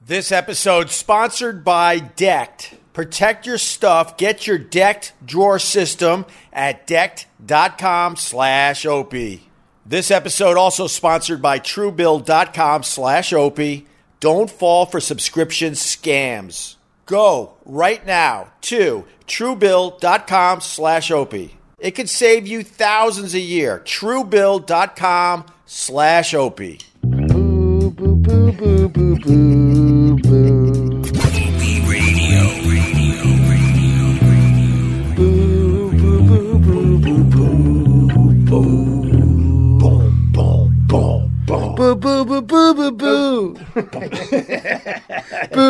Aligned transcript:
This 0.00 0.32
episode 0.32 0.90
sponsored 0.90 1.64
by 1.64 1.98
Decked. 1.98 2.74
Protect 2.92 3.46
your 3.46 3.58
stuff. 3.58 4.16
Get 4.16 4.46
your 4.46 4.58
Decked 4.58 5.12
drawer 5.24 5.58
system 5.58 6.24
at 6.52 6.86
decked.com 6.86 8.16
slash 8.16 8.86
OP. 8.86 9.12
This 9.84 10.10
episode 10.10 10.56
also 10.56 10.86
sponsored 10.86 11.42
by 11.42 11.58
truebill.com 11.58 12.82
slash 12.84 13.32
OP. 13.32 13.58
Don't 14.20 14.50
fall 14.50 14.86
for 14.86 15.00
subscription 15.00 15.72
scams. 15.72 16.76
Go 17.06 17.54
right 17.64 18.04
now 18.06 18.52
to 18.62 19.04
truebill.com 19.26 20.60
slash 20.60 21.10
OP. 21.10 21.34
It 21.78 21.92
could 21.92 22.08
save 22.08 22.46
you 22.46 22.62
thousands 22.62 23.34
a 23.34 23.40
year. 23.40 23.80
Truebill.com 23.84 25.46
slash 25.66 26.34
OP. 26.34 26.56
Boo, 27.02 27.90
boo, 27.90 27.90
boo, 27.90 28.16
boo, 28.16 28.52
boo, 28.52 28.88
boo, 28.88 29.47
Boo, 42.00 42.24
boo, 42.24 42.40
boo, 42.42 42.74
boo, 42.74 42.74
boo, 42.74 42.92
boo. 42.92 43.54
Boo, 43.74 43.82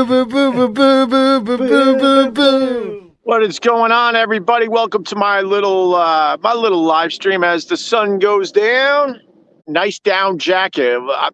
boo, 0.04 0.26
boo, 0.26 0.52
boo, 0.52 0.68
boo, 0.68 1.06
boo, 1.06 1.40
boo, 1.40 1.96
boo, 1.98 2.30
boo. 2.30 3.12
What 3.22 3.42
is 3.42 3.58
going 3.58 3.92
on, 3.92 4.14
everybody? 4.16 4.68
Welcome 4.68 5.04
to 5.04 5.16
my 5.16 5.40
little 5.42 5.94
uh, 5.94 6.36
my 6.42 6.52
little 6.54 6.82
live 6.84 7.12
stream 7.12 7.44
as 7.44 7.66
the 7.66 7.76
sun 7.76 8.18
goes 8.18 8.50
down. 8.52 9.20
Nice 9.66 9.98
down 9.98 10.38
jacket. 10.38 10.98
Uh, 11.02 11.30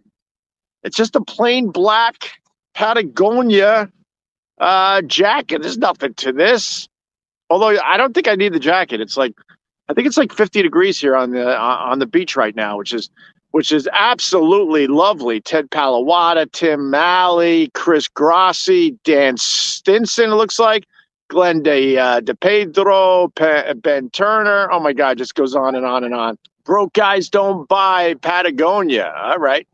It's 0.85 0.97
just 0.97 1.17
a 1.17 1.21
plain 1.23 1.71
black 1.71 2.31
Patagonia 2.75 3.91
uh, 4.59 5.03
jacket. 5.03 5.63
There's 5.63 5.79
nothing 5.79 6.15
to 6.15 6.33
this. 6.33 6.89
Although 7.51 7.79
I 7.85 7.97
don't 7.97 8.13
think 8.15 8.29
I 8.29 8.35
need 8.37 8.53
the 8.53 8.61
jacket. 8.61 9.01
It's 9.01 9.17
like 9.17 9.35
I 9.89 9.95
think 9.95 10.07
it's 10.07 10.17
like 10.17 10.33
50 10.33 10.63
degrees 10.63 11.01
here 11.01 11.17
on 11.17 11.33
the 11.33 11.57
on 11.59 11.99
the 11.99 12.07
beach 12.07 12.37
right 12.37 12.55
now, 12.55 12.79
which 12.79 12.93
is 12.93 13.11
which 13.55 13.73
is 13.73 13.89
absolutely 13.93 14.89
lovely. 14.89 15.41
Ted 15.41 15.71
Palawada, 15.71 16.51
Tim 16.53 16.91
Malley, 16.91 17.71
Chris 17.75 18.09
Grassi, 18.09 18.99
Dan 19.05 19.37
Stinson. 19.39 20.33
It 20.33 20.37
looks 20.37 20.59
like. 20.59 20.85
Glenn 21.29 21.63
De, 21.63 21.99
uh, 21.99 22.21
De 22.21 22.35
Pedro, 22.37 23.29
Pe- 23.37 23.75
Ben 23.75 24.11
Turner. 24.11 24.71
Oh 24.73 24.81
my 24.81 24.93
God, 24.95 25.19
just 25.19 25.35
goes 25.35 25.57
on 25.57 25.75
and 25.75 25.87
on 25.87 26.05
and 26.05 26.15
on. 26.15 26.39
Broke 26.65 26.93
guys 26.95 27.29
don't 27.29 27.69
buy 27.69 28.15
Patagonia. 28.23 29.13
All 29.17 29.39
right. 29.39 29.67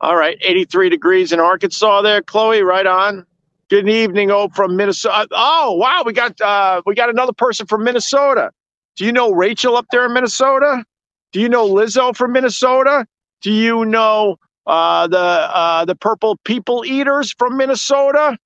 All 0.00 0.16
right. 0.16 0.38
83 0.42 0.88
degrees 0.90 1.32
in 1.32 1.40
Arkansas 1.40 2.02
there, 2.02 2.22
Chloe. 2.22 2.62
Right 2.62 2.86
on. 2.86 3.26
Good 3.70 3.88
evening, 3.88 4.30
oh, 4.30 4.48
from 4.50 4.76
Minnesota. 4.76 5.28
Oh, 5.32 5.74
wow. 5.74 6.02
We 6.06 6.12
got 6.12 6.40
uh, 6.40 6.82
we 6.86 6.94
got 6.94 7.10
another 7.10 7.34
person 7.34 7.66
from 7.66 7.84
Minnesota. 7.84 8.52
Do 8.96 9.04
you 9.04 9.12
know 9.12 9.32
Rachel 9.32 9.76
up 9.76 9.86
there 9.92 10.06
in 10.06 10.14
Minnesota? 10.14 10.84
Do 11.32 11.40
you 11.40 11.48
know 11.48 11.68
Lizzo 11.68 12.14
from 12.14 12.32
Minnesota? 12.32 13.06
Do 13.40 13.52
you 13.52 13.84
know 13.84 14.36
uh, 14.66 15.06
the 15.06 15.18
uh, 15.18 15.84
the 15.84 15.94
Purple 15.94 16.36
People 16.44 16.84
Eaters 16.84 17.32
from 17.32 17.56
Minnesota? 17.56 18.36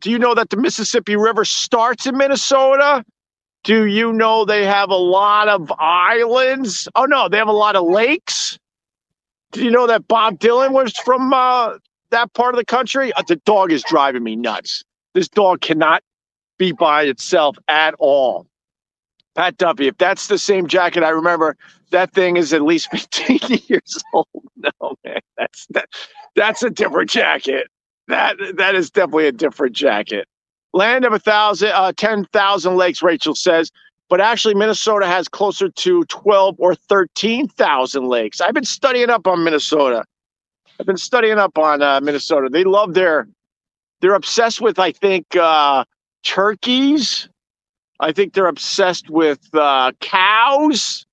Do 0.00 0.10
you 0.10 0.18
know 0.18 0.34
that 0.34 0.50
the 0.50 0.56
Mississippi 0.56 1.16
River 1.16 1.44
starts 1.44 2.06
in 2.06 2.16
Minnesota? 2.16 3.04
Do 3.64 3.86
you 3.86 4.12
know 4.12 4.44
they 4.44 4.64
have 4.66 4.90
a 4.90 4.96
lot 4.96 5.48
of 5.48 5.72
islands? 5.78 6.86
Oh 6.94 7.06
no, 7.06 7.28
they 7.28 7.38
have 7.38 7.48
a 7.48 7.52
lot 7.52 7.76
of 7.76 7.86
lakes. 7.86 8.58
Do 9.52 9.64
you 9.64 9.70
know 9.70 9.86
that 9.86 10.06
Bob 10.06 10.38
Dylan 10.38 10.72
was 10.72 10.92
from 10.98 11.32
uh, 11.32 11.78
that 12.10 12.32
part 12.34 12.54
of 12.54 12.58
the 12.58 12.64
country? 12.64 13.12
Uh, 13.12 13.22
the 13.26 13.36
dog 13.36 13.72
is 13.72 13.82
driving 13.82 14.22
me 14.22 14.36
nuts. 14.36 14.84
This 15.14 15.28
dog 15.28 15.60
cannot 15.60 16.02
be 16.58 16.72
by 16.72 17.04
itself 17.04 17.56
at 17.68 17.94
all. 17.98 18.46
Pat 19.34 19.56
Duffy, 19.56 19.88
if 19.88 19.98
that's 19.98 20.28
the 20.28 20.38
same 20.38 20.66
jacket 20.66 21.02
I 21.02 21.10
remember, 21.10 21.56
that 21.90 22.12
thing 22.12 22.36
is 22.36 22.52
at 22.52 22.62
least 22.62 22.90
15 22.90 23.38
years 23.66 24.02
old. 24.12 24.28
No, 24.56 24.96
man, 25.04 25.20
that's 25.36 25.66
that, 25.70 25.88
that's 26.34 26.62
a 26.62 26.70
different 26.70 27.10
jacket. 27.10 27.68
That 28.08 28.36
that 28.56 28.74
is 28.74 28.90
definitely 28.90 29.28
a 29.28 29.32
different 29.32 29.74
jacket. 29.74 30.28
Land 30.72 31.04
of 31.04 31.12
a 31.12 31.18
thousand, 31.18 31.70
uh, 31.70 31.92
ten 31.96 32.24
thousand 32.26 32.76
lakes. 32.76 33.02
Rachel 33.02 33.34
says, 33.34 33.70
but 34.08 34.20
actually 34.20 34.54
Minnesota 34.54 35.06
has 35.06 35.28
closer 35.28 35.68
to 35.68 36.04
twelve 36.04 36.56
or 36.58 36.74
thirteen 36.74 37.48
thousand 37.48 38.08
lakes. 38.08 38.40
I've 38.40 38.54
been 38.54 38.64
studying 38.64 39.10
up 39.10 39.26
on 39.26 39.42
Minnesota. 39.44 40.04
I've 40.78 40.86
been 40.86 40.96
studying 40.96 41.38
up 41.38 41.56
on 41.56 41.82
uh, 41.82 42.00
Minnesota. 42.02 42.48
They 42.50 42.64
love 42.64 42.94
their. 42.94 43.28
They're 44.00 44.14
obsessed 44.14 44.60
with, 44.60 44.78
I 44.78 44.92
think, 44.92 45.34
uh, 45.34 45.84
turkeys. 46.24 47.28
I 48.00 48.12
think 48.12 48.34
they're 48.34 48.46
obsessed 48.46 49.08
with 49.10 49.40
uh, 49.54 49.92
cows. 50.00 51.06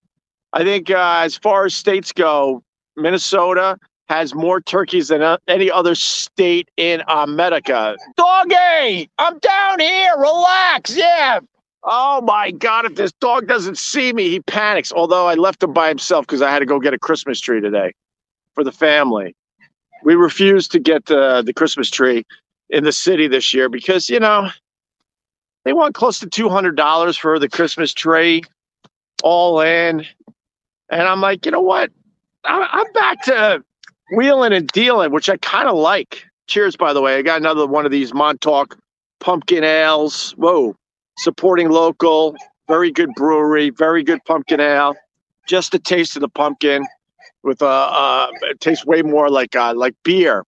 I 0.54 0.64
think, 0.64 0.90
uh, 0.90 1.22
as 1.24 1.38
far 1.38 1.66
as 1.66 1.74
states 1.74 2.12
go, 2.12 2.64
Minnesota 2.98 3.78
has 4.10 4.36
more 4.36 4.60
turkeys 4.60 5.08
than 5.08 5.22
uh, 5.22 5.38
any 5.48 5.72
other 5.72 5.96
state 5.96 6.70
in 6.76 7.02
America. 7.08 7.96
Doggy, 8.18 9.10
I'm 9.18 9.40
down 9.40 9.80
here. 9.80 10.12
Relax. 10.18 10.96
Yeah. 10.96 11.40
Oh 11.84 12.22
my 12.22 12.52
God. 12.52 12.86
If 12.86 12.96
this 12.96 13.14
dog 13.14 13.48
doesn't 13.48 13.78
see 13.78 14.12
me, 14.12 14.30
he 14.30 14.42
panics. 14.42 14.92
Although 14.92 15.28
I 15.28 15.36
left 15.36 15.64
him 15.64 15.72
by 15.72 15.88
himself 15.88 16.28
because 16.28 16.42
I 16.42 16.52
had 16.52 16.60
to 16.60 16.66
go 16.66 16.80
get 16.80 16.94
a 16.94 17.00
Christmas 17.00 17.40
tree 17.40 17.62
today 17.62 17.94
for 18.54 18.64
the 18.66 18.72
family. 18.72 19.34
We 20.04 20.16
refused 20.16 20.72
to 20.74 20.80
get 20.80 21.06
the, 21.06 21.42
the 21.46 21.54
Christmas 21.54 21.90
tree 21.90 22.26
in 22.70 22.84
the 22.84 22.92
city 22.92 23.28
this 23.28 23.54
year 23.54 23.70
because, 23.70 24.10
you 24.10 24.20
know, 24.20 24.50
they 25.64 25.74
want 25.74 25.96
close 25.96 26.20
to 26.20 26.28
$200 26.28 27.20
for 27.20 27.40
the 27.40 27.50
Christmas 27.50 27.94
tree 27.94 28.44
all 29.24 29.62
in. 29.62 30.06
And 30.90 31.02
I'm 31.02 31.22
like, 31.22 31.46
you 31.46 31.52
know 31.52 31.62
what? 31.62 31.92
I'm 32.44 32.92
back 32.94 33.24
to 33.26 33.64
wheeling 34.16 34.54
and 34.54 34.68
dealing, 34.70 35.12
which 35.12 35.30
I 35.30 35.38
kind 35.38 35.68
of 35.68 35.76
like. 35.78 36.26
Cheers, 36.48 36.76
by 36.76 36.94
the 36.94 37.02
way. 37.02 37.16
I 37.18 37.22
got 37.22 37.40
another 37.40 37.68
one 37.68 37.86
of 37.86 37.92
these 37.92 38.14
Montauk 38.14 38.78
pumpkin 39.20 39.64
ales. 39.64 40.32
Whoa. 40.32 40.76
Supporting 41.20 41.70
local, 41.70 42.36
very 42.68 42.92
good 42.92 43.10
brewery, 43.16 43.70
very 43.70 44.04
good 44.04 44.20
pumpkin 44.26 44.60
ale. 44.60 44.96
Just 45.48 45.74
a 45.74 45.80
taste 45.80 46.16
of 46.16 46.22
the 46.22 46.30
pumpkin 46.30 46.86
with 47.44 47.62
a, 47.62 47.66
uh, 47.66 48.28
it 48.44 48.60
tastes 48.60 48.86
way 48.86 49.02
more 49.02 49.30
like 49.30 49.56
uh, 49.56 49.74
like 49.76 49.96
beer. 50.04 50.44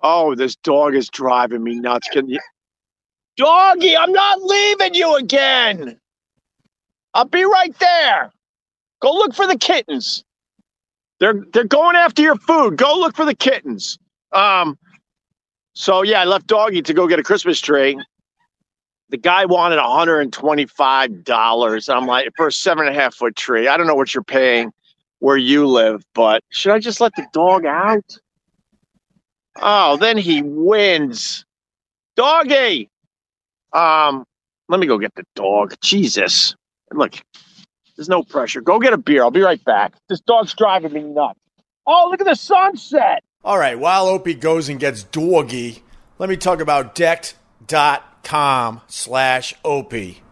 Oh, 0.00 0.34
this 0.34 0.56
dog 0.56 0.94
is 0.94 1.08
driving 1.08 1.62
me 1.64 1.74
nuts. 1.80 2.08
Can 2.08 2.28
you, 2.28 2.38
doggy? 3.38 3.96
I'm 3.96 4.12
not 4.12 4.42
leaving 4.42 4.94
you 4.94 5.16
again. 5.16 5.98
I'll 7.14 7.24
be 7.24 7.44
right 7.44 7.74
there. 7.78 8.30
Go 9.00 9.12
look 9.12 9.34
for 9.34 9.46
the 9.46 9.56
kittens. 9.56 10.24
They're 11.20 11.44
they're 11.52 11.64
going 11.64 11.96
after 11.96 12.22
your 12.22 12.36
food. 12.36 12.76
Go 12.76 12.98
look 12.98 13.16
for 13.16 13.24
the 13.24 13.34
kittens. 13.34 13.98
Um, 14.32 14.78
so 15.72 16.02
yeah, 16.02 16.20
I 16.20 16.24
left 16.24 16.46
doggy 16.46 16.82
to 16.82 16.92
go 16.92 17.06
get 17.06 17.18
a 17.18 17.22
Christmas 17.22 17.60
tree. 17.60 17.98
The 19.10 19.16
guy 19.16 19.46
wanted 19.46 19.78
$125. 19.78 21.96
I'm 21.96 22.06
like, 22.06 22.28
for 22.36 22.48
a 22.48 22.52
seven 22.52 22.86
and 22.86 22.94
a 22.94 23.00
half 23.00 23.14
foot 23.14 23.36
tree. 23.36 23.66
I 23.66 23.78
don't 23.78 23.86
know 23.86 23.94
what 23.94 24.12
you're 24.12 24.22
paying 24.22 24.70
where 25.20 25.38
you 25.38 25.66
live, 25.66 26.04
but 26.14 26.44
should 26.50 26.72
I 26.72 26.78
just 26.78 27.00
let 27.00 27.14
the 27.16 27.26
dog 27.32 27.64
out? 27.64 28.18
Oh, 29.56 29.96
then 29.96 30.18
he 30.18 30.42
wins. 30.42 31.46
Doggy. 32.16 32.90
Um, 33.72 34.24
let 34.68 34.80
me 34.80 34.86
go 34.86 34.98
get 34.98 35.14
the 35.14 35.24
dog. 35.34 35.74
Jesus. 35.80 36.54
Look, 36.92 37.14
there's 37.96 38.08
no 38.08 38.22
pressure. 38.22 38.60
Go 38.60 38.78
get 38.78 38.92
a 38.92 38.98
beer. 38.98 39.22
I'll 39.22 39.30
be 39.30 39.40
right 39.42 39.62
back. 39.64 39.94
This 40.08 40.20
dog's 40.20 40.54
driving 40.54 40.92
me 40.92 41.02
nuts. 41.02 41.38
Oh, 41.86 42.08
look 42.10 42.20
at 42.20 42.26
the 42.26 42.34
sunset. 42.34 43.22
All 43.44 43.58
right, 43.58 43.78
while 43.78 44.06
Opie 44.08 44.34
goes 44.34 44.68
and 44.68 44.78
gets 44.78 45.04
doggy, 45.04 45.82
let 46.18 46.28
me 46.28 46.36
talk 46.36 46.60
about 46.60 46.94
decked.com 46.94 48.80
slash 48.88 49.54
Opie. 49.64 50.22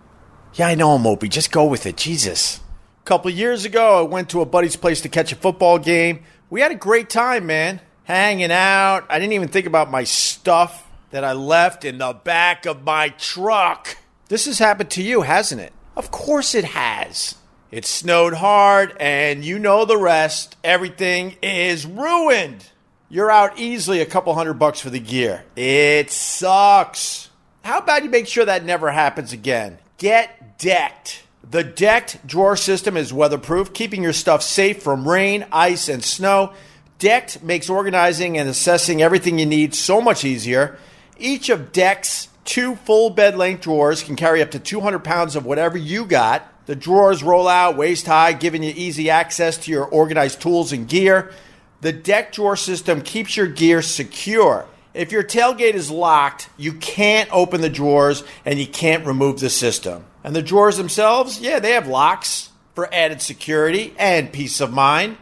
Yeah, 0.54 0.68
I 0.68 0.74
know 0.74 0.92
I'm 0.92 1.06
Opie. 1.06 1.28
Just 1.28 1.52
go 1.52 1.64
with 1.66 1.86
it. 1.86 1.96
Jesus. 1.96 2.60
A 3.00 3.04
couple 3.04 3.30
years 3.30 3.64
ago, 3.64 4.00
I 4.00 4.02
went 4.02 4.28
to 4.30 4.40
a 4.40 4.46
buddy's 4.46 4.76
place 4.76 5.00
to 5.02 5.08
catch 5.08 5.32
a 5.32 5.36
football 5.36 5.78
game. 5.78 6.24
We 6.50 6.60
had 6.60 6.72
a 6.72 6.76
great 6.76 7.08
time, 7.08 7.46
man. 7.46 7.80
Hanging 8.04 8.52
out. 8.52 9.06
I 9.08 9.18
didn't 9.18 9.32
even 9.32 9.48
think 9.48 9.66
about 9.66 9.90
my 9.90 10.04
stuff 10.04 10.85
that 11.10 11.24
I 11.24 11.32
left 11.32 11.84
in 11.84 11.98
the 11.98 12.12
back 12.12 12.66
of 12.66 12.84
my 12.84 13.10
truck. 13.10 13.96
This 14.28 14.46
has 14.46 14.58
happened 14.58 14.90
to 14.90 15.02
you, 15.02 15.22
hasn't 15.22 15.60
it? 15.60 15.72
Of 15.96 16.10
course 16.10 16.54
it 16.54 16.64
has. 16.64 17.36
It 17.70 17.84
snowed 17.84 18.34
hard, 18.34 18.96
and 19.00 19.44
you 19.44 19.58
know 19.58 19.84
the 19.84 19.96
rest. 19.96 20.56
Everything 20.62 21.36
is 21.42 21.86
ruined. 21.86 22.70
You're 23.08 23.30
out 23.30 23.58
easily 23.58 24.00
a 24.00 24.06
couple 24.06 24.34
hundred 24.34 24.54
bucks 24.54 24.80
for 24.80 24.90
the 24.90 25.00
gear. 25.00 25.44
It 25.54 26.10
sucks. 26.10 27.30
How 27.62 27.78
about 27.78 28.04
you 28.04 28.10
make 28.10 28.26
sure 28.26 28.44
that 28.44 28.64
never 28.64 28.90
happens 28.90 29.32
again? 29.32 29.78
Get 29.98 30.58
decked. 30.58 31.22
The 31.48 31.64
decked 31.64 32.26
drawer 32.26 32.56
system 32.56 32.96
is 32.96 33.12
weatherproof, 33.12 33.72
keeping 33.72 34.02
your 34.02 34.12
stuff 34.12 34.42
safe 34.42 34.82
from 34.82 35.08
rain, 35.08 35.46
ice, 35.52 35.88
and 35.88 36.04
snow. 36.04 36.52
Decked 36.98 37.42
makes 37.42 37.70
organizing 37.70 38.38
and 38.38 38.48
assessing 38.48 39.02
everything 39.02 39.38
you 39.38 39.46
need 39.46 39.74
so 39.74 40.00
much 40.00 40.24
easier. 40.24 40.78
Each 41.18 41.48
of 41.48 41.72
Decked's 41.72 42.28
two 42.44 42.76
full 42.76 43.10
bed 43.10 43.36
length 43.36 43.62
drawers 43.62 44.02
can 44.02 44.16
carry 44.16 44.42
up 44.42 44.50
to 44.52 44.58
200 44.58 45.00
pounds 45.00 45.36
of 45.36 45.44
whatever 45.44 45.76
you 45.76 46.04
got. 46.04 46.52
The 46.66 46.76
drawers 46.76 47.22
roll 47.22 47.48
out 47.48 47.76
waist 47.76 48.06
high, 48.06 48.32
giving 48.32 48.62
you 48.62 48.72
easy 48.74 49.10
access 49.10 49.56
to 49.58 49.70
your 49.70 49.84
organized 49.84 50.40
tools 50.40 50.72
and 50.72 50.88
gear. 50.88 51.32
The 51.80 51.92
decked 51.92 52.36
drawer 52.36 52.56
system 52.56 53.02
keeps 53.02 53.36
your 53.36 53.46
gear 53.46 53.82
secure. 53.82 54.66
If 54.94 55.12
your 55.12 55.22
tailgate 55.22 55.74
is 55.74 55.90
locked, 55.90 56.48
you 56.56 56.72
can't 56.72 57.28
open 57.32 57.60
the 57.60 57.68
drawers 57.68 58.24
and 58.44 58.58
you 58.58 58.66
can't 58.66 59.06
remove 59.06 59.40
the 59.40 59.50
system. 59.50 60.04
And 60.24 60.34
the 60.34 60.42
drawers 60.42 60.78
themselves, 60.78 61.38
yeah, 61.38 61.60
they 61.60 61.72
have 61.72 61.86
locks 61.86 62.50
for 62.74 62.92
added 62.92 63.22
security 63.22 63.94
and 63.98 64.32
peace 64.32 64.60
of 64.60 64.72
mind. 64.72 65.18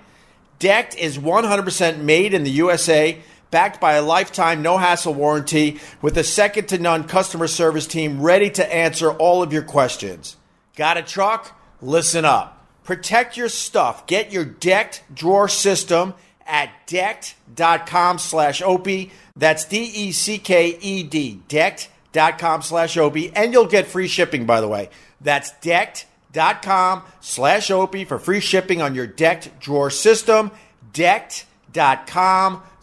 Decked 0.60 0.96
is 0.96 1.18
100% 1.18 1.98
made 1.98 2.32
in 2.32 2.44
the 2.44 2.50
USA, 2.52 3.18
backed 3.50 3.80
by 3.80 3.94
a 3.94 4.02
lifetime 4.02 4.62
no 4.62 4.78
hassle 4.78 5.14
warranty 5.14 5.80
with 6.02 6.16
a 6.18 6.24
second 6.24 6.68
to 6.68 6.78
none 6.78 7.04
customer 7.04 7.46
service 7.46 7.86
team 7.86 8.20
ready 8.22 8.50
to 8.50 8.74
answer 8.74 9.10
all 9.10 9.42
of 9.42 9.52
your 9.52 9.62
questions. 9.62 10.36
Got 10.76 10.96
a 10.96 11.02
truck? 11.02 11.58
Listen 11.80 12.24
up. 12.24 12.66
Protect 12.84 13.36
your 13.36 13.48
stuff. 13.48 14.06
Get 14.06 14.32
your 14.32 14.44
decked 14.44 15.02
drawer 15.12 15.48
system 15.48 16.14
at 16.46 16.70
decked.com 16.86 18.18
slash 18.18 18.60
opie. 18.62 19.10
That's 19.36 19.64
D 19.64 19.82
E 19.82 20.12
C 20.12 20.38
K 20.38 20.76
E 20.80 21.02
D, 21.02 21.40
decked.com 21.48 22.62
slash 22.62 22.96
opie. 22.96 23.32
And 23.34 23.52
you'll 23.52 23.66
get 23.66 23.86
free 23.86 24.08
shipping, 24.08 24.46
by 24.46 24.60
the 24.60 24.68
way. 24.68 24.90
That's 25.20 25.52
decked.com 25.60 27.02
slash 27.20 27.70
opie 27.70 28.04
for 28.04 28.18
free 28.18 28.40
shipping 28.40 28.82
on 28.82 28.94
your 28.94 29.06
decked 29.06 29.58
drawer 29.60 29.90
system. 29.90 30.50
Decked.com 30.92 32.54
slash 32.54 32.73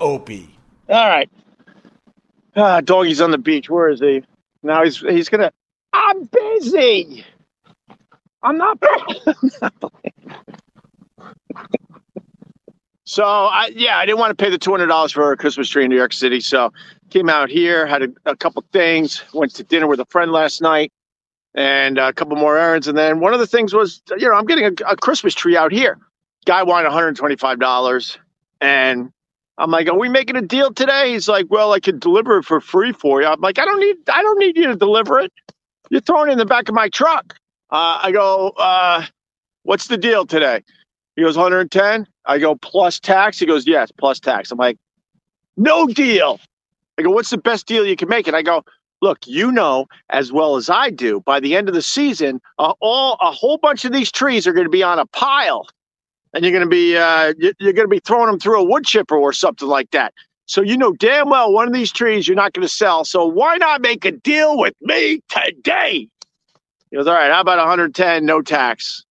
opie. 0.00 0.56
All 0.88 1.08
right. 1.08 1.28
Ah, 2.54 2.80
doggy's 2.80 3.20
on 3.20 3.30
the 3.32 3.38
beach. 3.38 3.68
Where 3.68 3.88
is 3.88 4.00
he? 4.00 4.22
Now 4.62 4.82
he's 4.84 4.98
he's 5.00 5.28
gonna. 5.28 5.52
I'm 5.92 6.24
busy. 6.24 7.24
I'm 8.42 8.56
not. 8.56 8.82
so 13.04 13.24
I 13.24 13.70
yeah, 13.74 13.98
I 13.98 14.06
didn't 14.06 14.18
want 14.18 14.36
to 14.36 14.42
pay 14.42 14.50
the 14.50 14.58
two 14.58 14.70
hundred 14.70 14.86
dollars 14.86 15.12
for 15.12 15.32
a 15.32 15.36
Christmas 15.36 15.68
tree 15.68 15.84
in 15.84 15.90
New 15.90 15.96
York 15.96 16.12
City. 16.12 16.40
So 16.40 16.72
came 17.10 17.28
out 17.28 17.50
here, 17.50 17.86
had 17.86 18.02
a, 18.02 18.08
a 18.24 18.36
couple 18.36 18.64
things, 18.72 19.22
went 19.34 19.54
to 19.56 19.64
dinner 19.64 19.86
with 19.86 20.00
a 20.00 20.06
friend 20.06 20.32
last 20.32 20.62
night, 20.62 20.92
and 21.54 21.98
a 21.98 22.12
couple 22.12 22.36
more 22.36 22.56
errands. 22.58 22.88
And 22.88 22.96
then 22.96 23.20
one 23.20 23.34
of 23.34 23.40
the 23.40 23.46
things 23.46 23.74
was, 23.74 24.02
you 24.16 24.28
know, 24.28 24.34
I'm 24.34 24.46
getting 24.46 24.64
a, 24.64 24.72
a 24.92 24.96
Christmas 24.96 25.34
tree 25.34 25.56
out 25.56 25.72
here. 25.72 25.98
Guy 26.46 26.62
wanted 26.62 26.88
one 26.88 26.94
hundred 26.94 27.16
twenty 27.16 27.36
five 27.36 27.58
dollars, 27.58 28.18
and 28.60 29.12
I'm 29.58 29.70
like, 29.70 29.88
are 29.88 29.98
we 29.98 30.08
making 30.08 30.36
a 30.36 30.42
deal 30.42 30.72
today? 30.72 31.12
He's 31.12 31.28
like, 31.28 31.46
well, 31.48 31.72
I 31.72 31.80
could 31.80 32.00
deliver 32.00 32.38
it 32.38 32.44
for 32.44 32.60
free 32.60 32.92
for 32.92 33.22
you. 33.22 33.26
I'm 33.26 33.40
like, 33.40 33.58
I 33.58 33.64
don't 33.64 33.80
need, 33.80 33.96
I 34.12 34.22
don't 34.22 34.38
need 34.38 34.56
you 34.56 34.66
to 34.66 34.76
deliver 34.76 35.18
it. 35.18 35.32
You're 35.90 36.02
throwing 36.02 36.28
it 36.28 36.32
in 36.32 36.38
the 36.38 36.44
back 36.46 36.68
of 36.68 36.74
my 36.74 36.88
truck. 36.88 37.34
Uh, 37.70 38.00
I 38.02 38.12
go, 38.12 38.50
uh, 38.58 39.06
what's 39.62 39.86
the 39.86 39.96
deal 39.96 40.26
today? 40.26 40.62
He 41.16 41.22
goes, 41.22 41.36
110. 41.36 42.06
I 42.26 42.38
go, 42.38 42.56
plus 42.56 43.00
tax. 43.00 43.38
He 43.38 43.46
goes, 43.46 43.66
yes, 43.66 43.90
plus 43.90 44.20
tax. 44.20 44.50
I'm 44.50 44.58
like, 44.58 44.78
no 45.56 45.86
deal. 45.86 46.38
I 46.98 47.02
go, 47.02 47.10
what's 47.10 47.30
the 47.30 47.38
best 47.38 47.66
deal 47.66 47.86
you 47.86 47.96
can 47.96 48.08
make? 48.08 48.26
And 48.26 48.36
I 48.36 48.42
go, 48.42 48.62
look, 49.00 49.26
you 49.26 49.50
know 49.50 49.86
as 50.10 50.32
well 50.32 50.56
as 50.56 50.68
I 50.68 50.90
do, 50.90 51.20
by 51.20 51.40
the 51.40 51.56
end 51.56 51.68
of 51.68 51.74
the 51.74 51.82
season, 51.82 52.40
uh, 52.58 52.74
all 52.80 53.16
a 53.20 53.30
whole 53.30 53.58
bunch 53.58 53.84
of 53.84 53.92
these 53.92 54.12
trees 54.12 54.46
are 54.46 54.52
going 54.52 54.66
to 54.66 54.70
be 54.70 54.82
on 54.82 54.98
a 54.98 55.06
pile 55.06 55.66
and 56.34 56.44
you're 56.44 56.52
going 56.52 56.64
to 56.64 56.68
be 56.68 56.96
uh, 56.96 57.32
you're 57.38 57.72
going 57.72 57.84
to 57.84 57.88
be 57.88 58.00
throwing 58.00 58.26
them 58.26 58.38
through 58.38 58.60
a 58.60 58.64
wood 58.64 58.84
chipper 58.84 59.16
or 59.16 59.32
something 59.32 59.68
like 59.68 59.90
that. 59.92 60.12
So 60.46 60.60
you 60.60 60.76
know 60.76 60.92
damn 60.92 61.28
well 61.28 61.52
one 61.52 61.66
of 61.66 61.74
these 61.74 61.92
trees 61.92 62.28
you're 62.28 62.36
not 62.36 62.52
going 62.52 62.66
to 62.66 62.72
sell. 62.72 63.04
So 63.04 63.26
why 63.26 63.56
not 63.56 63.80
make 63.80 64.04
a 64.04 64.12
deal 64.12 64.58
with 64.58 64.74
me 64.80 65.20
today? 65.28 66.08
He 66.90 66.96
goes, 66.96 67.06
all 67.06 67.14
right. 67.14 67.30
How 67.30 67.40
about 67.40 67.58
110, 67.58 68.24
no 68.24 68.42
tax? 68.42 69.04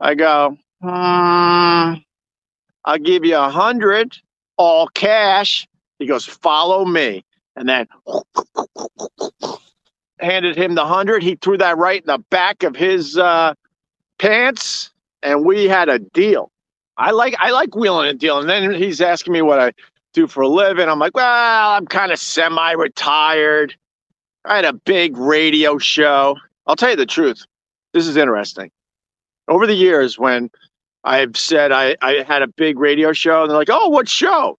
I 0.00 0.14
go, 0.14 0.56
hmm, 0.80 1.94
I'll 2.84 2.98
give 3.02 3.24
you 3.24 3.36
a 3.36 3.50
hundred, 3.50 4.16
all 4.56 4.88
cash. 4.88 5.66
He 5.98 6.06
goes, 6.06 6.24
follow 6.24 6.84
me, 6.84 7.24
and 7.56 7.68
then 7.68 7.88
handed 10.20 10.56
him 10.56 10.74
the 10.74 10.86
hundred. 10.86 11.22
He 11.22 11.34
threw 11.34 11.58
that 11.58 11.76
right 11.76 12.00
in 12.00 12.06
the 12.06 12.24
back 12.30 12.62
of 12.62 12.76
his 12.76 13.18
uh, 13.18 13.54
pants, 14.18 14.90
and 15.22 15.44
we 15.44 15.64
had 15.64 15.88
a 15.88 15.98
deal. 15.98 16.50
I 16.96 17.12
like 17.12 17.34
I 17.38 17.50
like 17.50 17.74
wheeling 17.74 18.08
and 18.08 18.18
dealing. 18.18 18.50
And 18.50 18.50
then 18.50 18.74
he's 18.74 19.00
asking 19.00 19.32
me 19.32 19.42
what 19.42 19.60
I 19.60 19.72
do 20.12 20.26
for 20.26 20.42
a 20.42 20.48
living. 20.48 20.88
I'm 20.88 20.98
like, 20.98 21.14
well, 21.14 21.70
I'm 21.70 21.86
kind 21.86 22.12
of 22.12 22.18
semi-retired. 22.18 23.76
I 24.44 24.56
had 24.56 24.64
a 24.64 24.72
big 24.72 25.16
radio 25.16 25.78
show. 25.78 26.36
I'll 26.66 26.76
tell 26.76 26.90
you 26.90 26.96
the 26.96 27.06
truth. 27.06 27.44
This 27.92 28.06
is 28.06 28.16
interesting. 28.16 28.70
Over 29.48 29.66
the 29.66 29.74
years, 29.74 30.18
when 30.18 30.50
I've 31.04 31.36
said 31.36 31.72
I, 31.72 31.96
I 32.02 32.24
had 32.26 32.42
a 32.42 32.48
big 32.48 32.78
radio 32.78 33.12
show, 33.12 33.42
and 33.42 33.50
they're 33.50 33.58
like, 33.58 33.70
oh, 33.70 33.88
what 33.88 34.08
show? 34.08 34.58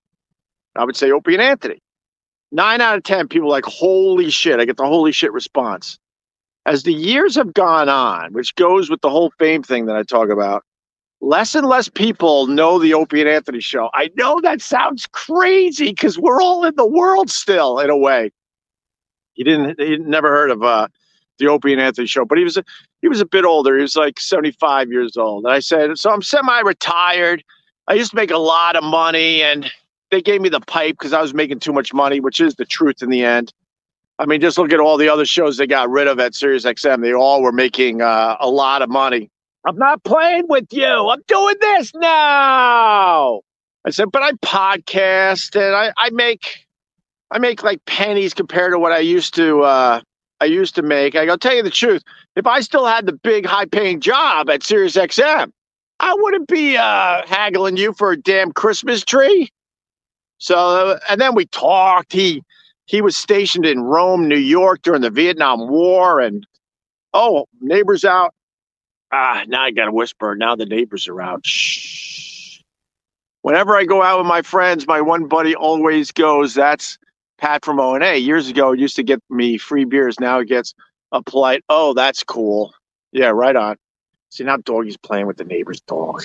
I 0.75 0.85
would 0.85 0.95
say 0.95 1.11
Opie 1.11 1.33
and 1.33 1.41
Anthony. 1.41 1.79
Nine 2.51 2.81
out 2.81 2.97
of 2.97 3.03
10 3.03 3.27
people 3.27 3.49
like, 3.49 3.65
holy 3.65 4.29
shit. 4.29 4.59
I 4.59 4.65
get 4.65 4.77
the 4.77 4.85
holy 4.85 5.11
shit 5.11 5.31
response. 5.33 5.99
As 6.65 6.83
the 6.83 6.93
years 6.93 7.35
have 7.35 7.53
gone 7.53 7.89
on, 7.89 8.33
which 8.33 8.53
goes 8.55 8.89
with 8.89 9.01
the 9.01 9.09
whole 9.09 9.31
fame 9.39 9.63
thing 9.63 9.85
that 9.85 9.95
I 9.95 10.03
talk 10.03 10.29
about, 10.29 10.63
less 11.21 11.55
and 11.55 11.67
less 11.67 11.89
people 11.89 12.47
know 12.47 12.79
the 12.79 12.93
Opie 12.93 13.21
and 13.21 13.29
Anthony 13.29 13.59
show. 13.59 13.89
I 13.93 14.09
know 14.15 14.39
that 14.41 14.61
sounds 14.61 15.07
crazy 15.07 15.89
because 15.89 16.19
we're 16.19 16.41
all 16.41 16.65
in 16.65 16.75
the 16.75 16.87
world 16.87 17.29
still, 17.29 17.79
in 17.79 17.89
a 17.89 17.97
way. 17.97 18.31
He 19.33 19.43
didn't. 19.43 19.79
He 19.79 19.97
never 19.97 20.29
heard 20.29 20.51
of 20.51 20.63
uh, 20.63 20.87
the 21.37 21.47
Opie 21.47 21.71
and 21.71 21.81
Anthony 21.81 22.07
show, 22.07 22.25
but 22.25 22.37
he 22.37 22.43
was 22.43 22.57
a, 22.57 22.63
he 23.01 23.07
was 23.07 23.21
a 23.21 23.25
bit 23.25 23.45
older. 23.45 23.75
He 23.75 23.81
was 23.81 23.95
like 23.95 24.19
seventy 24.19 24.51
five 24.51 24.91
years 24.91 25.17
old. 25.17 25.45
And 25.45 25.53
I 25.53 25.59
said, 25.59 25.97
so 25.97 26.11
I'm 26.11 26.21
semi 26.21 26.59
retired. 26.59 27.43
I 27.87 27.93
used 27.93 28.11
to 28.11 28.15
make 28.15 28.31
a 28.31 28.37
lot 28.37 28.75
of 28.75 28.83
money, 28.83 29.41
and 29.41 29.71
they 30.11 30.21
gave 30.21 30.41
me 30.41 30.49
the 30.49 30.59
pipe 30.59 30.97
because 30.99 31.13
I 31.13 31.21
was 31.21 31.33
making 31.33 31.59
too 31.59 31.73
much 31.73 31.93
money, 31.93 32.19
which 32.19 32.39
is 32.39 32.55
the 32.55 32.65
truth 32.65 33.01
in 33.01 33.09
the 33.09 33.23
end. 33.23 33.53
I 34.19 34.25
mean, 34.25 34.41
just 34.41 34.57
look 34.57 34.73
at 34.73 34.81
all 34.81 34.97
the 34.97 35.07
other 35.07 35.25
shows 35.25 35.55
they 35.55 35.65
got 35.65 35.89
rid 35.89 36.07
of 36.07 36.19
at 36.19 36.35
Sirius 36.35 36.65
XM. 36.65 37.01
They 37.01 37.13
all 37.13 37.41
were 37.41 37.53
making 37.53 38.01
uh, 38.01 38.35
a 38.41 38.49
lot 38.49 38.81
of 38.81 38.89
money. 38.89 39.31
I'm 39.65 39.77
not 39.77 40.03
playing 40.03 40.45
with 40.49 40.67
you. 40.71 40.85
I'm 40.85 41.21
doing 41.27 41.55
this 41.61 41.93
now. 41.95 43.41
I 43.85 43.91
said, 43.91 44.11
but 44.11 44.21
I 44.21 44.33
podcast 44.33 45.55
and 45.55 45.73
I, 45.73 45.93
I 45.97 46.09
make 46.11 46.65
I 47.31 47.39
make 47.39 47.63
like 47.63 47.83
pennies 47.85 48.33
compared 48.33 48.73
to 48.73 48.79
what 48.79 48.91
I 48.91 48.99
used 48.99 49.33
to 49.35 49.61
uh 49.61 50.01
I 50.41 50.45
used 50.45 50.75
to 50.75 50.81
make. 50.81 51.15
I 51.15 51.25
go 51.25 51.35
tell 51.35 51.55
you 51.55 51.63
the 51.63 51.69
truth. 51.69 52.03
If 52.35 52.45
I 52.47 52.61
still 52.61 52.85
had 52.85 53.05
the 53.05 53.13
big 53.13 53.45
high 53.45 53.65
paying 53.65 53.99
job 53.99 54.49
at 54.49 54.63
Sirius 54.63 54.95
XM, 54.95 55.51
I 55.99 56.13
wouldn't 56.17 56.47
be 56.47 56.77
uh 56.77 57.25
haggling 57.25 57.77
you 57.77 57.93
for 57.93 58.11
a 58.11 58.17
damn 58.17 58.51
Christmas 58.51 59.03
tree. 59.03 59.49
So 60.39 60.99
and 61.09 61.19
then 61.19 61.35
we 61.35 61.45
talked. 61.47 62.11
He 62.13 62.43
he 62.89 63.01
was 63.01 63.15
stationed 63.15 63.65
in 63.65 63.81
Rome, 63.81 64.27
New 64.27 64.37
York 64.37 64.81
during 64.81 65.01
the 65.01 65.11
Vietnam 65.11 65.69
War 65.69 66.19
and 66.19 66.45
oh, 67.13 67.45
neighbors 67.61 68.03
out 68.03 68.33
Ah, 69.11 69.43
now 69.47 69.63
I 69.63 69.71
got 69.71 69.85
to 69.85 69.91
whisper. 69.91 70.35
Now 70.35 70.55
the 70.55 70.65
neighbors 70.65 71.07
are 71.07 71.21
out. 71.21 71.45
Shh. 71.45 72.59
Whenever 73.41 73.75
I 73.75 73.85
go 73.85 74.03
out 74.03 74.19
with 74.19 74.27
my 74.27 74.41
friends, 74.41 74.85
my 74.85 75.01
one 75.01 75.27
buddy 75.27 75.55
always 75.55 76.11
goes, 76.11 76.53
that's 76.53 76.97
Pat 77.37 77.63
from 77.65 77.79
O 77.79 77.95
and 77.95 78.03
A. 78.03 78.17
Years 78.17 78.49
ago, 78.49 78.71
used 78.71 78.97
to 78.97 79.03
get 79.03 79.19
me 79.29 79.57
free 79.57 79.85
beers. 79.85 80.19
Now 80.19 80.39
it 80.39 80.47
gets 80.47 80.73
a 81.11 81.23
polite, 81.23 81.63
oh, 81.69 81.93
that's 81.93 82.23
cool. 82.23 82.73
Yeah, 83.11 83.29
right 83.29 83.55
on. 83.55 83.77
See, 84.29 84.43
now 84.43 84.57
Doggy's 84.57 84.97
playing 84.97 85.25
with 85.25 85.37
the 85.37 85.45
neighbor's 85.45 85.81
dog. 85.81 86.23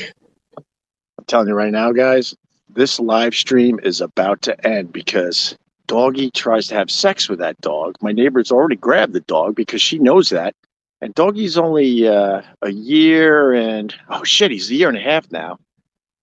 I'm 0.59 1.25
telling 1.27 1.49
you 1.49 1.55
right 1.55 1.73
now, 1.73 1.93
guys, 1.93 2.35
this 2.69 3.01
live 3.01 3.35
stream 3.35 3.81
is 3.83 4.03
about 4.03 4.43
to 4.43 4.67
end 4.67 4.93
because 4.93 5.57
Doggy 5.87 6.31
tries 6.31 6.67
to 6.69 6.75
have 6.75 6.91
sex 6.91 7.29
with 7.29 7.39
that 7.41 7.61
dog. 7.61 7.97
My 8.01 8.13
neighbor's 8.13 8.51
already 8.51 8.77
grabbed 8.77 9.13
the 9.13 9.21
dog 9.21 9.55
because 9.55 9.83
she 9.83 9.99
knows 9.99 10.31
that. 10.31 10.55
And 11.01 11.15
Doggy's 11.15 11.59
only 11.59 12.09
uh, 12.09 12.43
a 12.63 12.71
year 12.71 13.53
and 13.53 13.95
oh 14.09 14.25
shit, 14.25 14.51
he's 14.51 14.71
a 14.71 14.75
year 14.75 14.89
and 14.89 14.97
a 14.97 15.03
half 15.03 15.31
now. 15.31 15.59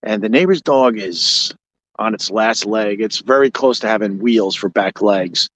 And 0.03 0.23
the 0.23 0.29
neighbor's 0.29 0.61
dog 0.61 0.97
is 0.97 1.53
on 1.99 2.15
its 2.15 2.31
last 2.31 2.65
leg. 2.65 3.01
It's 3.01 3.19
very 3.19 3.51
close 3.51 3.79
to 3.79 3.87
having 3.87 4.17
wheels 4.17 4.55
for 4.55 4.69
back 4.69 5.01
legs. 5.01 5.49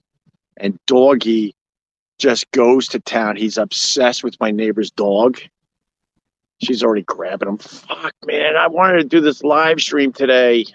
And 0.57 0.77
Doggy 0.85 1.55
just 2.19 2.49
goes 2.51 2.87
to 2.89 2.99
town. 2.99 3.35
He's 3.35 3.57
obsessed 3.57 4.23
with 4.23 4.39
my 4.39 4.51
neighbor's 4.51 4.91
dog. 4.91 5.39
She's 6.61 6.83
already 6.83 7.01
grabbing 7.01 7.49
him. 7.49 7.57
Fuck, 7.57 8.13
man. 8.25 8.55
I 8.55 8.67
wanted 8.67 8.97
to 9.01 9.03
do 9.03 9.19
this 9.19 9.43
live 9.43 9.81
stream 9.81 10.13
today. 10.13 10.65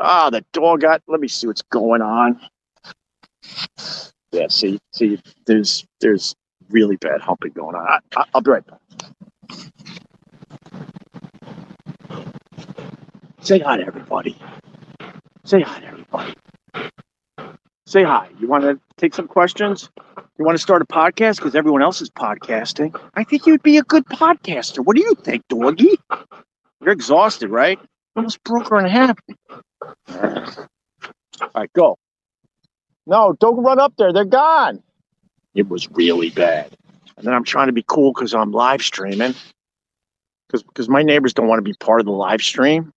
Ah, 0.00 0.30
the 0.30 0.42
dog 0.52 0.80
got. 0.80 1.02
Let 1.06 1.20
me 1.20 1.28
see 1.28 1.46
what's 1.46 1.62
going 1.62 2.00
on. 2.00 2.40
Yeah, 4.32 4.46
see, 4.48 4.78
see, 4.92 5.20
there's, 5.44 5.84
there's 6.00 6.34
really 6.70 6.96
bad 6.96 7.20
humping 7.20 7.52
going 7.52 7.76
on. 7.76 7.86
I, 7.86 7.98
I, 8.16 8.24
will 8.32 8.40
be 8.40 8.50
right 8.50 8.64
back. 8.66 8.80
Say 13.42 13.58
hi 13.58 13.76
to 13.76 13.86
everybody. 13.86 14.38
Say 15.44 15.60
hi 15.60 15.80
to 15.80 15.86
everybody. 15.86 16.34
Say 17.86 18.02
hi. 18.04 18.28
You 18.38 18.48
want 18.48 18.64
to 18.64 18.80
take 18.96 19.14
some 19.14 19.26
questions? 19.26 19.90
You 20.38 20.44
want 20.44 20.56
to 20.56 20.62
start 20.62 20.80
a 20.80 20.86
podcast 20.86 21.36
because 21.36 21.54
everyone 21.54 21.82
else 21.82 22.00
is 22.00 22.08
podcasting? 22.08 22.98
I 23.14 23.24
think 23.24 23.46
you'd 23.46 23.62
be 23.62 23.76
a 23.76 23.82
good 23.82 24.06
podcaster. 24.06 24.84
What 24.84 24.96
do 24.96 25.02
you 25.02 25.14
think, 25.16 25.46
doggy? 25.48 25.98
You're 26.80 26.92
exhausted, 26.92 27.50
right? 27.50 27.78
Almost 28.16 28.42
broke 28.44 28.68
her 28.68 28.78
in 28.78 28.86
half. 28.86 29.18
All 30.08 31.50
right, 31.54 31.72
go. 31.72 31.98
No, 33.06 33.34
don't 33.38 33.62
run 33.62 33.80
up 33.80 33.94
there. 33.96 34.12
They're 34.12 34.24
gone. 34.24 34.82
It 35.54 35.68
was 35.68 35.90
really 35.90 36.30
bad. 36.30 36.70
And 37.16 37.26
then 37.26 37.34
I'm 37.34 37.44
trying 37.44 37.66
to 37.66 37.72
be 37.72 37.84
cool 37.86 38.12
because 38.12 38.34
I'm 38.34 38.52
live 38.52 38.82
streaming. 38.82 39.34
Because 40.46 40.62
because 40.62 40.88
my 40.88 41.02
neighbors 41.02 41.34
don't 41.34 41.48
want 41.48 41.58
to 41.58 41.62
be 41.68 41.74
part 41.74 42.00
of 42.00 42.06
the 42.06 42.12
live 42.12 42.42
stream. 42.42 42.92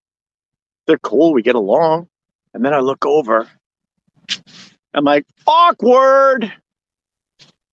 They're 0.87 0.97
cool. 0.97 1.33
We 1.33 1.41
get 1.41 1.55
along. 1.55 2.07
And 2.53 2.63
then 2.63 2.73
I 2.73 2.79
look 2.79 3.05
over. 3.05 3.47
I'm 4.93 5.03
like, 5.03 5.25
awkward. 5.47 6.51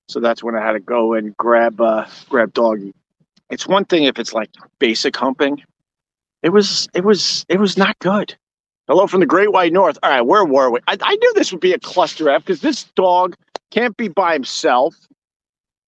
So 0.09 0.20
that's 0.20 0.42
when 0.42 0.56
I 0.56 0.64
had 0.64 0.73
to 0.73 0.80
go 0.80 1.14
and 1.14 1.37
grab 1.37 1.80
uh, 1.80 2.06
grab 2.28 2.52
doggy. 2.52 2.92
It's 3.50 3.66
one 3.66 3.85
thing 3.85 4.04
if 4.04 4.18
it's 4.18 4.32
like 4.32 4.50
basic 4.78 5.16
humping. 5.16 5.62
It 6.42 6.50
was 6.50 6.88
it 6.94 7.04
was 7.04 7.44
it 7.49 7.61
was 7.61 7.76
not 7.76 7.99
good. 7.99 8.37
Hello 8.88 9.06
from 9.06 9.20
the 9.20 9.26
Great 9.26 9.52
White 9.52 9.73
North. 9.73 9.99
All 10.02 10.11
right, 10.11 10.23
where 10.23 10.44
were 10.44 10.70
we? 10.70 10.80
I, 10.88 10.97
I 11.00 11.14
knew 11.14 11.32
this 11.35 11.52
would 11.52 11.61
be 11.61 11.73
a 11.73 11.78
cluster 11.78 12.30
F 12.30 12.42
because 12.44 12.61
this 12.61 12.85
dog 12.97 13.37
can't 13.70 13.97
be 13.97 14.09
by 14.09 14.32
himself, 14.32 14.97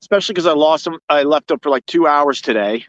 especially 0.03 0.35
because 0.35 0.47
I 0.47 0.53
lost 0.53 0.87
him. 0.87 0.99
I 1.09 1.23
left 1.23 1.51
him 1.51 1.59
for 1.59 1.71
like 1.71 1.87
two 1.87 2.07
hours 2.07 2.41
today. 2.41 2.87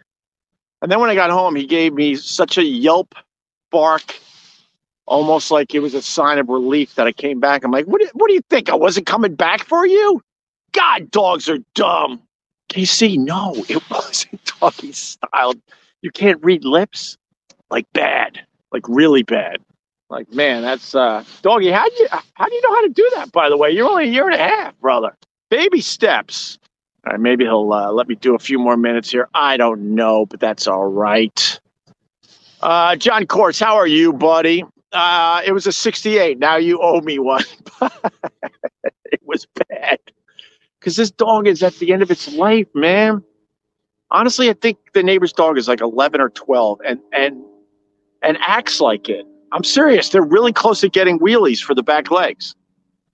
And 0.82 0.92
then 0.92 1.00
when 1.00 1.10
I 1.10 1.16
got 1.16 1.30
home, 1.30 1.56
he 1.56 1.66
gave 1.66 1.94
me 1.94 2.16
such 2.16 2.58
a 2.58 2.64
yelp 2.64 3.16
bark, 3.72 4.20
almost 5.06 5.50
like 5.50 5.74
it 5.74 5.80
was 5.80 5.94
a 5.94 6.02
sign 6.02 6.40
of 6.40 6.50
relief 6.50 6.96
that 6.96 7.08
I 7.08 7.14
came 7.14 7.40
back. 7.40 7.64
I'm 7.64 7.72
like, 7.72 7.86
what 7.86 8.02
do, 8.02 8.10
what 8.14 8.28
do 8.28 8.34
you 8.34 8.42
think? 8.50 8.70
I 8.70 8.76
wasn't 8.76 9.08
coming 9.08 9.36
back 9.36 9.64
for 9.64 9.88
you? 9.88 10.22
God, 10.74 11.10
dogs 11.10 11.48
are 11.48 11.60
dumb. 11.74 12.22
KC, 12.70 13.18
no, 13.18 13.56
it 13.70 13.82
wasn't 13.90 14.44
doggy 14.60 14.92
style. 14.92 15.54
You 16.02 16.12
can't 16.12 16.44
read 16.44 16.66
lips 16.66 17.18
like 17.74 17.92
bad, 17.92 18.40
like 18.72 18.88
really 18.88 19.24
bad. 19.24 19.58
Like, 20.08 20.32
man, 20.32 20.62
that's 20.62 20.94
uh 20.94 21.24
doggy. 21.42 21.72
How 21.72 21.90
do 21.90 21.96
you 21.98 22.08
how 22.36 22.46
do 22.46 22.54
you 22.54 22.62
know 22.62 22.76
how 22.76 22.82
to 22.84 22.90
do 22.90 23.12
that, 23.16 23.32
by 23.32 23.50
the 23.50 23.58
way? 23.58 23.72
You're 23.72 23.90
only 23.90 24.04
a 24.04 24.12
year 24.12 24.26
and 24.30 24.36
a 24.36 24.38
half, 24.38 24.80
brother. 24.80 25.18
Baby 25.50 25.82
steps. 25.82 26.60
All 27.06 27.14
right, 27.14 27.20
maybe 27.20 27.46
he'll 27.46 27.74
uh, 27.74 27.92
let 27.92 28.08
me 28.08 28.14
do 28.14 28.36
a 28.36 28.40
few 28.40 28.60
more 28.60 28.78
minutes 28.78 29.10
here. 29.10 29.28
I 29.34 29.58
don't 29.58 29.96
know, 29.96 30.28
but 30.28 30.40
that's 30.40 30.68
all 30.68 30.86
right. 30.86 31.60
Uh, 32.62 32.96
John 32.96 33.26
Courts, 33.26 33.60
how 33.60 33.76
are 33.76 33.88
you, 33.88 34.14
buddy? 34.14 34.64
Uh, 34.92 35.42
it 35.44 35.52
was 35.52 35.66
a 35.66 35.72
68. 35.72 36.38
Now 36.38 36.58
you 36.58 36.80
owe 36.80 37.02
me 37.02 37.18
one. 37.18 37.44
it 37.82 39.20
was 39.24 39.48
bad. 39.68 40.00
Because 40.80 40.96
this 40.96 41.10
dog 41.10 41.48
is 41.48 41.64
at 41.64 41.74
the 41.80 41.92
end 41.92 42.04
of 42.04 42.12
its 42.12 42.32
life, 42.36 42.68
man. 42.76 43.24
Honestly, 44.12 44.50
I 44.50 44.54
think 44.54 44.78
the 44.94 45.02
neighbor's 45.02 45.34
dog 45.34 45.58
is 45.58 45.68
like 45.68 45.82
11 45.82 46.22
or 46.22 46.30
12 46.30 46.80
and, 46.86 47.00
and, 47.12 47.44
and 48.24 48.38
acts 48.42 48.80
like 48.82 49.10
it. 49.10 49.26
I'm 49.52 49.64
serious. 49.64 50.10
They're 50.10 50.24
really 50.24 50.54
close 50.54 50.82
to 50.82 50.90
getting 50.90 51.20
wheelies 51.20 51.62
for 51.62 51.76
the 51.76 51.84
back 51.84 52.10
legs. 52.10 52.56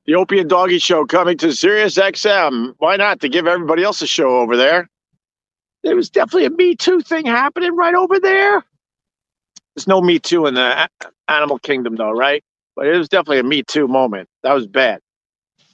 The 0.06 0.16
Opie 0.16 0.40
and 0.40 0.50
Doggy 0.50 0.80
Show 0.80 1.06
coming 1.06 1.38
to 1.40 1.52
Sirius 1.52 1.98
XM. 1.98 2.74
Why 2.78 2.96
not? 2.96 3.20
To 3.22 3.30
give 3.30 3.46
everybody 3.46 3.84
else 3.84 4.02
a 4.02 4.08
show 4.08 4.40
over 4.40 4.56
there. 4.56 4.90
There 5.84 5.96
was 5.96 6.10
definitely 6.10 6.46
a 6.46 6.50
Me 6.50 6.76
Too 6.76 7.02
thing 7.02 7.26
happening 7.26 7.76
right 7.76 7.94
over 7.94 8.20
there. 8.20 8.64
There's 9.76 9.88
no 9.88 10.02
Me 10.02 10.18
Too 10.20 10.46
in 10.46 10.54
the 10.54 10.90
animal 11.28 11.60
kingdom, 11.60 11.96
though, 11.96 12.12
right? 12.12 12.44
But 12.76 12.88
it 12.88 12.98
was 12.98 13.10
definitely 13.10 13.40
a 13.40 13.44
Me 13.44 13.64
Too 13.64 13.88
moment. 13.88 14.30
That 14.44 14.54
was 14.54 14.68
bad. 14.68 15.00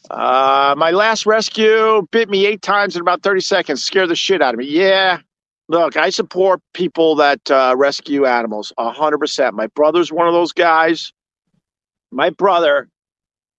Uh, 0.10 0.76
my 0.78 0.92
last 0.92 1.26
rescue 1.26 2.06
bit 2.12 2.30
me 2.30 2.46
eight 2.46 2.62
times 2.62 2.96
in 2.96 3.02
about 3.02 3.24
30 3.24 3.42
seconds, 3.42 3.84
scared 3.84 4.10
the 4.10 4.16
shit 4.16 4.42
out 4.42 4.54
of 4.54 4.60
me. 4.60 4.66
Yeah, 4.68 5.20
Look, 5.68 5.98
I 5.98 6.10
support 6.12 6.62
people 6.74 7.16
that 7.16 7.50
uh, 7.50 7.76
rescue 7.78 8.26
animals 8.26 8.72
a 8.78 8.92
hundred 8.92 9.18
percent. 9.20 9.56
My 9.56 9.68
brother's 9.68 10.12
one 10.12 10.28
of 10.28 10.34
those 10.34 10.52
guys. 10.52 11.12
My 12.12 12.30
brother, 12.30 12.88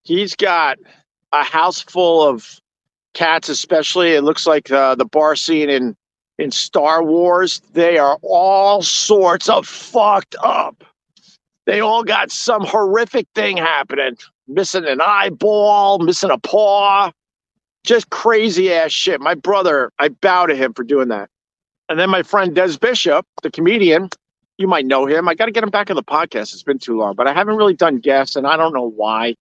he's 0.04 0.36
got 0.36 0.78
a 1.32 1.42
house 1.42 1.80
full 1.80 2.22
of 2.22 2.60
cats, 3.14 3.48
especially. 3.48 4.12
It 4.12 4.22
looks 4.22 4.46
like 4.46 4.70
uh, 4.70 4.94
the 4.94 5.04
bar 5.04 5.34
scene 5.34 5.68
in 5.68 5.96
in 6.38 6.50
Star 6.52 7.02
Wars. 7.02 7.60
They 7.72 7.98
are 7.98 8.18
all 8.22 8.82
sorts 8.82 9.48
of 9.48 9.66
fucked 9.66 10.36
up. 10.42 10.84
They 11.64 11.80
all 11.80 12.04
got 12.04 12.30
some 12.30 12.62
horrific 12.62 13.26
thing 13.34 13.56
happening. 13.56 14.16
Missing 14.46 14.84
an 14.86 15.00
eyeball, 15.00 15.98
missing 15.98 16.30
a 16.30 16.38
paw, 16.38 17.10
just 17.84 18.10
crazy 18.10 18.72
ass 18.72 18.92
shit. 18.92 19.20
My 19.20 19.34
brother, 19.34 19.90
I 19.98 20.10
bow 20.10 20.46
to 20.46 20.54
him 20.54 20.72
for 20.72 20.84
doing 20.84 21.08
that. 21.08 21.28
And 21.88 21.98
then 21.98 22.10
my 22.10 22.22
friend 22.22 22.54
Des 22.54 22.78
Bishop, 22.78 23.26
the 23.42 23.50
comedian, 23.50 24.08
you 24.58 24.66
might 24.66 24.86
know 24.86 25.06
him. 25.06 25.28
I 25.28 25.34
got 25.34 25.46
to 25.46 25.52
get 25.52 25.62
him 25.62 25.70
back 25.70 25.90
on 25.90 25.96
the 25.96 26.02
podcast. 26.02 26.52
It's 26.52 26.62
been 26.62 26.78
too 26.78 26.96
long, 26.98 27.14
but 27.14 27.28
I 27.28 27.32
haven't 27.32 27.56
really 27.56 27.74
done 27.74 27.98
guests, 27.98 28.36
and 28.36 28.46
I 28.46 28.56
don't 28.56 28.72
know 28.72 28.88
why. 28.88 29.36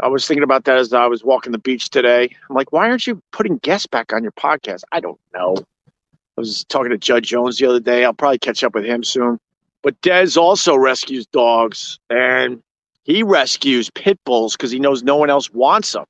I 0.00 0.08
was 0.08 0.26
thinking 0.26 0.42
about 0.44 0.64
that 0.64 0.76
as 0.76 0.92
I 0.92 1.06
was 1.06 1.24
walking 1.24 1.52
the 1.52 1.58
beach 1.58 1.90
today. 1.90 2.34
I'm 2.48 2.56
like, 2.56 2.72
why 2.72 2.88
aren't 2.88 3.06
you 3.06 3.20
putting 3.32 3.58
guests 3.58 3.86
back 3.86 4.12
on 4.12 4.22
your 4.22 4.32
podcast? 4.32 4.82
I 4.92 5.00
don't 5.00 5.18
know. 5.34 5.56
I 5.56 6.40
was 6.40 6.64
talking 6.64 6.90
to 6.90 6.98
Judd 6.98 7.24
Jones 7.24 7.58
the 7.58 7.66
other 7.66 7.80
day. 7.80 8.04
I'll 8.04 8.12
probably 8.12 8.38
catch 8.38 8.62
up 8.62 8.74
with 8.74 8.84
him 8.84 9.02
soon. 9.02 9.40
But 9.82 10.00
Des 10.02 10.38
also 10.38 10.76
rescues 10.76 11.26
dogs, 11.26 11.98
and 12.10 12.62
he 13.04 13.22
rescues 13.22 13.90
pit 13.90 14.20
bulls 14.24 14.56
because 14.56 14.70
he 14.70 14.78
knows 14.78 15.02
no 15.02 15.16
one 15.16 15.30
else 15.30 15.50
wants 15.52 15.92
them 15.92 16.04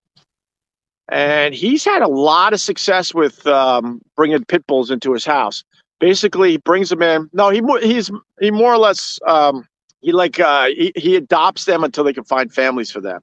and 1.09 1.55
he's 1.55 1.85
had 1.85 2.03
a 2.03 2.09
lot 2.09 2.53
of 2.53 2.61
success 2.61 3.15
with 3.15 3.47
um, 3.47 4.00
bringing 4.17 4.45
pit 4.45 4.67
bulls 4.67 4.91
into 4.91 5.12
his 5.12 5.25
house. 5.25 5.65
Basically, 6.00 6.53
he 6.53 6.57
brings 6.59 6.91
them 6.91 7.03
in. 7.03 7.29
No, 7.33 7.50
he 7.50 7.62
he's 7.83 8.11
he 8.41 8.50
more 8.50 8.73
or 8.73 8.79
less 8.79 9.19
um, 9.27 9.67
he 10.00 10.12
like 10.12 10.38
uh, 10.38 10.67
he, 10.67 10.93
he 10.97 11.17
adopts 11.17 11.65
them 11.65 11.83
until 11.83 12.05
they 12.05 12.12
can 12.12 12.25
find 12.25 12.53
families 12.53 12.91
for 12.91 13.00
them, 13.00 13.21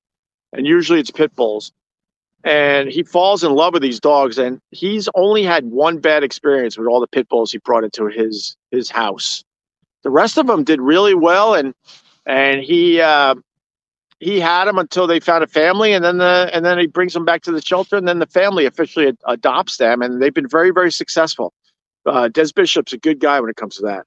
and 0.51 0.65
usually 0.65 0.99
it's 0.99 1.11
pit 1.11 1.33
bulls. 1.35 1.71
And 2.43 2.89
he 2.89 3.01
falls 3.01 3.43
in 3.43 3.53
love 3.53 3.73
with 3.73 3.81
these 3.81 3.99
dogs, 3.99 4.37
and 4.37 4.59
he's 4.69 5.09
only 5.15 5.41
had 5.41 5.65
one 5.65 5.97
bad 5.97 6.23
experience 6.23 6.77
with 6.77 6.87
all 6.87 6.99
the 6.99 7.07
pit 7.07 7.27
bulls 7.27 7.51
he 7.51 7.59
brought 7.59 7.83
into 7.83 8.07
his 8.07 8.55
his 8.71 8.89
house. 8.89 9.43
The 10.03 10.11
rest 10.11 10.37
of 10.37 10.47
them 10.47 10.63
did 10.63 10.81
really 10.81 11.15
well, 11.15 11.53
and 11.53 11.73
and 12.25 12.61
he 12.61 12.99
uh, 12.99 13.35
he 14.25 14.39
had 14.39 14.65
them 14.65 14.79
until 14.79 15.05
they 15.05 15.19
found 15.19 15.43
a 15.43 15.47
family, 15.47 15.93
and 15.93 16.03
then 16.03 16.17
the 16.17 16.49
and 16.51 16.65
then 16.65 16.79
he 16.79 16.87
brings 16.87 17.13
them 17.13 17.25
back 17.25 17.43
to 17.43 17.51
the 17.51 17.61
shelter, 17.61 17.95
and 17.95 18.07
then 18.07 18.17
the 18.17 18.25
family 18.25 18.65
officially 18.65 19.07
ad- 19.09 19.17
adopts 19.27 19.77
them, 19.77 20.01
and 20.01 20.19
they've 20.19 20.33
been 20.33 20.49
very 20.49 20.71
very 20.71 20.91
successful. 20.91 21.53
Uh, 22.07 22.27
Des 22.27 22.47
Bishop's 22.55 22.91
a 22.93 22.97
good 22.97 23.19
guy 23.19 23.39
when 23.39 23.51
it 23.51 23.55
comes 23.55 23.75
to 23.75 23.83
that. 23.83 24.05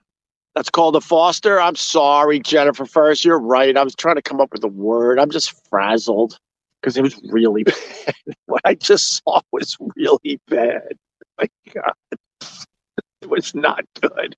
That's 0.57 0.71
called 0.71 0.97
a 0.97 1.01
foster. 1.01 1.61
I'm 1.61 1.77
sorry, 1.77 2.41
Jennifer. 2.41 2.85
First, 2.85 3.25
you're 3.25 3.39
right. 3.39 3.77
I 3.77 3.85
was 3.85 3.95
trying 3.95 4.17
to 4.17 4.23
come 4.23 4.41
up 4.41 4.53
with 4.53 4.65
a 4.65 4.69
word. 4.69 5.21
I'm 5.21 5.31
just 5.31 5.55
frazzled 5.71 6.39
because 6.83 6.97
it 6.97 7.03
was 7.03 7.21
really 7.31 7.63
bad. 7.65 8.15
what 8.47 8.63
I 8.65 8.75
just 8.75 9.23
saw 9.25 9.41
was 9.53 9.77
really 9.97 10.41
bad. 10.49 10.99
My 11.39 11.49
God, 11.73 11.93
it 13.23 13.31
was 13.31 13.55
not 13.55 13.85
good, 14.01 14.37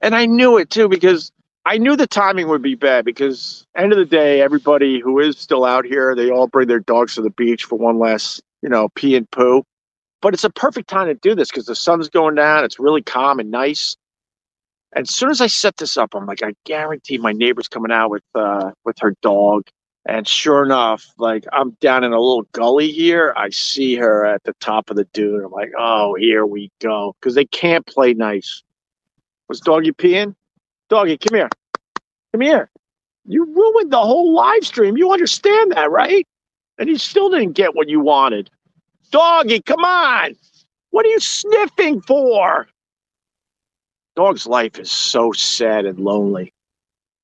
and 0.00 0.14
I 0.14 0.26
knew 0.26 0.58
it 0.58 0.70
too 0.70 0.88
because 0.88 1.32
I 1.68 1.76
knew 1.76 1.96
the 1.96 2.06
timing 2.06 2.48
would 2.48 2.62
be 2.62 2.76
bad 2.76 3.04
because 3.04 3.66
end 3.76 3.92
of 3.92 3.98
the 3.98 4.06
day, 4.06 4.40
everybody 4.40 5.00
who 5.00 5.18
is 5.20 5.36
still 5.36 5.66
out 5.66 5.84
here, 5.84 6.14
they 6.14 6.30
all 6.30 6.46
bring 6.46 6.66
their 6.66 6.80
dogs 6.80 7.14
to 7.16 7.20
the 7.20 7.28
beach 7.28 7.64
for 7.64 7.76
one 7.76 7.98
last, 7.98 8.40
you 8.62 8.70
know, 8.70 8.88
pee 8.94 9.14
and 9.14 9.30
poo. 9.30 9.64
But 10.22 10.32
it's 10.32 10.44
a 10.44 10.50
perfect 10.50 10.88
time 10.88 11.08
to 11.08 11.14
do 11.14 11.34
this 11.34 11.50
because 11.50 11.66
the 11.66 11.76
sun's 11.76 12.08
going 12.08 12.36
down. 12.36 12.64
It's 12.64 12.78
really 12.78 13.02
calm 13.02 13.38
and 13.38 13.50
nice. 13.50 13.98
And 14.96 15.02
as 15.06 15.14
soon 15.14 15.28
as 15.28 15.42
I 15.42 15.46
set 15.46 15.76
this 15.76 15.98
up, 15.98 16.14
I'm 16.14 16.24
like, 16.24 16.42
I 16.42 16.54
guarantee 16.64 17.18
my 17.18 17.32
neighbor's 17.32 17.68
coming 17.68 17.92
out 17.92 18.08
with 18.08 18.24
uh, 18.34 18.70
with 18.86 18.96
her 19.00 19.14
dog. 19.20 19.64
And 20.06 20.26
sure 20.26 20.64
enough, 20.64 21.04
like 21.18 21.44
I'm 21.52 21.72
down 21.82 22.02
in 22.02 22.14
a 22.14 22.18
little 22.18 22.48
gully 22.52 22.90
here. 22.90 23.34
I 23.36 23.50
see 23.50 23.94
her 23.96 24.24
at 24.24 24.42
the 24.44 24.54
top 24.54 24.88
of 24.88 24.96
the 24.96 25.04
dune. 25.12 25.44
I'm 25.44 25.52
like, 25.52 25.72
oh, 25.76 26.14
here 26.14 26.46
we 26.46 26.70
go. 26.80 27.14
Because 27.20 27.34
they 27.34 27.44
can't 27.44 27.84
play 27.86 28.14
nice. 28.14 28.62
Was 29.50 29.60
doggy 29.60 29.92
peeing? 29.92 30.34
Doggy, 30.88 31.18
come 31.18 31.36
here. 31.36 31.50
Come 32.32 32.40
here. 32.40 32.70
You 33.26 33.44
ruined 33.44 33.92
the 33.92 34.00
whole 34.00 34.32
live 34.32 34.64
stream. 34.64 34.96
You 34.96 35.12
understand 35.12 35.72
that, 35.72 35.90
right? 35.90 36.26
And 36.78 36.88
you 36.88 36.96
still 36.96 37.30
didn't 37.30 37.52
get 37.52 37.74
what 37.74 37.88
you 37.88 38.00
wanted. 38.00 38.50
Doggy, 39.10 39.60
come 39.62 39.84
on. 39.84 40.34
What 40.90 41.04
are 41.04 41.10
you 41.10 41.20
sniffing 41.20 42.00
for? 42.00 42.68
Dog's 44.16 44.46
life 44.46 44.78
is 44.78 44.90
so 44.90 45.32
sad 45.32 45.84
and 45.84 45.98
lonely. 46.00 46.52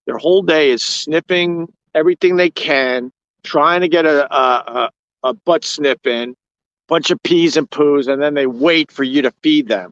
Their 0.06 0.18
whole 0.18 0.42
day 0.42 0.70
is 0.70 0.82
sniffing 0.82 1.72
everything 1.94 2.36
they 2.36 2.50
can, 2.50 3.10
trying 3.42 3.80
to 3.80 3.88
get 3.88 4.04
a, 4.04 4.32
a, 4.34 4.46
a, 4.66 4.90
a 5.28 5.34
butt 5.34 5.64
sniff 5.64 6.06
in, 6.06 6.34
bunch 6.88 7.10
of 7.10 7.22
peas 7.22 7.56
and 7.56 7.68
poos, 7.70 8.06
and 8.06 8.20
then 8.20 8.34
they 8.34 8.46
wait 8.46 8.92
for 8.92 9.04
you 9.04 9.22
to 9.22 9.32
feed 9.42 9.68
them, 9.68 9.90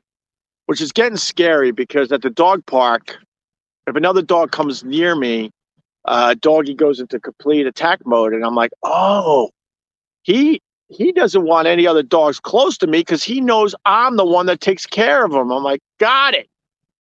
which 0.67 0.81
is 0.81 0.93
getting 0.93 1.17
scary 1.17 1.73
because 1.73 2.12
at 2.12 2.23
the 2.23 2.31
dog 2.31 2.64
park, 2.67 3.19
If 3.87 3.97
another 3.97 4.23
dog 4.23 4.53
comes 4.53 4.85
near 4.85 5.17
me, 5.17 5.51
uh, 6.05 6.35
doggy 6.41 6.75
goes 6.75 7.01
into 7.01 7.19
complete 7.21 7.67
attack 7.67 8.01
mode, 8.05 8.33
and 8.33 8.45
I'm 8.45 8.55
like, 8.55 8.73
oh, 8.83 9.51
he 10.23 10.61
he 10.89 11.11
doesn't 11.11 11.45
want 11.45 11.67
any 11.67 11.87
other 11.87 12.03
dogs 12.03 12.39
close 12.39 12.77
to 12.79 12.87
me 12.87 13.01
because 13.01 13.23
he 13.25 13.41
knows 13.41 13.75
I'm 13.87 14.17
the 14.17 14.27
one 14.27 14.47
that 14.47 14.61
takes 14.61 14.87
care 14.87 15.25
of 15.25 15.33
him. 15.33 15.51
I'm 15.51 15.62
like, 15.62 15.81
got 15.99 16.35
it. 16.35 16.49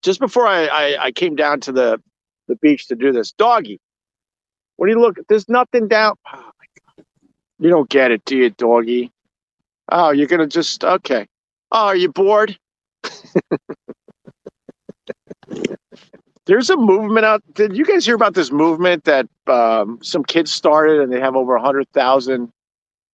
Just 0.01 0.19
before 0.19 0.47
I, 0.47 0.65
I, 0.67 1.05
I 1.05 1.11
came 1.11 1.35
down 1.35 1.59
to 1.61 1.71
the, 1.73 2.01
the 2.47 2.55
beach 2.55 2.87
to 2.87 2.95
do 2.95 3.11
this, 3.11 3.33
doggy, 3.33 3.79
what 4.77 4.87
do 4.87 4.93
you 4.93 4.99
look? 4.99 5.17
There's 5.27 5.49
nothing 5.49 5.89
down. 5.89 6.15
Oh. 6.33 6.51
You 7.59 7.69
don't 7.69 7.89
get 7.89 8.09
it, 8.09 8.25
do 8.25 8.35
you, 8.35 8.49
doggy? 8.49 9.11
Oh, 9.91 10.09
you're 10.09 10.27
to 10.27 10.47
just, 10.47 10.83
okay. 10.83 11.27
Oh, 11.71 11.87
are 11.87 11.95
you 11.95 12.11
bored? 12.11 12.57
There's 16.45 16.69
a 16.69 16.77
movement 16.77 17.25
out. 17.25 17.43
Did 17.53 17.75
you 17.77 17.85
guys 17.85 18.05
hear 18.05 18.15
about 18.15 18.33
this 18.33 18.51
movement 18.51 19.03
that 19.03 19.27
um, 19.47 19.99
some 20.01 20.23
kids 20.23 20.51
started 20.51 20.99
and 20.99 21.13
they 21.13 21.19
have 21.19 21.35
over 21.35 21.53
100,000 21.53 22.51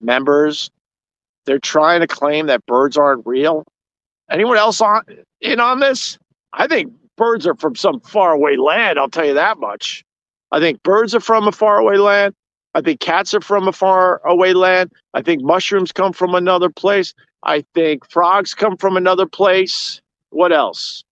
members? 0.00 0.70
They're 1.44 1.58
trying 1.58 2.00
to 2.00 2.06
claim 2.06 2.46
that 2.46 2.64
birds 2.66 2.96
aren't 2.96 3.26
real. 3.26 3.64
Anyone 4.30 4.56
else 4.56 4.80
on 4.80 5.02
in 5.40 5.60
on 5.60 5.80
this? 5.80 6.18
I 6.52 6.66
think 6.66 6.92
birds 7.16 7.46
are 7.46 7.56
from 7.56 7.74
some 7.74 8.00
faraway 8.00 8.56
land. 8.56 8.98
I'll 8.98 9.10
tell 9.10 9.26
you 9.26 9.34
that 9.34 9.58
much. 9.58 10.04
I 10.52 10.60
think 10.60 10.82
birds 10.82 11.14
are 11.14 11.20
from 11.20 11.46
a 11.48 11.52
faraway 11.52 11.96
land. 11.96 12.34
I 12.74 12.80
think 12.80 13.00
cats 13.00 13.34
are 13.34 13.40
from 13.40 13.68
a 13.68 13.72
faraway 13.72 14.52
land. 14.52 14.92
I 15.14 15.22
think 15.22 15.42
mushrooms 15.42 15.92
come 15.92 16.12
from 16.12 16.34
another 16.34 16.70
place. 16.70 17.14
I 17.42 17.64
think 17.74 18.08
frogs 18.10 18.54
come 18.54 18.76
from 18.76 18.96
another 18.96 19.26
place. 19.26 20.00
What 20.30 20.52
else? 20.52 21.02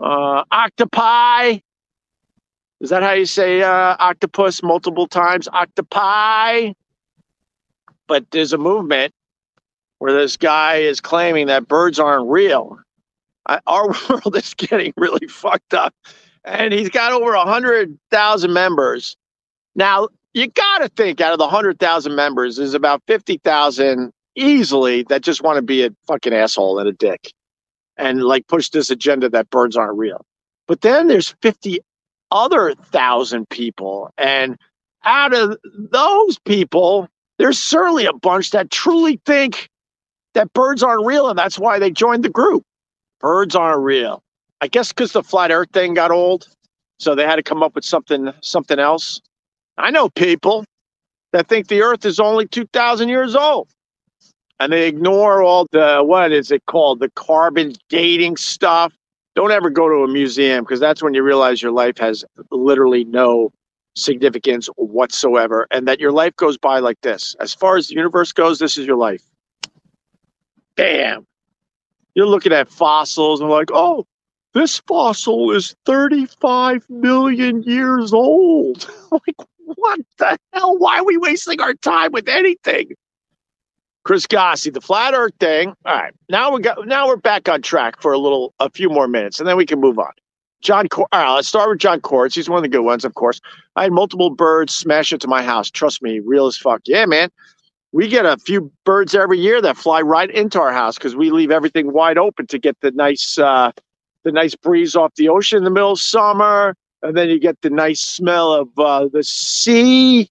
Uh, 0.00 0.44
octopi. 0.50 1.58
Is 2.80 2.90
that 2.90 3.02
how 3.02 3.12
you 3.12 3.26
say 3.26 3.62
uh, 3.62 3.96
octopus 3.98 4.62
multiple 4.62 5.06
times? 5.06 5.48
Octopi. 5.48 6.72
But 8.06 8.30
there's 8.30 8.52
a 8.52 8.58
movement 8.58 9.12
where 9.98 10.12
this 10.12 10.36
guy 10.36 10.76
is 10.76 11.00
claiming 11.00 11.46
that 11.46 11.66
birds 11.66 11.98
aren't 11.98 12.28
real. 12.28 12.78
I, 13.48 13.60
our 13.66 13.88
world 14.10 14.36
is 14.36 14.54
getting 14.54 14.92
really 14.96 15.26
fucked 15.26 15.74
up. 15.74 15.94
And 16.44 16.72
he's 16.72 16.90
got 16.90 17.12
over 17.12 17.34
100,000 17.34 18.52
members. 18.52 19.16
Now, 19.74 20.08
you 20.34 20.48
got 20.48 20.78
to 20.78 20.88
think 20.90 21.20
out 21.20 21.32
of 21.32 21.38
the 21.38 21.44
100,000 21.46 22.14
members, 22.14 22.56
there's 22.56 22.74
about 22.74 23.02
50,000 23.08 24.12
easily 24.36 25.02
that 25.04 25.22
just 25.22 25.42
want 25.42 25.56
to 25.56 25.62
be 25.62 25.84
a 25.84 25.90
fucking 26.06 26.34
asshole 26.34 26.78
and 26.78 26.88
a 26.88 26.92
dick 26.92 27.32
and 27.96 28.22
like 28.22 28.46
push 28.48 28.70
this 28.70 28.90
agenda 28.90 29.28
that 29.30 29.50
birds 29.50 29.76
aren't 29.76 29.98
real. 29.98 30.24
But 30.66 30.80
then 30.80 31.08
there's 31.08 31.34
50 31.42 31.80
other 32.30 32.74
thousand 32.74 33.48
people. 33.48 34.10
And 34.18 34.56
out 35.04 35.32
of 35.34 35.56
those 35.64 36.38
people, 36.40 37.08
there's 37.38 37.58
certainly 37.58 38.06
a 38.06 38.12
bunch 38.12 38.50
that 38.50 38.70
truly 38.70 39.20
think 39.26 39.68
that 40.34 40.52
birds 40.52 40.82
aren't 40.82 41.06
real. 41.06 41.28
And 41.28 41.38
that's 41.38 41.58
why 41.58 41.78
they 41.78 41.90
joined 41.90 42.24
the 42.24 42.30
group. 42.30 42.62
Birds 43.20 43.54
aren't 43.54 43.82
real. 43.82 44.22
I 44.60 44.68
guess 44.68 44.92
because 44.92 45.12
the 45.12 45.22
flat 45.22 45.50
earth 45.50 45.70
thing 45.72 45.94
got 45.94 46.10
old. 46.10 46.48
So 46.98 47.14
they 47.14 47.24
had 47.24 47.36
to 47.36 47.42
come 47.42 47.62
up 47.62 47.74
with 47.74 47.84
something 47.84 48.32
something 48.40 48.78
else. 48.78 49.20
I 49.76 49.90
know 49.90 50.08
people 50.08 50.64
that 51.32 51.46
think 51.46 51.68
the 51.68 51.82
earth 51.82 52.06
is 52.06 52.18
only 52.18 52.46
2,000 52.46 53.10
years 53.10 53.36
old 53.36 53.68
and 54.60 54.72
they 54.72 54.88
ignore 54.88 55.42
all 55.42 55.66
the 55.72 56.02
what 56.02 56.32
is 56.32 56.50
it 56.50 56.64
called? 56.66 57.00
The 57.00 57.10
carbon 57.10 57.74
dating 57.88 58.36
stuff. 58.36 58.92
Don't 59.34 59.50
ever 59.50 59.68
go 59.68 59.88
to 59.88 59.96
a 60.02 60.08
museum 60.08 60.64
because 60.64 60.80
that's 60.80 61.02
when 61.02 61.12
you 61.12 61.22
realize 61.22 61.60
your 61.60 61.72
life 61.72 61.98
has 61.98 62.24
literally 62.50 63.04
no 63.04 63.52
significance 63.94 64.68
whatsoever 64.76 65.66
and 65.70 65.86
that 65.88 66.00
your 66.00 66.12
life 66.12 66.34
goes 66.36 66.56
by 66.56 66.78
like 66.78 67.00
this. 67.02 67.36
As 67.40 67.52
far 67.52 67.76
as 67.76 67.88
the 67.88 67.94
universe 67.94 68.32
goes 68.32 68.58
this 68.58 68.78
is 68.78 68.86
your 68.86 68.96
life. 68.96 69.22
Bam! 70.76 71.26
You're 72.14 72.26
looking 72.26 72.52
at 72.52 72.68
fossils 72.68 73.40
and 73.40 73.50
like 73.50 73.70
oh 73.72 74.06
this 74.54 74.78
fossil 74.86 75.50
is 75.50 75.76
35 75.84 76.88
million 76.88 77.62
years 77.62 78.12
old. 78.12 78.90
Like 79.12 79.36
what 79.58 80.00
the 80.18 80.38
hell? 80.52 80.78
Why 80.78 80.98
are 80.98 81.04
we 81.04 81.16
wasting 81.16 81.60
our 81.60 81.74
time 81.74 82.12
with 82.12 82.28
anything 82.28 82.90
Chris 84.06 84.24
Gossi, 84.24 84.70
the 84.70 84.80
flat 84.80 85.14
Earth 85.14 85.32
thing. 85.40 85.74
All 85.84 85.96
right, 85.96 86.14
now 86.28 86.52
we 86.52 86.60
got 86.60 86.86
now 86.86 87.08
we're 87.08 87.16
back 87.16 87.48
on 87.48 87.60
track 87.60 88.00
for 88.00 88.12
a 88.12 88.18
little, 88.18 88.54
a 88.60 88.70
few 88.70 88.88
more 88.88 89.08
minutes, 89.08 89.40
and 89.40 89.48
then 89.48 89.56
we 89.56 89.66
can 89.66 89.80
move 89.80 89.98
on. 89.98 90.12
John, 90.60 90.86
Cor- 90.88 91.08
all 91.10 91.20
right, 91.20 91.34
let's 91.34 91.48
start 91.48 91.68
with 91.68 91.80
John 91.80 92.00
Cords. 92.00 92.32
He's 92.32 92.48
one 92.48 92.58
of 92.58 92.62
the 92.62 92.68
good 92.68 92.84
ones, 92.84 93.04
of 93.04 93.14
course. 93.14 93.40
I 93.74 93.82
had 93.82 93.92
multiple 93.92 94.30
birds 94.30 94.72
smash 94.72 95.12
into 95.12 95.26
my 95.26 95.42
house. 95.42 95.72
Trust 95.72 96.02
me, 96.02 96.20
real 96.20 96.46
as 96.46 96.56
fuck. 96.56 96.82
Yeah, 96.86 97.04
man. 97.04 97.30
We 97.90 98.06
get 98.06 98.24
a 98.24 98.36
few 98.36 98.70
birds 98.84 99.12
every 99.12 99.40
year 99.40 99.60
that 99.60 99.76
fly 99.76 100.02
right 100.02 100.30
into 100.30 100.60
our 100.60 100.72
house 100.72 100.94
because 100.94 101.16
we 101.16 101.32
leave 101.32 101.50
everything 101.50 101.92
wide 101.92 102.16
open 102.16 102.46
to 102.46 102.60
get 102.60 102.76
the 102.82 102.92
nice, 102.92 103.36
uh, 103.38 103.72
the 104.22 104.30
nice 104.30 104.54
breeze 104.54 104.94
off 104.94 105.16
the 105.16 105.28
ocean 105.30 105.58
in 105.58 105.64
the 105.64 105.70
middle 105.70 105.90
of 105.90 105.98
summer, 105.98 106.76
and 107.02 107.16
then 107.16 107.28
you 107.28 107.40
get 107.40 107.60
the 107.62 107.70
nice 107.70 108.02
smell 108.02 108.52
of 108.52 108.68
uh, 108.78 109.08
the 109.08 109.24
sea 109.24 110.30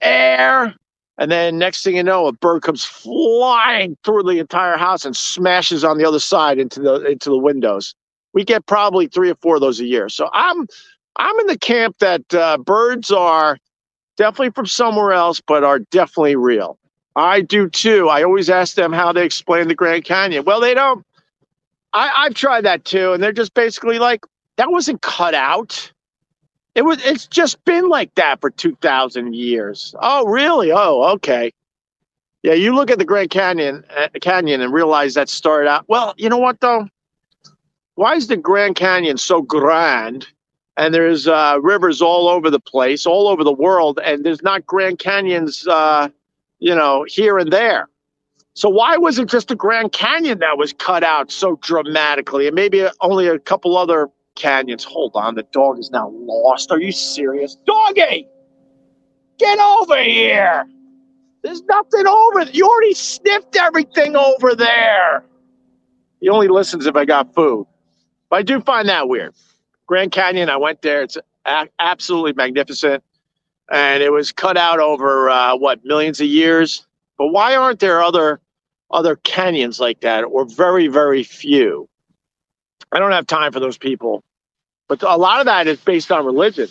air 0.00 0.74
and 1.20 1.30
then 1.30 1.58
next 1.58 1.84
thing 1.84 1.96
you 1.96 2.02
know, 2.02 2.26
a 2.26 2.32
bird 2.32 2.62
comes 2.62 2.82
flying 2.82 3.96
through 4.04 4.22
the 4.22 4.38
entire 4.38 4.78
house 4.78 5.04
and 5.04 5.14
smashes 5.14 5.84
on 5.84 5.98
the 5.98 6.04
other 6.08 6.18
side 6.18 6.58
into 6.58 6.80
the 6.80 7.04
into 7.04 7.28
the 7.28 7.38
windows. 7.38 7.94
We 8.32 8.42
get 8.42 8.64
probably 8.66 9.06
three 9.06 9.30
or 9.30 9.34
four 9.36 9.56
of 9.56 9.60
those 9.60 9.78
a 9.80 9.84
year. 9.84 10.08
So 10.08 10.30
I'm 10.32 10.66
I'm 11.16 11.38
in 11.40 11.46
the 11.46 11.58
camp 11.58 11.98
that 11.98 12.34
uh, 12.34 12.56
birds 12.56 13.10
are 13.10 13.58
definitely 14.16 14.50
from 14.50 14.64
somewhere 14.66 15.12
else, 15.12 15.42
but 15.46 15.62
are 15.62 15.80
definitely 15.80 16.36
real. 16.36 16.78
I 17.16 17.42
do 17.42 17.68
too. 17.68 18.08
I 18.08 18.22
always 18.22 18.48
ask 18.48 18.74
them 18.74 18.92
how 18.92 19.12
they 19.12 19.24
explain 19.24 19.68
the 19.68 19.74
Grand 19.74 20.04
Canyon. 20.04 20.44
Well, 20.46 20.60
they 20.60 20.72
don't. 20.72 21.04
I, 21.92 22.10
I've 22.16 22.34
tried 22.34 22.62
that 22.62 22.86
too, 22.86 23.12
and 23.12 23.22
they're 23.22 23.32
just 23.32 23.52
basically 23.52 23.98
like, 23.98 24.24
that 24.56 24.70
wasn't 24.70 25.02
cut 25.02 25.34
out. 25.34 25.92
It 26.80 26.86
was. 26.86 27.04
It's 27.04 27.26
just 27.26 27.62
been 27.66 27.90
like 27.90 28.14
that 28.14 28.40
for 28.40 28.48
two 28.48 28.74
thousand 28.76 29.34
years. 29.34 29.94
Oh, 30.00 30.24
really? 30.24 30.72
Oh, 30.72 31.12
okay. 31.16 31.52
Yeah, 32.42 32.54
you 32.54 32.74
look 32.74 32.90
at 32.90 32.98
the 32.98 33.04
Grand 33.04 33.28
Canyon, 33.28 33.84
uh, 33.94 34.08
Canyon, 34.22 34.62
and 34.62 34.72
realize 34.72 35.12
that 35.12 35.28
started 35.28 35.68
out. 35.68 35.84
Well, 35.88 36.14
you 36.16 36.30
know 36.30 36.38
what 36.38 36.60
though? 36.60 36.88
Why 37.96 38.14
is 38.14 38.28
the 38.28 38.38
Grand 38.38 38.76
Canyon 38.76 39.18
so 39.18 39.42
grand? 39.42 40.26
And 40.78 40.94
there's 40.94 41.28
uh, 41.28 41.58
rivers 41.60 42.00
all 42.00 42.28
over 42.28 42.48
the 42.48 42.58
place, 42.58 43.04
all 43.04 43.28
over 43.28 43.44
the 43.44 43.52
world, 43.52 44.00
and 44.02 44.24
there's 44.24 44.42
not 44.42 44.64
Grand 44.64 44.98
Canyons, 44.98 45.68
uh, 45.68 46.08
you 46.60 46.74
know, 46.74 47.04
here 47.06 47.36
and 47.36 47.52
there. 47.52 47.90
So 48.54 48.70
why 48.70 48.96
was 48.96 49.18
it 49.18 49.28
just 49.28 49.48
the 49.48 49.54
Grand 49.54 49.92
Canyon 49.92 50.38
that 50.38 50.56
was 50.56 50.72
cut 50.72 51.04
out 51.04 51.30
so 51.30 51.56
dramatically, 51.56 52.46
and 52.46 52.54
maybe 52.54 52.88
only 53.02 53.26
a 53.26 53.38
couple 53.38 53.76
other 53.76 54.08
canyons. 54.36 54.84
Hold 54.84 55.12
on, 55.14 55.34
the 55.34 55.44
dog 55.44 55.78
is 55.78 55.90
now 55.90 56.08
lost. 56.10 56.70
Are 56.72 56.80
you 56.80 56.92
serious? 56.92 57.56
Doggy! 57.66 58.28
Get 59.38 59.58
over 59.58 60.02
here! 60.02 60.64
There's 61.42 61.62
nothing 61.62 62.06
over 62.06 62.44
there. 62.44 62.54
You 62.54 62.66
already 62.68 62.94
sniffed 62.94 63.56
everything 63.56 64.16
over 64.16 64.54
there. 64.54 65.24
He 66.20 66.28
only 66.28 66.48
listens 66.48 66.86
if 66.86 66.96
I 66.96 67.04
got 67.04 67.34
food. 67.34 67.66
But 68.28 68.36
I 68.36 68.42
do 68.42 68.60
find 68.60 68.88
that 68.88 69.08
weird. 69.08 69.34
Grand 69.86 70.12
Canyon, 70.12 70.50
I 70.50 70.56
went 70.58 70.82
there. 70.82 71.02
It's 71.02 71.16
a- 71.46 71.68
absolutely 71.78 72.34
magnificent. 72.34 73.02
And 73.70 74.02
it 74.02 74.12
was 74.12 74.32
cut 74.32 74.56
out 74.56 74.80
over, 74.80 75.30
uh, 75.30 75.56
what, 75.56 75.84
millions 75.84 76.20
of 76.20 76.26
years? 76.26 76.86
But 77.18 77.28
why 77.28 77.56
aren't 77.56 77.80
there 77.80 78.02
other 78.02 78.40
other 78.92 79.16
canyons 79.16 79.78
like 79.78 80.00
that 80.00 80.22
or 80.24 80.44
very, 80.44 80.88
very 80.88 81.22
few? 81.22 81.88
I 82.92 82.98
don't 82.98 83.12
have 83.12 83.26
time 83.26 83.52
for 83.52 83.60
those 83.60 83.78
people. 83.78 84.22
But 84.88 85.02
a 85.02 85.16
lot 85.16 85.40
of 85.40 85.46
that 85.46 85.68
is 85.68 85.78
based 85.78 86.10
on 86.10 86.26
religion, 86.26 86.68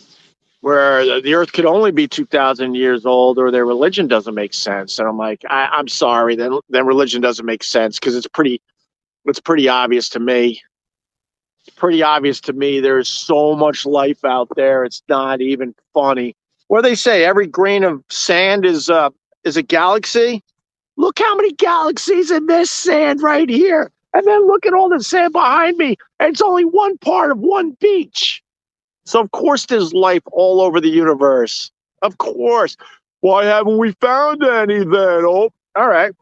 where 0.60 1.22
the 1.22 1.36
earth 1.36 1.54
could 1.54 1.66
only 1.66 1.92
be 1.92 2.08
2,000 2.08 2.76
years 2.76 3.06
old 3.06 3.38
or 3.38 3.50
their 3.50 3.66
religion 3.66 4.08
doesn't 4.08 4.36
make 4.36 4.54
sense. 4.54 5.00
And 5.00 5.08
I'm 5.08 5.18
like, 5.18 5.44
I, 5.50 5.80
am 5.80 5.88
sorry, 5.88 6.36
then, 6.36 6.60
then 6.70 6.86
religion 6.86 7.22
doesn't 7.22 7.46
make 7.46 7.64
sense 7.64 7.98
because 7.98 8.16
it's 8.16 8.28
pretty, 8.28 8.62
it's 9.26 9.40
pretty 9.40 9.70
obvious 9.70 10.10
to 10.10 10.20
me. 10.20 10.62
It's 11.66 11.76
pretty 11.78 12.04
obvious 12.04 12.42
to 12.42 12.54
me 12.54 12.82
there's 12.82 13.08
so 13.08 13.56
much 13.56 13.86
life 13.86 14.26
out 14.26 14.50
there. 14.56 14.84
It's 14.84 15.02
not 15.08 15.40
even 15.40 15.74
funny. 15.94 16.36
Do 16.70 16.82
they 16.82 16.96
say? 16.96 17.24
Every 17.24 17.48
grain 17.48 17.84
of 17.84 18.04
sand 18.10 18.66
is, 18.66 18.90
uh, 18.90 19.12
is 19.46 19.56
a 19.56 19.64
galaxy. 19.64 20.44
Look 20.98 21.20
how 21.20 21.36
many 21.38 21.54
galaxies 21.54 22.32
in 22.32 22.48
this 22.48 22.70
sand 22.70 23.22
right 23.22 23.50
here. 23.50 23.92
And 24.14 24.26
then 24.26 24.48
look 24.48 24.66
at 24.66 24.74
all 24.74 24.90
the 24.90 25.04
sand 25.04 25.34
behind 25.34 25.78
me. 25.78 25.98
It's 26.20 26.42
only 26.42 26.66
one 26.66 26.98
part 26.98 27.32
of 27.32 27.40
one 27.40 27.78
beach. 27.80 28.42
So, 29.06 29.22
of 29.22 29.32
course, 29.32 29.66
there's 29.66 29.94
life 29.94 30.24
all 30.32 30.62
over 30.62 30.82
the 30.82 30.90
universe. 30.90 31.72
Of 32.02 32.18
course. 32.18 32.76
Why 33.22 33.46
haven't 33.46 33.78
we 33.78 33.92
found 33.94 34.44
any 34.44 34.80
then? 34.80 35.26
Oh, 35.26 35.50
all 35.76 35.88
right. 35.88 36.14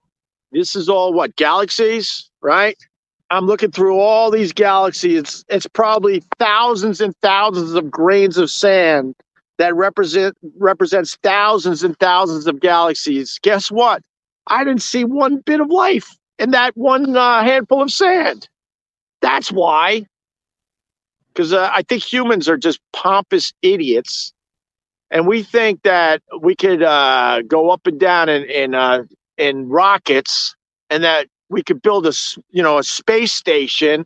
This 0.52 0.76
is 0.76 0.89
all 0.89 1.13
what? 1.13 1.36
Galaxies, 1.36 2.30
right? 2.41 2.78
I'm 3.30 3.45
looking 3.45 3.71
through 3.71 4.00
all 4.00 4.32
these 4.32 4.54
galaxies. 4.54 5.19
It's, 5.19 5.45
it's 5.50 5.67
probably 5.67 6.23
thousands 6.39 7.02
and 7.02 7.15
thousands 7.21 7.73
of 7.73 7.91
grains 7.91 8.38
of 8.38 8.50
sand 8.50 9.15
that 9.58 9.76
represent 9.76 10.38
represents 10.58 11.17
thousands 11.23 11.84
and 11.84 11.97
thousands 12.00 12.47
of 12.47 12.60
galaxies. 12.60 13.39
Guess 13.41 13.71
what? 13.71 14.02
I 14.47 14.63
didn't 14.63 14.82
see 14.82 15.04
one 15.04 15.38
bit 15.41 15.60
of 15.60 15.69
life 15.69 16.15
in 16.39 16.52
that 16.52 16.76
one 16.76 17.15
uh, 17.15 17.43
handful 17.43 17.82
of 17.82 17.91
sand. 17.91 18.47
That's 19.21 19.52
why. 19.52 20.06
Because 21.34 21.54
uh, 21.54 21.69
I 21.71 21.84
think 21.84 22.04
humans 22.04 22.50
are 22.50 22.58
just 22.58 22.80
pompous 22.93 23.54
idiots, 23.62 24.34
and 25.12 25.28
we 25.28 25.43
think 25.43 25.84
that 25.84 26.21
we 26.41 26.56
could 26.56 26.82
uh, 26.82 27.41
go 27.47 27.69
up 27.69 27.86
and 27.86 28.00
down 28.00 28.28
in 28.30 28.43
in, 28.45 28.73
uh, 28.73 29.04
in 29.38 29.69
rockets, 29.69 30.56
and 30.89 31.04
that 31.04 31.28
we 31.50 31.62
could 31.62 31.82
build 31.82 32.08
a 32.08 32.13
you 32.50 32.63
know 32.63 32.80
a 32.80 32.84
space 32.84 33.34
station 33.34 34.06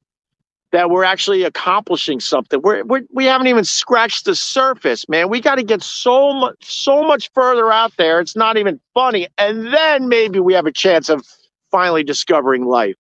that 0.72 0.90
we're 0.90 1.04
actually 1.04 1.44
accomplishing 1.44 2.20
something. 2.20 2.62
We're, 2.62 2.84
we're 2.84 3.04
we 3.14 3.26
haven't 3.26 3.48
even 3.48 3.64
scratched 3.64 4.26
the 4.26 4.36
surface, 4.36 5.08
man. 5.08 5.30
We 5.30 5.40
got 5.42 5.56
to 5.56 5.64
get 5.64 5.82
so 5.82 6.34
much 6.34 6.56
so 6.62 7.04
much 7.04 7.30
further 7.34 7.72
out 7.72 7.96
there. 7.98 8.20
It's 8.20 8.36
not 8.36 8.58
even 8.58 8.80
funny, 8.94 9.28
and 9.38 9.74
then 9.74 10.10
maybe 10.10 10.40
we 10.40 10.54
have 10.54 10.66
a 10.66 10.72
chance 10.72 11.08
of 11.10 11.26
finally 11.72 12.04
discovering 12.04 12.66
life. 12.66 12.96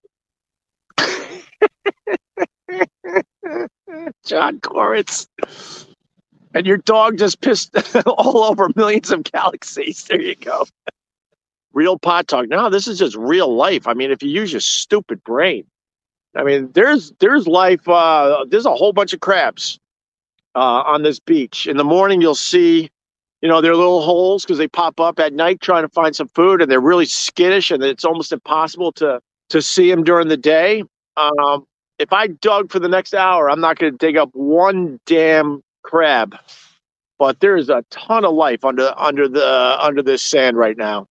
John 4.26 4.60
Koritz. 4.60 5.28
And 6.54 6.66
your 6.66 6.78
dog 6.78 7.18
just 7.18 7.42
pissed 7.42 7.76
all 8.06 8.44
over 8.44 8.70
millions 8.76 9.12
of 9.12 9.24
galaxies. 9.24 10.04
There 10.06 10.22
you 10.22 10.36
go. 10.36 10.66
Real 11.74 11.98
pot 11.98 12.28
talk. 12.28 12.50
No, 12.50 12.70
this 12.70 12.88
is 12.88 13.00
just 13.00 13.16
real 13.16 13.56
life. 13.56 13.88
I 13.88 13.94
mean, 13.94 14.12
if 14.12 14.22
you 14.22 14.30
use 14.30 14.52
your 14.52 14.60
stupid 14.60 15.24
brain. 15.24 15.66
I 16.36 16.44
mean, 16.44 16.72
there's 16.74 17.12
there's 17.20 17.48
life. 17.48 17.88
Uh, 17.88 18.46
there's 18.50 18.66
a 18.66 18.74
whole 18.74 18.94
bunch 18.94 19.14
of 19.14 19.20
crabs 19.20 19.80
uh, 20.56 20.84
on 20.86 21.04
this 21.04 21.20
beach. 21.20 21.68
In 21.68 21.78
the 21.78 21.84
morning, 21.84 22.22
you'll 22.22 22.36
see, 22.36 22.90
you 23.42 23.50
know, 23.50 23.62
their 23.62 23.76
little 23.76 24.02
holes 24.02 24.44
because 24.44 24.58
they 24.58 24.68
pop 24.68 25.00
up 25.00 25.20
at 25.20 25.34
night 25.34 25.62
trying 25.62 25.84
to 25.84 25.90
find 25.90 26.16
some 26.16 26.28
food, 26.30 26.62
and 26.62 26.72
they're 26.72 26.80
really 26.80 27.06
skittish, 27.06 27.72
and 27.72 27.84
it's 27.84 28.06
almost 28.06 28.32
impossible 28.32 28.92
to 28.94 29.20
to 29.50 29.62
see 29.62 29.90
them 29.90 30.04
during 30.04 30.28
the 30.28 30.38
day. 30.38 30.84
Um, 31.18 31.66
if 32.00 32.14
I 32.14 32.28
dug 32.28 32.72
for 32.72 32.80
the 32.80 32.88
next 32.88 33.14
hour, 33.14 33.50
I'm 33.50 33.60
not 33.60 33.78
going 33.78 33.92
to 33.92 33.98
dig 33.98 34.18
up 34.18 34.30
one 34.34 35.00
damn 35.06 35.62
crab. 35.84 36.38
But 37.20 37.40
there's 37.40 37.70
a 37.70 37.84
ton 37.92 38.26
of 38.26 38.34
life 38.34 38.66
under 38.66 38.94
under 38.98 39.28
the 39.28 39.78
under 39.80 40.02
this 40.02 40.24
sand 40.24 40.58
right 40.58 40.78
now. 40.78 41.08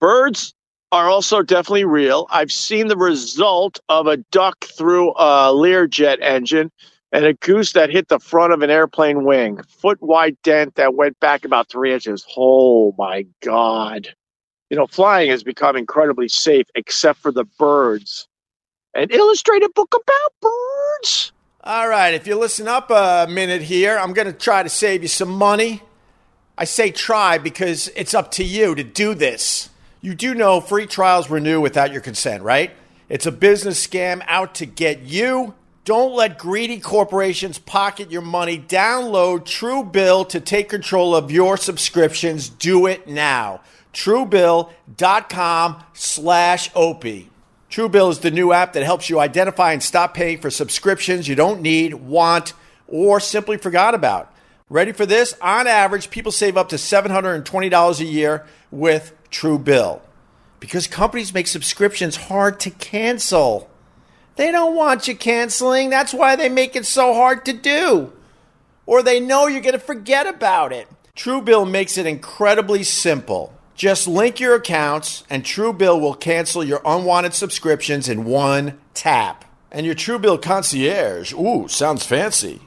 Birds 0.00 0.54
are 0.92 1.08
also 1.08 1.42
definitely 1.42 1.84
real. 1.84 2.26
I've 2.30 2.52
seen 2.52 2.88
the 2.88 2.96
result 2.96 3.78
of 3.88 4.06
a 4.06 4.18
duck 4.32 4.64
through 4.64 5.10
a 5.12 5.52
Learjet 5.52 6.18
engine 6.20 6.70
and 7.12 7.24
a 7.24 7.34
goose 7.34 7.72
that 7.72 7.90
hit 7.90 8.08
the 8.08 8.20
front 8.20 8.52
of 8.52 8.62
an 8.62 8.70
airplane 8.70 9.24
wing. 9.24 9.60
Foot 9.80 10.00
wide 10.00 10.36
dent 10.42 10.76
that 10.76 10.94
went 10.94 11.18
back 11.20 11.44
about 11.44 11.68
three 11.68 11.92
inches. 11.92 12.24
Oh 12.36 12.94
my 12.96 13.26
God. 13.42 14.08
You 14.70 14.76
know, 14.76 14.86
flying 14.86 15.30
has 15.30 15.42
become 15.42 15.76
incredibly 15.76 16.28
safe 16.28 16.66
except 16.74 17.18
for 17.18 17.32
the 17.32 17.44
birds. 17.58 18.28
An 18.94 19.08
illustrated 19.10 19.74
book 19.74 19.94
about 19.94 20.32
birds. 20.40 21.32
All 21.62 21.88
right, 21.88 22.14
if 22.14 22.26
you 22.26 22.36
listen 22.36 22.68
up 22.68 22.90
a 22.90 23.26
minute 23.28 23.62
here, 23.62 23.98
I'm 23.98 24.14
going 24.14 24.26
to 24.26 24.32
try 24.32 24.62
to 24.62 24.68
save 24.68 25.02
you 25.02 25.08
some 25.08 25.28
money. 25.28 25.82
I 26.56 26.64
say 26.64 26.90
try 26.90 27.38
because 27.38 27.88
it's 27.88 28.14
up 28.14 28.30
to 28.32 28.44
you 28.44 28.74
to 28.74 28.82
do 28.84 29.14
this. 29.14 29.68
You 30.00 30.14
do 30.14 30.34
know 30.34 30.60
free 30.60 30.86
trials 30.86 31.28
renew 31.28 31.60
without 31.60 31.92
your 31.92 32.00
consent, 32.00 32.42
right? 32.42 32.70
It's 33.08 33.26
a 33.26 33.32
business 33.32 33.84
scam 33.84 34.22
out 34.26 34.54
to 34.56 34.66
get 34.66 35.00
you. 35.00 35.54
Don't 35.90 36.14
let 36.14 36.38
greedy 36.38 36.78
corporations 36.78 37.58
pocket 37.58 38.12
your 38.12 38.22
money. 38.22 38.56
Download 38.60 39.40
Truebill 39.40 40.28
to 40.28 40.38
take 40.38 40.68
control 40.68 41.16
of 41.16 41.32
your 41.32 41.56
subscriptions. 41.56 42.48
Do 42.48 42.86
it 42.86 43.08
now. 43.08 43.60
Truebill.com 43.92 45.82
slash 45.92 46.70
OP. 46.76 47.04
Truebill 47.68 48.10
is 48.12 48.20
the 48.20 48.30
new 48.30 48.52
app 48.52 48.74
that 48.74 48.84
helps 48.84 49.10
you 49.10 49.18
identify 49.18 49.72
and 49.72 49.82
stop 49.82 50.14
paying 50.14 50.40
for 50.40 50.48
subscriptions 50.48 51.26
you 51.26 51.34
don't 51.34 51.60
need, 51.60 51.94
want, 51.94 52.52
or 52.86 53.18
simply 53.18 53.56
forgot 53.56 53.92
about. 53.92 54.32
Ready 54.68 54.92
for 54.92 55.06
this? 55.06 55.34
On 55.42 55.66
average, 55.66 56.08
people 56.10 56.30
save 56.30 56.56
up 56.56 56.68
to 56.68 56.76
$720 56.76 57.98
a 57.98 58.04
year 58.04 58.46
with 58.70 59.12
Truebill 59.32 60.02
because 60.60 60.86
companies 60.86 61.34
make 61.34 61.48
subscriptions 61.48 62.14
hard 62.14 62.60
to 62.60 62.70
cancel. 62.70 63.69
They 64.40 64.52
don't 64.52 64.74
want 64.74 65.06
you 65.06 65.14
canceling. 65.14 65.90
That's 65.90 66.14
why 66.14 66.34
they 66.34 66.48
make 66.48 66.74
it 66.74 66.86
so 66.86 67.12
hard 67.12 67.44
to 67.44 67.52
do. 67.52 68.10
Or 68.86 69.02
they 69.02 69.20
know 69.20 69.46
you're 69.46 69.60
going 69.60 69.74
to 69.74 69.78
forget 69.78 70.26
about 70.26 70.72
it. 70.72 70.88
Truebill 71.14 71.70
makes 71.70 71.98
it 71.98 72.06
incredibly 72.06 72.82
simple. 72.82 73.52
Just 73.74 74.08
link 74.08 74.40
your 74.40 74.54
accounts, 74.54 75.24
and 75.28 75.44
Truebill 75.44 76.00
will 76.00 76.14
cancel 76.14 76.64
your 76.64 76.80
unwanted 76.86 77.34
subscriptions 77.34 78.08
in 78.08 78.24
one 78.24 78.80
tap. 78.94 79.44
And 79.70 79.84
your 79.84 79.94
Truebill 79.94 80.40
concierge, 80.40 81.34
ooh, 81.34 81.68
sounds 81.68 82.06
fancy, 82.06 82.62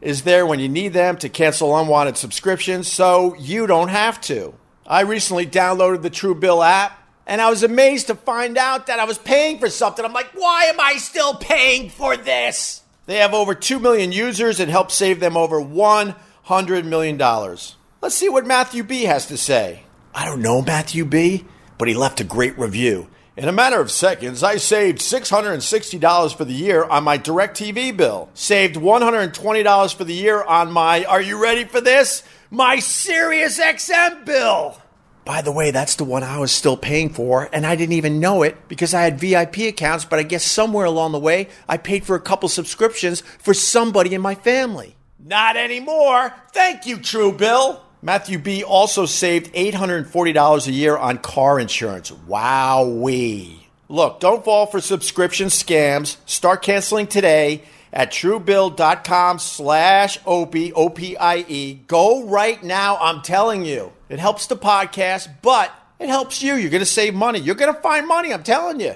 is 0.00 0.22
there 0.22 0.44
when 0.44 0.58
you 0.58 0.68
need 0.68 0.94
them 0.94 1.16
to 1.18 1.28
cancel 1.28 1.78
unwanted 1.78 2.16
subscriptions 2.16 2.90
so 2.90 3.36
you 3.36 3.68
don't 3.68 3.90
have 3.90 4.20
to. 4.22 4.52
I 4.84 5.02
recently 5.02 5.46
downloaded 5.46 6.02
the 6.02 6.10
Truebill 6.10 6.66
app, 6.66 7.03
and 7.26 7.40
I 7.40 7.50
was 7.50 7.62
amazed 7.62 8.08
to 8.08 8.14
find 8.14 8.58
out 8.58 8.86
that 8.86 9.00
I 9.00 9.04
was 9.04 9.18
paying 9.18 9.58
for 9.58 9.70
something. 9.70 10.04
I'm 10.04 10.12
like, 10.12 10.30
why 10.34 10.64
am 10.64 10.80
I 10.80 10.96
still 10.96 11.34
paying 11.34 11.90
for 11.90 12.16
this? 12.16 12.82
They 13.06 13.16
have 13.16 13.34
over 13.34 13.54
2 13.54 13.78
million 13.78 14.12
users 14.12 14.60
and 14.60 14.70
help 14.70 14.90
save 14.90 15.20
them 15.20 15.36
over 15.36 15.60
$100 15.60 16.84
million. 16.84 17.18
Let's 17.18 18.14
see 18.14 18.28
what 18.28 18.46
Matthew 18.46 18.82
B 18.82 19.04
has 19.04 19.26
to 19.26 19.36
say. 19.36 19.82
I 20.14 20.24
don't 20.24 20.42
know 20.42 20.62
Matthew 20.62 21.04
B, 21.04 21.44
but 21.78 21.88
he 21.88 21.94
left 21.94 22.20
a 22.20 22.24
great 22.24 22.58
review. 22.58 23.08
In 23.36 23.48
a 23.48 23.52
matter 23.52 23.80
of 23.80 23.90
seconds, 23.90 24.44
I 24.44 24.56
saved 24.58 25.00
$660 25.00 26.36
for 26.36 26.44
the 26.44 26.52
year 26.52 26.84
on 26.84 27.02
my 27.02 27.18
DirecTV 27.18 27.96
bill. 27.96 28.28
Saved 28.32 28.76
$120 28.76 29.94
for 29.94 30.04
the 30.04 30.14
year 30.14 30.40
on 30.42 30.70
my, 30.70 31.04
are 31.04 31.20
you 31.20 31.42
ready 31.42 31.64
for 31.64 31.80
this? 31.80 32.22
My 32.50 32.78
Sirius 32.78 33.58
XM 33.58 34.24
bill. 34.24 34.80
By 35.24 35.40
the 35.40 35.52
way, 35.52 35.70
that's 35.70 35.96
the 35.96 36.04
one 36.04 36.22
I 36.22 36.38
was 36.38 36.52
still 36.52 36.76
paying 36.76 37.08
for, 37.08 37.48
and 37.50 37.64
I 37.66 37.76
didn't 37.76 37.94
even 37.94 38.20
know 38.20 38.42
it 38.42 38.68
because 38.68 38.92
I 38.92 39.02
had 39.02 39.18
VIP 39.18 39.60
accounts, 39.60 40.04
but 40.04 40.18
I 40.18 40.22
guess 40.22 40.44
somewhere 40.44 40.84
along 40.84 41.12
the 41.12 41.18
way, 41.18 41.48
I 41.66 41.78
paid 41.78 42.04
for 42.04 42.14
a 42.14 42.20
couple 42.20 42.50
subscriptions 42.50 43.22
for 43.38 43.54
somebody 43.54 44.14
in 44.14 44.20
my 44.20 44.34
family. 44.34 44.96
Not 45.18 45.56
anymore. 45.56 46.34
Thank 46.52 46.84
you, 46.84 46.98
Truebill. 46.98 47.80
Matthew 48.02 48.38
B 48.38 48.62
also 48.62 49.06
saved 49.06 49.50
$840 49.54 50.66
a 50.66 50.72
year 50.72 50.94
on 50.94 51.16
car 51.16 51.58
insurance. 51.58 52.10
Wowee. 52.10 53.60
Look, 53.88 54.20
don't 54.20 54.44
fall 54.44 54.66
for 54.66 54.82
subscription 54.82 55.48
scams. 55.48 56.18
Start 56.26 56.60
canceling 56.60 57.06
today 57.06 57.62
at 57.94 58.10
truebill.com 58.10 59.38
slash 59.38 60.18
OPIE. 60.26 61.80
Go 61.86 62.24
right 62.24 62.62
now, 62.62 62.98
I'm 62.98 63.22
telling 63.22 63.64
you. 63.64 63.90
It 64.08 64.18
helps 64.18 64.46
the 64.46 64.56
podcast, 64.56 65.28
but 65.42 65.72
it 65.98 66.08
helps 66.08 66.42
you. 66.42 66.54
You're 66.54 66.70
going 66.70 66.80
to 66.80 66.86
save 66.86 67.14
money. 67.14 67.38
You're 67.38 67.54
going 67.54 67.74
to 67.74 67.80
find 67.80 68.06
money, 68.06 68.32
I'm 68.32 68.42
telling 68.42 68.80
you. 68.80 68.94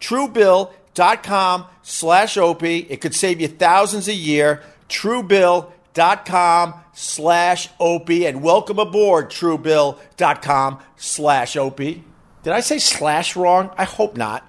Truebill.com 0.00 1.66
slash 1.82 2.36
OPIE. 2.36 2.86
It 2.90 3.00
could 3.00 3.14
save 3.14 3.40
you 3.40 3.48
thousands 3.48 4.08
a 4.08 4.14
year. 4.14 4.62
Truebill.com 4.88 6.74
slash 6.92 7.68
OPIE. 7.78 8.26
And 8.26 8.42
welcome 8.42 8.78
aboard, 8.78 9.30
Truebill.com 9.30 10.78
slash 10.96 11.56
OPIE. 11.56 12.04
Did 12.42 12.52
I 12.52 12.60
say 12.60 12.78
slash 12.78 13.36
wrong? 13.36 13.70
I 13.76 13.84
hope 13.84 14.16
not. 14.16 14.44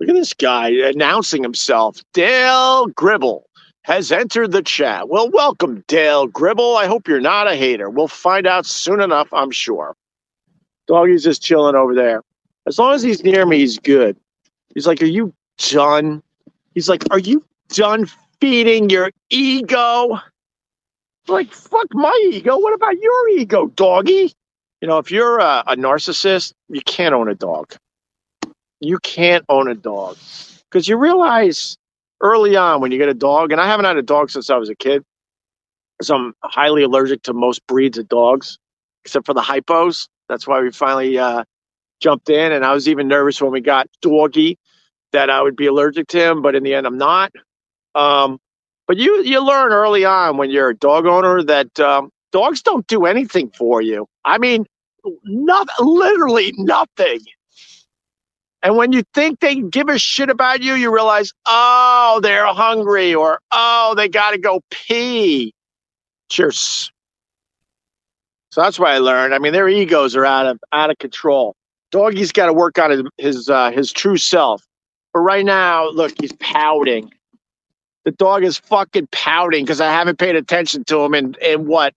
Look 0.00 0.08
at 0.08 0.14
this 0.14 0.32
guy 0.32 0.70
announcing 0.70 1.42
himself. 1.42 2.02
Dale 2.14 2.86
Gribble 2.86 3.49
has 3.84 4.12
entered 4.12 4.52
the 4.52 4.62
chat. 4.62 5.08
Well, 5.08 5.30
welcome, 5.30 5.84
Dale 5.88 6.26
Gribble. 6.26 6.76
I 6.76 6.86
hope 6.86 7.08
you're 7.08 7.20
not 7.20 7.48
a 7.48 7.56
hater. 7.56 7.88
We'll 7.90 8.08
find 8.08 8.46
out 8.46 8.66
soon 8.66 9.00
enough, 9.00 9.32
I'm 9.32 9.50
sure. 9.50 9.96
Doggy's 10.86 11.24
just 11.24 11.42
chilling 11.42 11.76
over 11.76 11.94
there. 11.94 12.22
As 12.66 12.78
long 12.78 12.94
as 12.94 13.02
he's 13.02 13.24
near 13.24 13.46
me, 13.46 13.58
he's 13.58 13.78
good. 13.78 14.16
He's 14.74 14.86
like, 14.86 15.02
Are 15.02 15.06
you 15.06 15.32
done? 15.70 16.22
He's 16.74 16.88
like, 16.88 17.04
Are 17.10 17.18
you 17.18 17.44
done 17.68 18.06
feeding 18.40 18.90
your 18.90 19.10
ego? 19.30 20.20
Like, 21.28 21.52
fuck 21.52 21.86
my 21.92 22.30
ego. 22.32 22.58
What 22.58 22.74
about 22.74 22.98
your 23.00 23.28
ego, 23.30 23.68
doggy? 23.68 24.32
You 24.80 24.88
know, 24.88 24.98
if 24.98 25.10
you're 25.10 25.38
a, 25.38 25.62
a 25.66 25.76
narcissist, 25.76 26.52
you 26.68 26.80
can't 26.82 27.14
own 27.14 27.28
a 27.28 27.34
dog 27.34 27.74
you 28.80 28.98
can't 28.98 29.44
own 29.48 29.68
a 29.68 29.74
dog 29.74 30.16
because 30.64 30.88
you 30.88 30.96
realize 30.96 31.76
early 32.22 32.56
on 32.56 32.80
when 32.80 32.92
you 32.92 32.98
get 32.98 33.08
a 33.10 33.14
dog, 33.14 33.52
and 33.52 33.60
I 33.60 33.66
haven't 33.66 33.86
had 33.86 33.96
a 33.98 34.02
dog 34.02 34.30
since 34.30 34.50
I 34.50 34.56
was 34.58 34.70
a 34.70 34.76
kid, 34.76 35.04
so 36.02 36.16
I'm 36.16 36.34
highly 36.44 36.82
allergic 36.84 37.22
to 37.24 37.34
most 37.34 37.66
breeds 37.66 37.98
of 37.98 38.08
dogs, 38.08 38.58
except 39.04 39.26
for 39.26 39.34
the 39.34 39.42
hypos. 39.42 40.08
That's 40.28 40.46
why 40.46 40.60
we 40.60 40.72
finally 40.72 41.18
uh, 41.18 41.44
jumped 42.00 42.30
in, 42.30 42.52
and 42.52 42.64
I 42.64 42.72
was 42.74 42.88
even 42.88 43.08
nervous 43.08 43.40
when 43.42 43.52
we 43.52 43.60
got 43.62 43.88
Doggy. 44.02 44.56
that 45.12 45.30
I 45.30 45.42
would 45.42 45.56
be 45.56 45.66
allergic 45.66 46.08
to 46.08 46.18
him, 46.30 46.42
but 46.42 46.54
in 46.54 46.62
the 46.62 46.74
end, 46.74 46.86
I'm 46.86 46.98
not. 46.98 47.32
Um, 47.94 48.38
but 48.88 48.98
you 48.98 49.22
you 49.24 49.44
learn 49.44 49.72
early 49.72 50.04
on 50.04 50.38
when 50.38 50.50
you're 50.50 50.70
a 50.70 50.76
dog 50.76 51.06
owner 51.06 51.42
that 51.44 51.78
um, 51.80 52.10
dogs 52.32 52.62
don't 52.62 52.86
do 52.88 53.06
anything 53.06 53.50
for 53.50 53.82
you. 53.82 54.06
I 54.24 54.38
mean, 54.38 54.66
not 55.24 55.68
literally 55.80 56.54
nothing. 56.58 57.20
And 58.62 58.76
when 58.76 58.92
you 58.92 59.02
think 59.14 59.40
they 59.40 59.56
give 59.56 59.88
a 59.88 59.98
shit 59.98 60.28
about 60.28 60.62
you, 60.62 60.74
you 60.74 60.92
realize, 60.92 61.32
oh, 61.46 62.20
they're 62.22 62.46
hungry 62.46 63.14
or 63.14 63.40
oh, 63.52 63.94
they 63.96 64.08
got 64.08 64.32
to 64.32 64.38
go 64.38 64.60
pee. 64.70 65.54
Cheers. 66.28 66.92
So 68.50 68.60
that's 68.60 68.78
what 68.78 68.90
I 68.90 68.98
learned. 68.98 69.34
I 69.34 69.38
mean, 69.38 69.52
their 69.52 69.68
egos 69.68 70.14
are 70.16 70.26
out 70.26 70.46
of 70.46 70.58
out 70.72 70.90
of 70.90 70.98
control. 70.98 71.54
Doggy's 71.90 72.32
got 72.32 72.46
to 72.46 72.52
work 72.52 72.78
on 72.78 72.90
his 72.90 73.02
his, 73.16 73.48
uh, 73.48 73.70
his 73.70 73.92
true 73.92 74.16
self. 74.16 74.62
But 75.12 75.20
right 75.20 75.44
now, 75.44 75.88
look, 75.88 76.12
he's 76.20 76.32
pouting. 76.34 77.12
The 78.04 78.12
dog 78.12 78.44
is 78.44 78.58
fucking 78.58 79.08
pouting 79.12 79.64
because 79.64 79.80
I 79.80 79.90
haven't 79.90 80.18
paid 80.18 80.36
attention 80.36 80.84
to 80.84 81.00
him 81.00 81.14
in 81.14 81.34
in 81.40 81.66
what? 81.66 81.94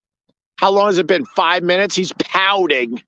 How 0.58 0.72
long 0.72 0.88
has 0.88 0.98
it 0.98 1.08
been? 1.08 1.26
Five 1.26 1.64
minutes. 1.64 1.96
He's 1.96 2.14
pouting. 2.20 3.04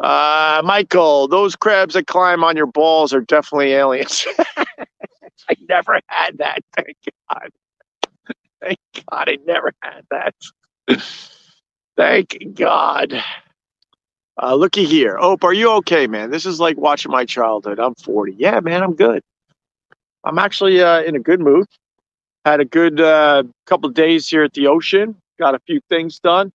Uh, 0.00 0.62
Michael, 0.64 1.28
those 1.28 1.56
crabs 1.56 1.94
that 1.94 2.06
climb 2.06 2.44
on 2.44 2.56
your 2.56 2.66
balls 2.66 3.14
are 3.14 3.22
definitely 3.22 3.72
aliens. 3.74 4.26
I 5.50 5.54
never 5.68 6.00
had 6.08 6.38
that. 6.38 6.60
Thank 6.76 6.96
God. 7.30 7.50
Thank 8.62 8.78
God 9.10 9.28
I 9.28 9.38
never 9.46 9.72
had 9.82 10.04
that. 10.10 10.34
Thank 11.96 12.54
God. 12.54 13.22
Uh, 14.42 14.54
looky 14.54 14.84
here. 14.86 15.18
Ope, 15.20 15.44
are 15.44 15.52
you 15.52 15.70
okay, 15.72 16.06
man? 16.06 16.30
This 16.30 16.46
is 16.46 16.60
like 16.60 16.76
watching 16.78 17.12
my 17.12 17.24
childhood. 17.24 17.78
I'm 17.78 17.94
40. 17.94 18.34
Yeah, 18.38 18.60
man, 18.60 18.82
I'm 18.82 18.94
good. 18.94 19.22
I'm 20.24 20.38
actually 20.38 20.82
uh, 20.82 21.02
in 21.02 21.16
a 21.16 21.20
good 21.20 21.40
mood. 21.40 21.66
Had 22.44 22.60
a 22.60 22.64
good 22.64 23.00
uh, 23.00 23.44
couple 23.66 23.88
days 23.90 24.28
here 24.28 24.44
at 24.44 24.54
the 24.54 24.66
ocean. 24.68 25.16
Got 25.38 25.54
a 25.54 25.60
few 25.60 25.80
things 25.90 26.20
done. 26.20 26.52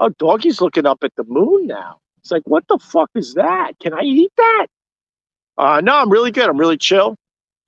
Oh, 0.00 0.10
doggy's 0.10 0.60
looking 0.60 0.86
up 0.86 1.04
at 1.04 1.12
the 1.16 1.24
moon 1.24 1.66
now. 1.66 1.98
It's 2.24 2.30
like, 2.30 2.42
what 2.46 2.66
the 2.68 2.78
fuck 2.78 3.10
is 3.14 3.34
that? 3.34 3.72
Can 3.80 3.92
I 3.92 4.00
eat 4.00 4.32
that? 4.38 4.66
Uh, 5.58 5.82
no, 5.82 5.96
I'm 5.96 6.08
really 6.08 6.30
good. 6.30 6.48
I'm 6.48 6.56
really 6.56 6.78
chill. 6.78 7.16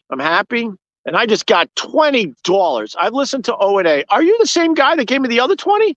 I'm 0.09 0.19
happy. 0.19 0.71
And 1.05 1.14
I 1.14 1.27
just 1.27 1.45
got 1.45 1.73
$20. 1.75 2.97
I've 2.99 3.12
listened 3.12 3.45
to 3.45 3.57
O&A. 3.57 4.05
Are 4.09 4.23
you 4.23 4.37
the 4.38 4.47
same 4.47 4.73
guy 4.73 4.97
that 4.97 5.05
gave 5.05 5.21
me 5.21 5.29
the 5.29 5.40
other 5.40 5.57
20? 5.57 5.95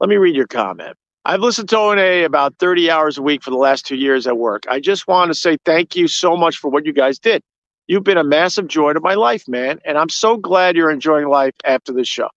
Let 0.00 0.08
me 0.08 0.16
read 0.16 0.34
your 0.34 0.46
comment. 0.46 0.96
I've 1.26 1.40
listened 1.40 1.68
to 1.68 1.78
O&A 1.78 2.24
about 2.24 2.54
30 2.58 2.90
hours 2.90 3.18
a 3.18 3.22
week 3.22 3.42
for 3.42 3.50
the 3.50 3.58
last 3.58 3.84
two 3.84 3.96
years 3.96 4.26
at 4.26 4.38
work. 4.38 4.64
I 4.66 4.80
just 4.80 5.06
want 5.06 5.30
to 5.30 5.34
say 5.34 5.58
thank 5.66 5.94
you 5.94 6.08
so 6.08 6.38
much 6.38 6.56
for 6.56 6.70
what 6.70 6.86
you 6.86 6.94
guys 6.94 7.18
did. 7.18 7.42
You've 7.86 8.04
been 8.04 8.16
a 8.16 8.24
massive 8.24 8.66
joy 8.66 8.94
to 8.94 9.00
my 9.00 9.14
life, 9.14 9.46
man. 9.46 9.78
And 9.84 9.98
I'm 9.98 10.08
so 10.08 10.38
glad 10.38 10.74
you're 10.74 10.90
enjoying 10.90 11.28
life 11.28 11.54
after 11.64 11.92
this 11.92 12.08
show. 12.08 12.30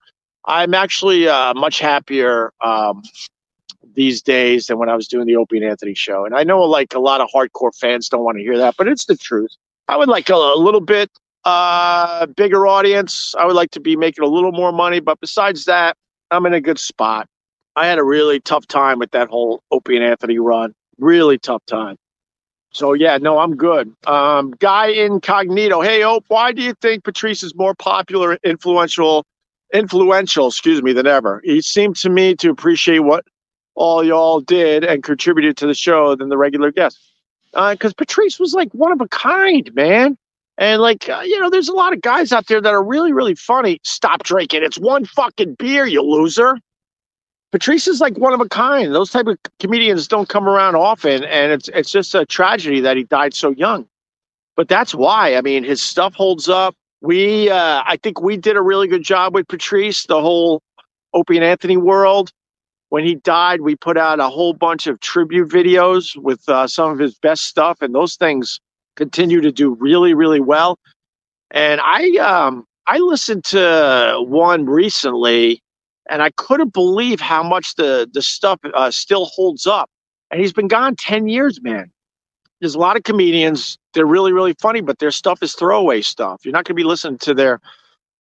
I'm 0.46 0.74
actually 0.74 1.30
uh, 1.30 1.54
much 1.54 1.80
happier 1.80 2.52
um, 2.60 3.02
these 3.96 4.22
days 4.22 4.68
than 4.68 4.78
when 4.78 4.90
I 4.90 4.96
was 4.96 5.08
doing 5.08 5.28
the 5.28 5.36
Opie 5.36 5.58
and 5.58 5.66
Anthony 5.66 5.94
show. 5.94 6.26
And 6.26 6.36
I 6.36 6.44
know 6.44 6.62
like 6.62 6.94
a 6.94 7.00
lot 7.00 7.22
of 7.22 7.30
hardcore 7.34 7.76
fans 7.76 8.10
don't 8.10 8.24
want 8.24 8.38
to 8.38 8.44
hear 8.44 8.58
that, 8.58 8.76
but 8.78 8.88
it's 8.88 9.06
the 9.06 9.18
truth. 9.18 9.52
I 9.88 9.98
would 9.98 10.10
like 10.10 10.30
a, 10.30 10.36
a 10.36 10.58
little 10.58 10.82
bit 10.82 11.12
uh, 11.46 12.26
bigger 12.28 12.68
audience. 12.68 13.36
I 13.38 13.46
would 13.46 13.56
like 13.56 13.72
to 13.72 13.80
be 13.80 13.96
making 13.96 14.24
a 14.24 14.28
little 14.28 14.52
more 14.52 14.72
money, 14.72 15.00
but 15.00 15.20
besides 15.20 15.66
that, 15.66 15.98
I'm 16.32 16.46
in 16.46 16.54
a 16.54 16.62
good 16.62 16.80
spot. 16.80 17.28
I 17.76 17.88
had 17.88 18.00
a 18.00 18.04
really 18.04 18.40
tough 18.40 18.68
time 18.68 19.00
with 19.00 19.12
that 19.12 19.30
whole 19.30 19.62
Opie 19.72 19.96
and 19.96 20.06
Anthony 20.06 20.40
run. 20.40 20.74
Really 21.00 21.38
tough 21.38 21.66
time. 21.66 21.98
So 22.72 22.94
yeah, 22.94 23.18
no, 23.18 23.38
I'm 23.38 23.56
good. 23.56 23.94
Um, 24.08 24.52
Guy 24.60 24.88
Incognito. 24.88 25.82
Hey, 25.82 26.04
Ope, 26.04 26.26
why 26.28 26.52
do 26.52 26.62
you 26.62 26.74
think 26.82 27.04
Patrice 27.04 27.44
is 27.44 27.54
more 27.56 27.76
popular, 27.76 28.38
influential, 28.44 29.26
influential, 29.74 30.48
excuse 30.48 30.82
me, 30.82 30.94
than 30.94 31.06
ever? 31.06 31.42
He 31.44 31.62
seemed 31.62 31.96
to 31.98 32.10
me 32.10 32.36
to 32.36 32.50
appreciate 32.50 33.00
what 33.00 33.26
all 33.76 34.04
y'all 34.04 34.40
did 34.40 34.84
and 34.84 35.04
contributed 35.04 35.58
to 35.58 35.68
the 35.68 35.74
show 35.74 36.16
than 36.16 36.30
the 36.30 36.38
regular 36.38 36.72
guests. 36.72 37.12
Because 37.52 37.92
uh, 37.92 37.96
Patrice 37.98 38.40
was 38.40 38.54
like 38.54 38.72
one 38.74 38.92
of 38.92 39.02
a 39.02 39.08
kind, 39.08 39.74
man. 39.74 40.18
And 40.58 40.82
like, 40.82 41.10
uh, 41.10 41.22
you 41.26 41.40
know, 41.40 41.50
there's 41.50 41.70
a 41.70 41.74
lot 41.74 41.94
of 41.94 42.02
guys 42.02 42.32
out 42.32 42.48
there 42.48 42.62
that 42.62 42.74
are 42.74 42.84
really, 42.84 43.12
really 43.12 43.36
funny. 43.36 43.80
Stop 43.84 44.24
drinking. 44.24 44.64
It's 44.64 44.78
one 44.78 45.06
fucking 45.06 45.56
beer, 45.56 45.86
you 45.86 46.02
loser. 46.02 46.58
Patrice 47.52 47.88
is 47.88 48.02
like 48.02 48.18
one 48.18 48.34
of 48.34 48.42
a 48.42 48.50
kind. 48.50 48.94
Those 48.94 49.12
type 49.12 49.28
of 49.28 49.38
comedians 49.60 50.08
don't 50.08 50.28
come 50.28 50.48
around 50.48 50.76
often, 50.76 51.24
and 51.24 51.52
it's 51.52 51.70
it's 51.70 51.92
just 51.92 52.16
a 52.16 52.26
tragedy 52.26 52.82
that 52.82 52.98
he 52.98 53.04
died 53.04 53.36
so 53.36 53.52
young. 53.52 53.88
But 54.56 54.68
that's 54.68 54.96
why. 54.96 55.36
I 55.36 55.42
mean, 55.42 55.64
his 55.64 55.82
stuff 55.82 56.16
holds 56.16 56.50
up. 56.50 56.76
We, 57.02 57.50
uh, 57.50 57.84
I 57.86 57.98
think, 58.02 58.22
we 58.22 58.38
did 58.38 58.56
a 58.56 58.62
really 58.62 58.88
good 58.88 59.04
job 59.04 59.36
with 59.36 59.48
Patrice. 59.48 60.06
The 60.06 60.22
whole 60.22 60.64
Opie 61.14 61.36
and 61.36 61.46
Anthony 61.46 61.78
world 61.78 62.32
when 62.94 63.04
he 63.04 63.16
died, 63.16 63.62
we 63.62 63.76
put 63.76 63.98
out 63.98 64.20
a 64.20 64.30
whole 64.30 64.54
bunch 64.54 64.86
of 64.86 65.00
tribute 65.00 65.50
videos 65.50 66.16
with 66.16 66.48
uh, 66.48 66.68
some 66.68 66.92
of 66.92 67.00
his 67.00 67.16
best 67.16 67.46
stuff, 67.46 67.82
and 67.82 67.96
those 67.96 68.16
things 68.16 68.60
continue 68.96 69.42
to 69.42 69.52
do 69.52 69.74
really, 69.80 70.14
really 70.14 70.40
well. 70.40 70.78
And 71.50 71.82
I, 71.84 72.12
um, 72.18 72.66
I 72.86 73.00
listened 73.00 73.46
to 73.46 74.24
one 74.28 74.68
recently, 74.68 75.60
and 76.08 76.22
I 76.22 76.30
couldn't 76.38 76.72
believe 76.72 77.20
how 77.20 77.42
much 77.42 77.74
the 77.78 78.08
the 78.14 78.22
stuff 78.22 78.60
uh, 78.64 78.92
still 78.92 79.26
holds 79.26 79.66
up. 79.66 79.90
And 80.30 80.40
he's 80.40 80.54
been 80.54 80.68
gone 80.68 80.96
ten 80.96 81.28
years, 81.28 81.60
man. 81.64 81.92
There's 82.62 82.76
a 82.76 82.80
lot 82.80 82.96
of 82.96 83.02
comedians; 83.02 83.76
they're 83.96 84.06
really, 84.06 84.34
really 84.34 84.54
funny, 84.62 84.82
but 84.82 85.00
their 85.00 85.10
stuff 85.10 85.42
is 85.42 85.56
throwaway 85.56 86.04
stuff. 86.04 86.42
You're 86.46 86.52
not 86.52 86.66
going 86.66 86.76
to 86.76 86.80
be 86.80 86.84
listening 86.84 87.18
to 87.22 87.34
their 87.34 87.60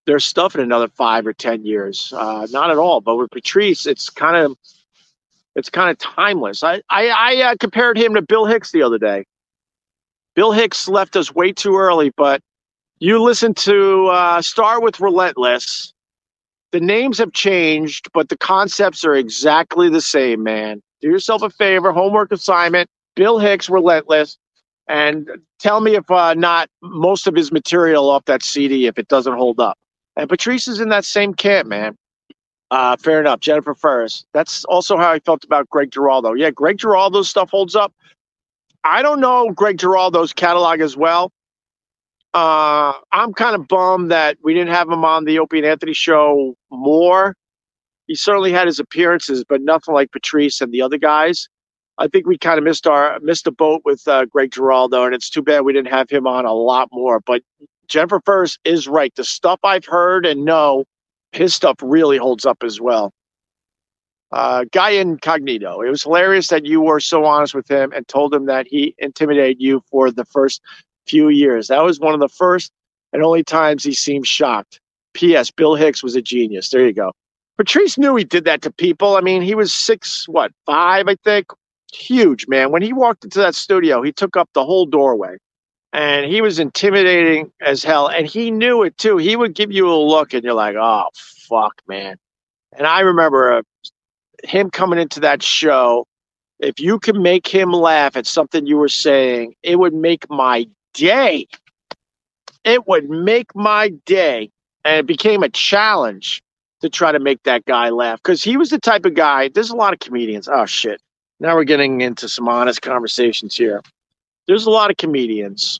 their 0.05 0.19
stuff 0.19 0.55
in 0.55 0.61
another 0.61 0.87
five 0.87 1.25
or 1.25 1.33
ten 1.33 1.65
years. 1.65 2.13
Uh, 2.15 2.47
not 2.51 2.69
at 2.69 2.77
all. 2.77 3.01
But 3.01 3.15
with 3.15 3.31
Patrice, 3.31 3.85
it's 3.85 4.09
kind 4.09 4.35
of 4.35 4.57
it's 5.55 5.69
kind 5.69 5.89
of 5.89 5.97
timeless. 5.97 6.63
I 6.63 6.81
I, 6.89 7.07
I 7.07 7.51
uh, 7.51 7.55
compared 7.59 7.97
him 7.97 8.13
to 8.15 8.21
Bill 8.21 8.45
Hicks 8.45 8.71
the 8.71 8.81
other 8.83 8.97
day. 8.97 9.25
Bill 10.35 10.51
Hicks 10.51 10.87
left 10.87 11.15
us 11.15 11.33
way 11.33 11.51
too 11.51 11.75
early, 11.77 12.11
but 12.17 12.41
you 12.99 13.21
listen 13.21 13.53
to 13.55 14.07
uh, 14.07 14.41
start 14.41 14.81
with 14.81 14.99
Relentless. 14.99 15.93
The 16.71 16.79
names 16.79 17.19
have 17.19 17.33
changed, 17.33 18.11
but 18.13 18.29
the 18.29 18.37
concepts 18.37 19.05
are 19.05 19.13
exactly 19.13 19.89
the 19.89 20.01
same. 20.01 20.41
Man, 20.41 20.81
do 21.01 21.07
yourself 21.07 21.43
a 21.43 21.49
favor. 21.51 21.91
Homework 21.91 22.31
assignment. 22.31 22.89
Bill 23.15 23.37
Hicks, 23.37 23.69
Relentless 23.69 24.37
and 24.87 25.29
tell 25.59 25.81
me 25.81 25.95
if 25.95 26.09
uh, 26.11 26.33
not 26.33 26.69
most 26.81 27.27
of 27.27 27.35
his 27.35 27.51
material 27.51 28.09
off 28.09 28.25
that 28.25 28.43
CD 28.43 28.87
if 28.87 28.97
it 28.97 29.07
doesn't 29.07 29.33
hold 29.33 29.59
up. 29.59 29.77
And 30.15 30.29
Patrice 30.29 30.67
is 30.67 30.79
in 30.79 30.89
that 30.89 31.05
same 31.05 31.33
camp, 31.33 31.67
man. 31.67 31.97
Uh, 32.71 32.97
fair 32.97 33.19
enough. 33.19 33.39
Jennifer 33.39 33.73
Ferris. 33.73 34.25
That's 34.33 34.65
also 34.65 34.97
how 34.97 35.11
I 35.11 35.19
felt 35.19 35.43
about 35.43 35.69
Greg 35.69 35.91
Giraldo. 35.91 36.33
Yeah, 36.33 36.49
Greg 36.51 36.77
Giraldo's 36.77 37.29
stuff 37.29 37.49
holds 37.49 37.75
up. 37.75 37.93
I 38.83 39.01
don't 39.01 39.19
know 39.19 39.51
Greg 39.51 39.77
Giraldo's 39.77 40.33
catalog 40.33 40.81
as 40.81 40.97
well. 40.97 41.31
Uh, 42.33 42.93
I'm 43.11 43.33
kind 43.33 43.55
of 43.55 43.67
bummed 43.67 44.09
that 44.11 44.37
we 44.43 44.53
didn't 44.53 44.73
have 44.73 44.89
him 44.89 45.05
on 45.05 45.25
the 45.25 45.37
Opie 45.37 45.59
and 45.59 45.67
Anthony 45.67 45.93
show 45.93 46.55
more. 46.71 47.35
He 48.07 48.15
certainly 48.15 48.51
had 48.51 48.65
his 48.65 48.79
appearances, 48.79 49.43
but 49.47 49.61
nothing 49.61 49.93
like 49.93 50.11
Patrice 50.11 50.59
and 50.59 50.71
the 50.71 50.81
other 50.81 50.97
guys. 50.97 51.47
I 51.99 52.07
think 52.07 52.25
we 52.25 52.37
kind 52.39 52.57
of 52.57 52.63
missed 52.63 52.87
our 52.87 53.19
missed 53.19 53.45
the 53.45 53.51
boat 53.51 53.83
with 53.85 54.07
uh, 54.07 54.25
Greg 54.25 54.51
Giraldo, 54.51 55.03
and 55.05 55.13
it's 55.13 55.29
too 55.29 55.43
bad 55.43 55.61
we 55.61 55.73
didn't 55.73 55.93
have 55.93 56.09
him 56.09 56.25
on 56.25 56.45
a 56.45 56.53
lot 56.53 56.89
more. 56.91 57.19
But 57.19 57.43
Jennifer 57.87 58.21
Ferris 58.25 58.57
is 58.63 58.87
right. 58.87 59.13
The 59.15 59.23
stuff 59.23 59.59
I've 59.63 59.85
heard 59.85 60.25
and 60.25 60.45
know, 60.45 60.85
his 61.31 61.53
stuff 61.53 61.75
really 61.81 62.17
holds 62.17 62.45
up 62.45 62.63
as 62.63 62.79
well. 62.79 63.11
Uh, 64.31 64.65
Guy 64.71 64.91
Incognito. 64.91 65.81
It 65.81 65.89
was 65.89 66.03
hilarious 66.03 66.47
that 66.47 66.65
you 66.65 66.81
were 66.81 66.99
so 66.99 67.23
honest 67.25 67.53
with 67.53 67.69
him 67.69 67.91
and 67.93 68.07
told 68.07 68.33
him 68.33 68.47
that 68.47 68.65
he 68.67 68.95
intimidated 68.97 69.61
you 69.61 69.83
for 69.91 70.09
the 70.09 70.25
first 70.25 70.61
few 71.07 71.29
years. 71.29 71.67
That 71.67 71.83
was 71.83 71.99
one 71.99 72.15
of 72.15 72.19
the 72.19 72.29
first 72.29 72.71
and 73.13 73.23
only 73.23 73.43
times 73.43 73.83
he 73.83 73.93
seemed 73.93 74.25
shocked. 74.25 74.79
P.S. 75.13 75.51
Bill 75.51 75.75
Hicks 75.75 76.01
was 76.01 76.15
a 76.15 76.21
genius. 76.21 76.69
There 76.69 76.85
you 76.85 76.93
go. 76.93 77.11
Patrice 77.57 77.99
knew 77.99 78.15
he 78.15 78.23
did 78.23 78.45
that 78.45 78.63
to 78.63 78.71
people. 78.71 79.15
I 79.15 79.21
mean, 79.21 79.43
he 79.43 79.53
was 79.53 79.71
six, 79.71 80.27
what, 80.27 80.51
five, 80.65 81.07
I 81.07 81.15
think. 81.23 81.45
Huge, 81.93 82.47
man. 82.47 82.71
When 82.71 82.81
he 82.81 82.91
walked 82.91 83.23
into 83.23 83.37
that 83.37 83.53
studio, 83.53 84.01
he 84.01 84.11
took 84.11 84.35
up 84.35 84.49
the 84.53 84.65
whole 84.65 84.87
doorway 84.87 85.37
and 85.93 86.25
he 86.25 86.41
was 86.41 86.57
intimidating 86.57 87.51
as 87.61 87.83
hell 87.83 88.07
and 88.07 88.27
he 88.27 88.49
knew 88.49 88.81
it 88.81 88.97
too. 88.97 89.17
He 89.17 89.35
would 89.35 89.53
give 89.53 89.71
you 89.71 89.87
a 89.87 89.95
look 89.95 90.33
and 90.33 90.43
you're 90.43 90.53
like 90.53 90.75
oh 90.75 91.07
fuck 91.13 91.81
man. 91.87 92.17
And 92.75 92.87
i 92.87 93.01
remember 93.01 93.53
uh, 93.53 93.61
him 94.43 94.69
coming 94.71 94.99
into 94.99 95.21
that 95.21 95.41
show 95.41 96.05
if 96.59 96.79
you 96.79 96.99
could 96.99 97.15
make 97.15 97.47
him 97.47 97.71
laugh 97.71 98.17
at 98.17 98.25
something 98.25 98.65
you 98.65 98.77
were 98.77 98.89
saying 98.89 99.55
it 99.61 99.77
would 99.79 99.93
make 99.93 100.29
my 100.29 100.65
day. 100.93 101.47
It 102.63 102.87
would 102.87 103.09
make 103.09 103.55
my 103.55 103.89
day. 104.05 104.49
And 104.85 104.97
it 104.97 105.05
became 105.05 105.43
a 105.43 105.49
challenge 105.49 106.41
to 106.81 106.89
try 106.89 107.11
to 107.11 107.19
make 107.19 107.41
that 107.43 107.63
guy 107.65 107.89
laugh 107.89 108.21
because 108.21 108.43
he 108.43 108.57
was 108.57 108.69
the 108.69 108.79
type 108.79 109.05
of 109.05 109.13
guy 109.13 109.47
there's 109.49 109.69
a 109.69 109.75
lot 109.75 109.93
of 109.93 109.99
comedians. 109.99 110.49
Oh 110.51 110.65
shit. 110.65 110.99
Now 111.39 111.55
we're 111.55 111.63
getting 111.65 112.01
into 112.01 112.27
some 112.27 112.47
honest 112.49 112.81
conversations 112.81 113.55
here 113.55 113.81
there's 114.47 114.65
a 114.65 114.69
lot 114.69 114.91
of 114.91 114.97
comedians 114.97 115.79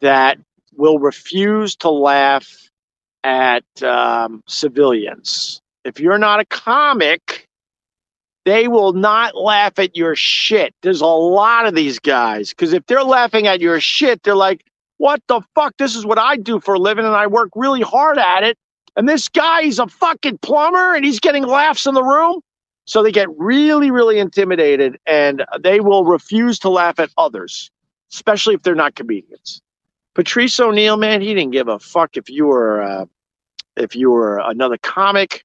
that 0.00 0.38
will 0.76 0.98
refuse 0.98 1.76
to 1.76 1.90
laugh 1.90 2.70
at 3.24 3.64
um, 3.82 4.42
civilians. 4.46 5.60
If 5.84 6.00
you're 6.00 6.18
not 6.18 6.40
a 6.40 6.44
comic, 6.46 7.46
they 8.44 8.68
will 8.68 8.92
not 8.92 9.36
laugh 9.36 9.78
at 9.78 9.96
your 9.96 10.16
shit. 10.16 10.74
There's 10.82 11.02
a 11.02 11.06
lot 11.06 11.66
of 11.66 11.74
these 11.74 11.98
guys 11.98 12.50
because 12.50 12.72
if 12.72 12.84
they're 12.86 13.04
laughing 13.04 13.46
at 13.46 13.60
your 13.60 13.78
shit, 13.80 14.22
they're 14.22 14.34
like, 14.34 14.64
what 14.96 15.22
the 15.28 15.40
fuck? 15.54 15.74
This 15.78 15.96
is 15.96 16.04
what 16.04 16.18
I 16.18 16.36
do 16.36 16.60
for 16.60 16.74
a 16.74 16.78
living 16.78 17.04
and 17.04 17.14
I 17.14 17.26
work 17.26 17.50
really 17.54 17.82
hard 17.82 18.18
at 18.18 18.42
it. 18.42 18.56
And 18.96 19.08
this 19.08 19.28
guy, 19.28 19.62
he's 19.62 19.78
a 19.78 19.86
fucking 19.86 20.38
plumber 20.38 20.94
and 20.94 21.04
he's 21.04 21.20
getting 21.20 21.44
laughs 21.44 21.86
in 21.86 21.94
the 21.94 22.02
room. 22.02 22.40
So 22.86 23.02
they 23.02 23.12
get 23.12 23.28
really, 23.38 23.90
really 23.90 24.18
intimidated 24.18 24.98
and 25.06 25.44
they 25.62 25.80
will 25.80 26.04
refuse 26.04 26.58
to 26.60 26.70
laugh 26.70 26.98
at 26.98 27.10
others, 27.16 27.70
especially 28.12 28.54
if 28.54 28.62
they're 28.62 28.74
not 28.74 28.94
comedians. 28.94 29.62
Patrice 30.14 30.58
O'Neal, 30.58 30.96
man, 30.96 31.20
he 31.20 31.34
didn't 31.34 31.52
give 31.52 31.68
a 31.68 31.78
fuck 31.78 32.16
if 32.16 32.28
you 32.28 32.46
were 32.46 32.82
uh, 32.82 33.06
if 33.76 33.94
you 33.94 34.10
were 34.10 34.38
another 34.38 34.76
comic 34.78 35.44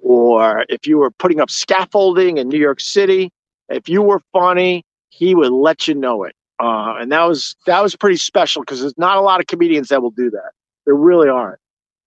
or 0.00 0.64
if 0.68 0.86
you 0.86 0.98
were 0.98 1.10
putting 1.10 1.40
up 1.40 1.50
scaffolding 1.50 2.38
in 2.38 2.48
New 2.48 2.58
York 2.58 2.80
City. 2.80 3.30
If 3.68 3.88
you 3.88 4.02
were 4.02 4.20
funny, 4.32 4.84
he 5.10 5.34
would 5.34 5.52
let 5.52 5.86
you 5.86 5.94
know 5.94 6.24
it. 6.24 6.34
Uh, 6.58 6.96
and 6.98 7.10
that 7.12 7.26
was 7.26 7.56
that 7.66 7.82
was 7.82 7.96
pretty 7.96 8.16
special 8.16 8.62
because 8.62 8.80
there's 8.80 8.98
not 8.98 9.16
a 9.16 9.20
lot 9.20 9.40
of 9.40 9.46
comedians 9.46 9.88
that 9.88 10.02
will 10.02 10.10
do 10.10 10.30
that. 10.30 10.50
There 10.84 10.94
really 10.94 11.28
aren't. 11.28 11.60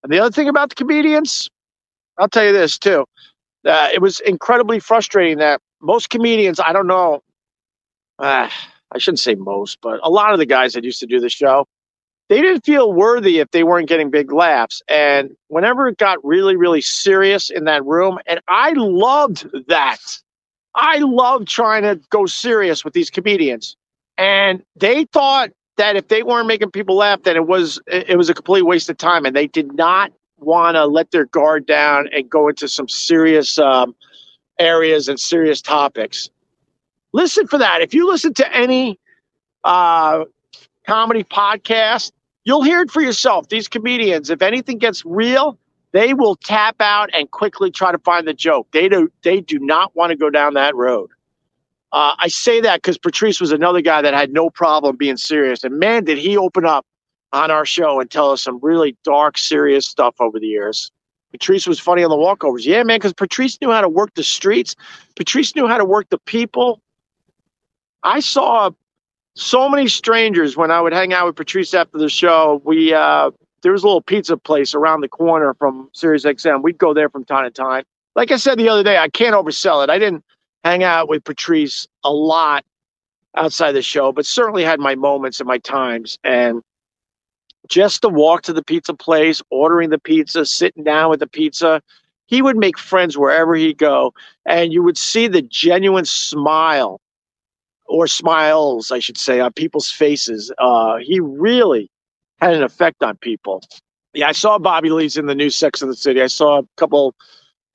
And 0.03 0.11
the 0.11 0.19
other 0.19 0.31
thing 0.31 0.49
about 0.49 0.69
the 0.69 0.75
comedians, 0.75 1.49
I'll 2.17 2.29
tell 2.29 2.45
you 2.45 2.51
this 2.51 2.77
too. 2.77 3.05
Uh, 3.65 3.89
it 3.93 4.01
was 4.01 4.19
incredibly 4.19 4.79
frustrating 4.79 5.37
that 5.37 5.61
most 5.81 6.09
comedians, 6.09 6.59
I 6.59 6.73
don't 6.73 6.87
know, 6.87 7.23
uh, 8.19 8.49
I 8.93 8.97
shouldn't 8.99 9.19
say 9.19 9.35
most, 9.35 9.79
but 9.81 9.99
a 10.03 10.09
lot 10.09 10.33
of 10.33 10.39
the 10.39 10.45
guys 10.45 10.73
that 10.73 10.83
used 10.83 10.99
to 10.99 11.07
do 11.07 11.19
the 11.19 11.29
show, 11.29 11.67
they 12.29 12.41
didn't 12.41 12.65
feel 12.65 12.93
worthy 12.93 13.39
if 13.39 13.51
they 13.51 13.63
weren't 13.63 13.89
getting 13.89 14.09
big 14.09 14.31
laughs. 14.31 14.81
And 14.87 15.35
whenever 15.47 15.87
it 15.87 15.97
got 15.97 16.23
really, 16.23 16.55
really 16.55 16.81
serious 16.81 17.49
in 17.49 17.65
that 17.65 17.83
room, 17.85 18.19
and 18.27 18.39
I 18.47 18.73
loved 18.75 19.47
that. 19.67 19.99
I 20.75 20.99
loved 20.99 21.47
trying 21.47 21.83
to 21.83 21.99
go 22.09 22.25
serious 22.25 22.83
with 22.83 22.93
these 22.93 23.09
comedians. 23.09 23.75
And 24.17 24.63
they 24.75 25.05
thought 25.05 25.51
that 25.77 25.95
if 25.95 26.07
they 26.07 26.23
weren't 26.23 26.47
making 26.47 26.71
people 26.71 26.95
laugh, 26.95 27.23
then 27.23 27.35
it 27.35 27.47
was 27.47 27.79
it 27.87 28.17
was 28.17 28.29
a 28.29 28.33
complete 28.33 28.63
waste 28.63 28.89
of 28.89 28.97
time. 28.97 29.25
And 29.25 29.35
they 29.35 29.47
did 29.47 29.73
not 29.73 30.11
want 30.37 30.75
to 30.75 30.85
let 30.85 31.11
their 31.11 31.25
guard 31.25 31.65
down 31.65 32.07
and 32.13 32.29
go 32.29 32.47
into 32.47 32.67
some 32.67 32.87
serious 32.87 33.57
um, 33.57 33.95
areas 34.59 35.07
and 35.07 35.19
serious 35.19 35.61
topics. 35.61 36.29
Listen 37.13 37.47
for 37.47 37.57
that. 37.59 37.81
If 37.81 37.93
you 37.93 38.07
listen 38.07 38.33
to 38.35 38.55
any 38.55 38.99
uh, 39.63 40.25
comedy 40.85 41.23
podcast, 41.23 42.11
you'll 42.43 42.63
hear 42.63 42.81
it 42.81 42.91
for 42.91 43.01
yourself. 43.01 43.49
These 43.49 43.67
comedians, 43.67 44.29
if 44.29 44.41
anything 44.41 44.79
gets 44.79 45.05
real, 45.05 45.57
they 45.91 46.13
will 46.13 46.35
tap 46.35 46.75
out 46.79 47.09
and 47.13 47.29
quickly 47.31 47.71
try 47.71 47.91
to 47.91 47.99
find 47.99 48.27
the 48.27 48.33
joke. 48.33 48.67
They 48.71 48.89
do 48.89 49.11
they 49.23 49.41
do 49.41 49.59
not 49.59 49.95
want 49.95 50.09
to 50.09 50.15
go 50.17 50.29
down 50.29 50.55
that 50.55 50.75
road. 50.75 51.09
Uh, 51.91 52.15
I 52.17 52.27
say 52.27 52.59
that 52.61 52.77
because 52.77 52.97
Patrice 52.97 53.39
was 53.39 53.51
another 53.51 53.79
guy 53.79 54.01
that 54.01 54.15
had 54.15 54.33
no 54.33 54.49
problem 54.49 54.95
being 54.95 55.17
serious, 55.17 55.63
and 55.63 55.77
man, 55.77 56.03
did 56.03 56.17
he 56.17 56.35
open 56.35 56.65
up 56.65 56.87
on 57.33 57.51
our 57.51 57.65
show 57.65 57.99
and 57.99 58.09
tell 58.09 58.31
us 58.31 58.41
some 58.41 58.59
really 58.61 58.95
dark, 59.03 59.37
serious 59.37 59.85
stuff 59.85 60.15
over 60.19 60.39
the 60.39 60.47
years. 60.47 60.91
Patrice 61.31 61.65
was 61.65 61.79
funny 61.79 62.03
on 62.03 62.11
the 62.11 62.15
walkovers. 62.15 62.63
Yeah, 62.63 62.83
man, 62.83 62.97
because 62.97 63.13
Patrice 63.13 63.59
knew 63.59 63.71
how 63.71 63.81
to 63.81 63.89
work 63.89 64.13
the 64.13 64.23
streets. 64.23 64.75
Patrice 65.15 65.55
knew 65.55 65.67
how 65.67 65.79
to 65.79 65.85
work 65.85 66.07
the 66.09 66.19
people. 66.19 66.79
I 68.03 68.19
saw 68.19 68.71
so 69.35 69.69
many 69.69 69.87
strangers 69.87 70.55
when 70.55 70.71
I 70.71 70.81
would 70.81 70.93
hang 70.93 71.13
out 71.13 71.25
with 71.25 71.35
Patrice 71.35 71.73
after 71.73 71.97
the 71.97 72.09
show. 72.09 72.61
We 72.65 72.93
uh, 72.93 73.31
there 73.61 73.71
was 73.71 73.83
a 73.83 73.87
little 73.87 74.01
pizza 74.01 74.37
place 74.37 74.75
around 74.75 75.01
the 75.01 75.07
corner 75.07 75.53
from 75.53 75.89
Sirius 75.93 76.25
XM. 76.25 76.61
We'd 76.61 76.77
go 76.77 76.93
there 76.93 77.09
from 77.09 77.23
time 77.23 77.45
to 77.45 77.51
time. 77.51 77.83
Like 78.15 78.31
I 78.31 78.35
said 78.35 78.59
the 78.59 78.69
other 78.69 78.83
day, 78.83 78.97
I 78.97 79.09
can't 79.09 79.35
oversell 79.35 79.83
it. 79.83 79.89
I 79.89 79.97
didn't 79.97 80.23
hang 80.63 80.83
out 80.83 81.09
with 81.09 81.23
Patrice 81.23 81.87
a 82.03 82.11
lot 82.11 82.63
outside 83.35 83.71
the 83.71 83.81
show, 83.81 84.11
but 84.11 84.25
certainly 84.25 84.63
had 84.63 84.79
my 84.79 84.95
moments 84.95 85.39
and 85.39 85.47
my 85.47 85.57
times. 85.57 86.19
And 86.23 86.61
just 87.69 88.01
to 88.01 88.09
walk 88.09 88.43
to 88.43 88.53
the 88.53 88.63
pizza 88.63 88.93
place, 88.93 89.41
ordering 89.49 89.89
the 89.89 89.99
pizza, 89.99 90.45
sitting 90.45 90.83
down 90.83 91.09
with 91.09 91.21
the 91.21 91.27
pizza, 91.27 91.81
he 92.27 92.41
would 92.41 92.57
make 92.57 92.77
friends 92.77 93.17
wherever 93.17 93.55
he 93.55 93.73
go, 93.73 94.13
and 94.45 94.73
you 94.73 94.83
would 94.83 94.97
see 94.97 95.27
the 95.27 95.41
genuine 95.41 96.05
smile 96.05 96.99
or 97.93 98.07
smiles, 98.07 98.89
I 98.89 98.97
should 98.97 99.19
say, 99.19 99.39
on 99.39 99.53
people's 99.53 99.91
faces. 99.91 100.51
Uh, 100.57 100.97
he 100.97 101.19
really 101.19 101.91
had 102.41 102.55
an 102.55 102.63
effect 102.63 103.03
on 103.03 103.17
people. 103.17 103.61
Yeah, 104.15 104.29
I 104.29 104.31
saw 104.31 104.57
Bobby 104.57 104.89
Lee's 104.89 105.15
in 105.15 105.27
the 105.27 105.35
new 105.35 105.51
Sex 105.51 105.83
of 105.83 105.89
the 105.89 105.95
City. 105.95 106.19
I 106.19 106.25
saw 106.25 106.61
a 106.61 106.63
couple, 106.75 107.13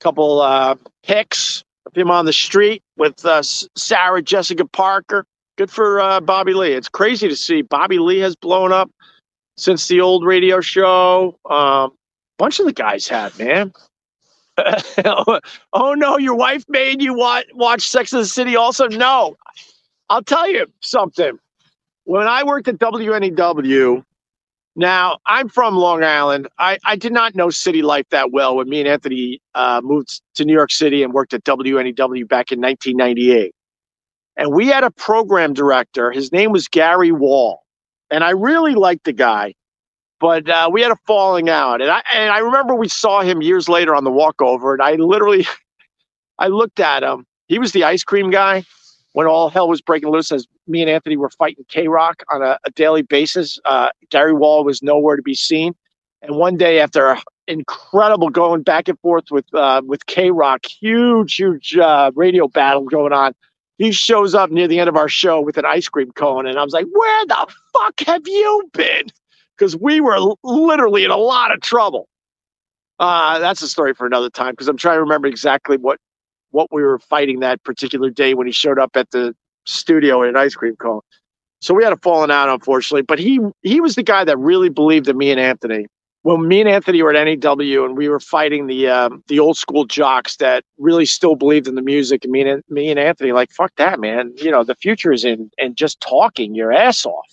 couple 0.01 0.41
uh, 0.41 0.75
pics 1.03 1.63
of 1.85 1.95
him 1.95 2.11
on 2.11 2.25
the 2.25 2.33
street 2.33 2.83
with 2.97 3.23
uh, 3.23 3.41
Sarah 3.41 4.21
Jessica 4.21 4.65
Parker. 4.65 5.25
Good 5.57 5.71
for 5.71 6.01
uh, 6.01 6.19
Bobby 6.19 6.53
Lee. 6.53 6.73
It's 6.73 6.89
crazy 6.89 7.29
to 7.29 7.35
see 7.35 7.61
Bobby 7.61 7.97
Lee 7.97 8.19
has 8.19 8.35
blown 8.35 8.73
up 8.73 8.91
since 9.55 9.87
the 9.87 10.01
old 10.01 10.25
radio 10.25 10.59
show. 10.59 11.39
Um, 11.49 11.91
bunch 12.37 12.59
of 12.59 12.65
the 12.65 12.73
guys 12.73 13.07
have, 13.07 13.39
man. 13.39 13.71
oh 15.05 15.93
no, 15.93 16.17
your 16.17 16.35
wife 16.35 16.65
made 16.67 17.01
you 17.01 17.13
watch, 17.13 17.45
watch 17.53 17.87
Sex 17.87 18.11
of 18.11 18.19
the 18.19 18.25
City 18.25 18.57
also? 18.57 18.89
No. 18.89 19.37
I'll 20.09 20.23
tell 20.23 20.49
you 20.49 20.65
something. 20.81 21.39
When 22.05 22.27
I 22.27 22.43
worked 22.43 22.67
at 22.67 22.79
WNEW, 22.79 24.03
now 24.75 25.17
I'm 25.25 25.49
from 25.49 25.75
Long 25.75 26.03
Island. 26.03 26.47
I, 26.57 26.77
I 26.85 26.95
did 26.95 27.13
not 27.13 27.35
know 27.35 27.49
city 27.49 27.81
life 27.81 28.05
that 28.09 28.31
well 28.31 28.55
when 28.55 28.69
me 28.69 28.79
and 28.79 28.87
Anthony 28.87 29.41
uh, 29.55 29.81
moved 29.83 30.21
to 30.35 30.45
New 30.45 30.53
York 30.53 30.71
City 30.71 31.03
and 31.03 31.13
worked 31.13 31.33
at 31.33 31.43
WNEW 31.43 32.27
back 32.27 32.51
in 32.51 32.61
1998. 32.61 33.53
And 34.37 34.53
we 34.53 34.67
had 34.67 34.83
a 34.83 34.91
program 34.91 35.53
director. 35.53 36.11
His 36.11 36.31
name 36.31 36.51
was 36.51 36.67
Gary 36.67 37.11
Wall 37.11 37.63
and 38.11 38.23
I 38.23 38.31
really 38.31 38.75
liked 38.75 39.05
the 39.05 39.13
guy, 39.13 39.53
but 40.19 40.49
uh, 40.49 40.69
we 40.71 40.81
had 40.81 40.91
a 40.91 40.97
falling 41.07 41.49
out. 41.49 41.81
And 41.81 41.89
I 41.91 42.01
and 42.13 42.31
I 42.31 42.39
remember 42.39 42.75
we 42.75 42.87
saw 42.87 43.21
him 43.21 43.41
years 43.41 43.69
later 43.69 43.95
on 43.95 44.03
the 44.03 44.11
walkover, 44.11 44.73
and 44.73 44.81
I 44.81 44.93
literally, 44.93 45.45
I 46.39 46.47
looked 46.47 46.79
at 46.79 47.03
him. 47.03 47.25
He 47.47 47.59
was 47.59 47.71
the 47.71 47.83
ice 47.83 48.03
cream 48.03 48.29
guy 48.29 48.63
when 49.19 49.27
all 49.27 49.49
hell 49.49 49.67
was 49.67 49.81
breaking 49.81 50.09
loose. 50.09 50.31
As 50.31 50.47
me 50.65 50.79
and 50.79 50.89
Anthony 50.89 51.17
were 51.17 51.29
fighting 51.29 51.65
K 51.67 51.89
Rock 51.89 52.23
on 52.29 52.41
a, 52.41 52.57
a, 52.63 52.71
daily 52.71 53.01
basis, 53.01 53.59
uh, 53.65 53.89
Gary 54.09 54.31
Wall 54.31 54.63
was 54.63 54.81
nowhere 54.81 55.17
to 55.17 55.21
be 55.21 55.35
seen. 55.35 55.75
And 56.21 56.37
one 56.37 56.55
day, 56.55 56.79
after 56.79 57.17
incredible 57.45 58.29
going 58.29 58.63
back 58.63 58.87
and 58.87 58.97
forth 59.01 59.25
with 59.29 59.53
uh, 59.53 59.81
with 59.85 60.05
K 60.05 60.31
Rock, 60.31 60.65
huge, 60.65 61.35
huge 61.35 61.75
uh, 61.75 62.11
radio 62.15 62.47
battle 62.47 62.85
going 62.85 63.11
on 63.11 63.33
he 63.77 63.91
shows 63.91 64.35
up 64.35 64.51
near 64.51 64.69
the 64.69 64.79
end 64.79 64.87
of 64.87 64.95
our 64.95 65.09
show 65.09 65.41
with 65.41 65.57
an 65.57 65.65
ice 65.65 65.89
cream 65.89 66.11
cone. 66.11 66.45
And 66.45 66.57
I 66.57 66.63
was 66.63 66.73
like, 66.73 66.85
where 66.91 67.25
the 67.25 67.47
fuck 67.73 67.99
have 68.07 68.25
you 68.25 68.69
been? 68.73 69.07
Because 69.57 69.75
we 69.75 69.99
were 69.99 70.19
literally 70.43 71.03
in 71.05 71.11
a 71.11 71.17
lot 71.17 71.53
of 71.53 71.59
trouble. 71.61 72.07
Uh, 72.99 73.39
that's 73.39 73.61
a 73.61 73.69
story 73.69 73.93
for 73.93 74.05
another 74.05 74.29
time 74.29 74.51
because 74.51 74.67
I'm 74.69 74.77
trying 74.77 74.97
to 74.97 75.01
remember 75.01 75.27
exactly 75.27 75.77
what 75.77 75.99
what 76.51 76.67
we 76.71 76.81
were 76.81 76.99
fighting 76.99 77.39
that 77.39 77.63
particular 77.63 78.09
day 78.09 78.33
when 78.33 78.47
he 78.47 78.53
showed 78.53 78.79
up 78.79 78.91
at 78.95 79.11
the 79.11 79.35
studio 79.65 80.23
in 80.23 80.29
an 80.29 80.37
ice 80.37 80.55
cream 80.55 80.75
cone. 80.75 81.01
So 81.61 81.73
we 81.73 81.83
had 81.83 81.93
a 81.93 81.97
falling 81.97 82.31
out, 82.31 82.49
unfortunately. 82.49 83.01
But 83.03 83.19
he 83.19 83.39
he 83.61 83.81
was 83.81 83.95
the 83.95 84.03
guy 84.03 84.23
that 84.23 84.37
really 84.37 84.69
believed 84.69 85.07
in 85.07 85.17
me 85.17 85.31
and 85.31 85.39
Anthony 85.39 85.87
when 86.23 86.47
me 86.47 86.59
and 86.59 86.69
Anthony 86.69 87.01
were 87.01 87.13
at 87.13 87.23
NEW 87.23 87.85
and 87.85 87.97
we 87.97 88.09
were 88.09 88.19
fighting 88.19 88.67
the 88.67 88.87
um, 88.87 89.23
the 89.27 89.39
old 89.39 89.57
school 89.57 89.85
jocks 89.85 90.37
that 90.37 90.63
really 90.77 91.05
still 91.05 91.35
believed 91.35 91.67
in 91.67 91.75
the 91.75 91.81
music, 91.81 92.23
and 92.23 92.31
me 92.31 92.41
and 92.41 92.63
me 92.69 92.89
and 92.89 92.99
Anthony 92.99 93.31
like 93.31 93.51
fuck 93.51 93.73
that 93.77 93.99
man, 93.99 94.33
you 94.37 94.51
know 94.51 94.63
the 94.63 94.75
future 94.75 95.11
is 95.11 95.23
in 95.23 95.49
and 95.57 95.75
just 95.75 95.99
talking 96.01 96.55
your 96.55 96.71
ass 96.71 97.05
off. 97.05 97.27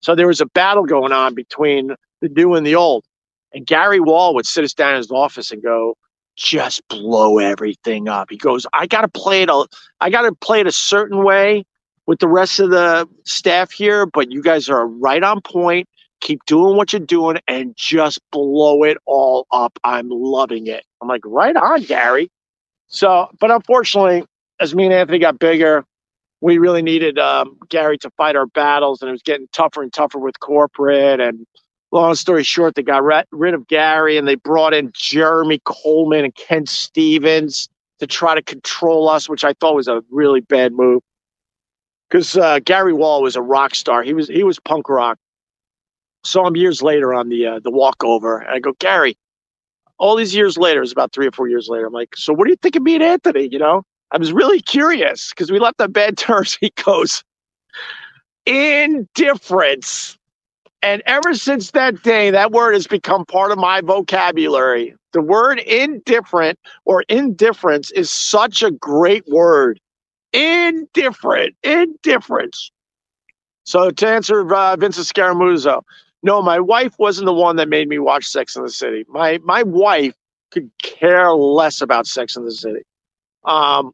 So 0.00 0.14
there 0.14 0.26
was 0.26 0.40
a 0.40 0.46
battle 0.46 0.84
going 0.84 1.12
on 1.12 1.34
between 1.34 1.94
the 2.20 2.28
new 2.28 2.54
and 2.54 2.66
the 2.66 2.74
old, 2.74 3.04
and 3.52 3.66
Gary 3.66 4.00
Wall 4.00 4.34
would 4.34 4.46
sit 4.46 4.64
us 4.64 4.74
down 4.74 4.92
in 4.92 4.98
his 4.98 5.10
office 5.10 5.50
and 5.50 5.62
go, 5.62 5.96
just 6.38 6.86
blow 6.88 7.38
everything 7.38 8.08
up. 8.08 8.30
He 8.30 8.36
goes, 8.36 8.66
I 8.72 8.86
gotta 8.86 9.08
play 9.08 9.42
it 9.42 9.50
a, 9.50 9.66
I 10.00 10.08
gotta 10.10 10.34
play 10.34 10.60
it 10.60 10.66
a 10.66 10.72
certain 10.72 11.24
way 11.24 11.64
with 12.06 12.20
the 12.20 12.28
rest 12.28 12.60
of 12.60 12.70
the 12.70 13.08
staff 13.24 13.70
here, 13.70 14.06
but 14.06 14.30
you 14.30 14.42
guys 14.42 14.68
are 14.70 14.86
right 14.86 15.22
on 15.22 15.42
point 15.42 15.88
keep 16.20 16.44
doing 16.46 16.76
what 16.76 16.92
you're 16.92 17.00
doing 17.00 17.38
and 17.46 17.74
just 17.76 18.20
blow 18.30 18.82
it 18.82 18.98
all 19.06 19.46
up. 19.52 19.78
I'm 19.84 20.08
loving 20.08 20.66
it. 20.66 20.84
I'm 21.00 21.08
like, 21.08 21.22
right 21.24 21.56
on, 21.56 21.82
Gary. 21.82 22.30
So, 22.88 23.28
but 23.40 23.50
unfortunately, 23.50 24.24
as 24.60 24.74
me 24.74 24.84
and 24.84 24.94
Anthony 24.94 25.18
got 25.18 25.38
bigger, 25.38 25.84
we 26.40 26.58
really 26.58 26.82
needed 26.82 27.18
um, 27.18 27.58
Gary 27.68 27.98
to 27.98 28.10
fight 28.10 28.36
our 28.36 28.46
battles, 28.46 29.02
and 29.02 29.08
it 29.08 29.12
was 29.12 29.22
getting 29.22 29.48
tougher 29.52 29.82
and 29.82 29.92
tougher 29.92 30.18
with 30.18 30.38
corporate. 30.40 31.20
And 31.20 31.46
long 31.92 32.14
story 32.14 32.42
short, 32.42 32.74
they 32.74 32.82
got 32.82 33.02
rid, 33.02 33.54
of 33.54 33.66
Gary, 33.66 34.16
and 34.16 34.28
they 34.28 34.34
brought 34.34 34.74
in 34.74 34.90
Jeremy 34.94 35.60
Coleman 35.64 36.24
and 36.24 36.34
Ken 36.34 36.66
Stevens 36.66 37.68
to 37.98 38.06
try 38.06 38.34
to 38.34 38.42
control 38.42 39.08
us, 39.08 39.28
which 39.28 39.44
I 39.44 39.54
thought 39.54 39.74
was 39.74 39.88
a 39.88 40.02
really 40.10 40.40
bad 40.40 40.72
move. 40.72 41.02
Because 42.08 42.36
uh, 42.36 42.60
Gary 42.60 42.92
Wall 42.92 43.22
was 43.22 43.36
a 43.36 43.42
rock 43.42 43.74
star. 43.74 44.02
He 44.02 44.14
was 44.14 44.28
he 44.28 44.42
was 44.42 44.58
punk 44.58 44.88
rock 44.88 45.18
saw 46.24 46.46
him 46.46 46.56
years 46.56 46.82
later 46.82 47.14
on 47.14 47.28
the 47.28 47.46
uh, 47.46 47.60
the 47.60 47.70
walkover, 47.70 48.38
and 48.38 48.50
I 48.50 48.58
go, 48.58 48.72
Gary. 48.78 49.16
All 49.98 50.14
these 50.14 50.34
years 50.34 50.56
later, 50.56 50.78
it 50.78 50.82
was 50.82 50.92
about 50.92 51.12
three 51.12 51.26
or 51.26 51.32
four 51.32 51.48
years 51.48 51.68
later. 51.68 51.86
I'm 51.86 51.92
like, 51.92 52.16
so 52.16 52.32
what 52.32 52.44
do 52.44 52.50
you 52.50 52.56
think 52.56 52.76
of 52.76 52.82
me 52.82 52.94
and 52.94 53.02
Anthony? 53.02 53.48
You 53.50 53.58
know, 53.58 53.82
I 54.12 54.18
was 54.18 54.32
really 54.32 54.60
curious 54.60 55.30
because 55.30 55.50
we 55.50 55.58
left 55.58 55.80
on 55.80 55.90
bad 55.90 56.16
terms. 56.18 56.56
He 56.60 56.72
goes, 56.84 57.24
indifference. 58.46 60.17
And 60.82 61.02
ever 61.06 61.34
since 61.34 61.72
that 61.72 62.02
day, 62.02 62.30
that 62.30 62.52
word 62.52 62.74
has 62.74 62.86
become 62.86 63.24
part 63.26 63.50
of 63.52 63.58
my 63.58 63.80
vocabulary. 63.80 64.94
The 65.12 65.22
word 65.22 65.58
indifferent 65.60 66.58
or 66.84 67.04
indifference 67.08 67.90
is 67.92 68.10
such 68.10 68.62
a 68.62 68.70
great 68.70 69.24
word. 69.28 69.80
Indifferent, 70.32 71.56
indifference. 71.62 72.70
So 73.64 73.90
to 73.90 74.08
answer 74.08 74.54
uh, 74.54 74.76
Vincent 74.76 75.06
Scaramuzzo, 75.06 75.82
no, 76.22 76.42
my 76.42 76.60
wife 76.60 76.94
wasn't 76.98 77.26
the 77.26 77.32
one 77.34 77.56
that 77.56 77.68
made 77.68 77.88
me 77.88 77.98
watch 77.98 78.26
Sex 78.26 78.56
in 78.56 78.62
the 78.62 78.70
City. 78.70 79.04
My 79.08 79.38
my 79.44 79.62
wife 79.62 80.14
could 80.50 80.70
care 80.82 81.32
less 81.32 81.80
about 81.80 82.06
Sex 82.06 82.36
in 82.36 82.44
the 82.44 82.52
City. 82.52 82.80
Um, 83.44 83.92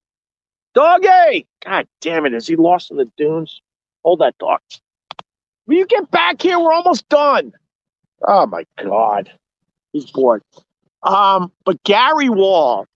doggy, 0.75 1.47
God 1.65 1.87
damn 2.01 2.27
it, 2.27 2.35
is 2.35 2.47
he 2.47 2.57
lost 2.57 2.91
in 2.91 2.97
the 2.99 3.11
dunes? 3.17 3.63
Hold 4.05 4.21
that 4.21 4.39
dog. 4.39 4.61
Will 5.67 5.77
you 5.77 5.87
get 5.87 6.11
back 6.11 6.43
here? 6.43 6.59
We're 6.59 6.73
almost 6.73 7.09
done. 7.09 7.53
Oh 8.27 8.47
my 8.47 8.65
God. 8.83 9.31
He's 9.93 10.11
bored. 10.11 10.43
Um, 11.03 11.53
but 11.65 11.83
Gary 11.85 12.29
Wall, 12.29 12.87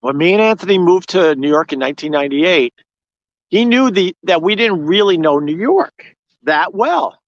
when 0.00 0.16
me 0.16 0.32
and 0.32 0.42
Anthony 0.42 0.78
moved 0.78 1.08
to 1.10 1.34
New 1.36 1.48
York 1.48 1.72
in 1.72 1.80
1998, 1.80 2.74
he 3.48 3.64
knew 3.64 3.90
the 3.90 4.14
that 4.24 4.42
we 4.42 4.54
didn't 4.54 4.84
really 4.84 5.18
know 5.18 5.38
New 5.38 5.56
York 5.56 6.14
that 6.42 6.74
well 6.74 7.18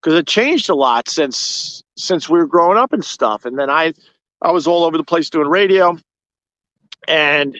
because 0.00 0.18
it 0.18 0.26
changed 0.26 0.68
a 0.68 0.74
lot 0.74 1.08
since 1.08 1.82
since 1.96 2.28
we 2.28 2.38
were 2.38 2.46
growing 2.46 2.78
up 2.78 2.92
and 2.92 3.04
stuff. 3.04 3.44
And 3.44 3.58
then 3.58 3.70
I 3.70 3.92
I 4.42 4.52
was 4.52 4.66
all 4.66 4.84
over 4.84 4.96
the 4.96 5.04
place 5.04 5.30
doing 5.30 5.48
radio, 5.48 5.98
and 7.08 7.58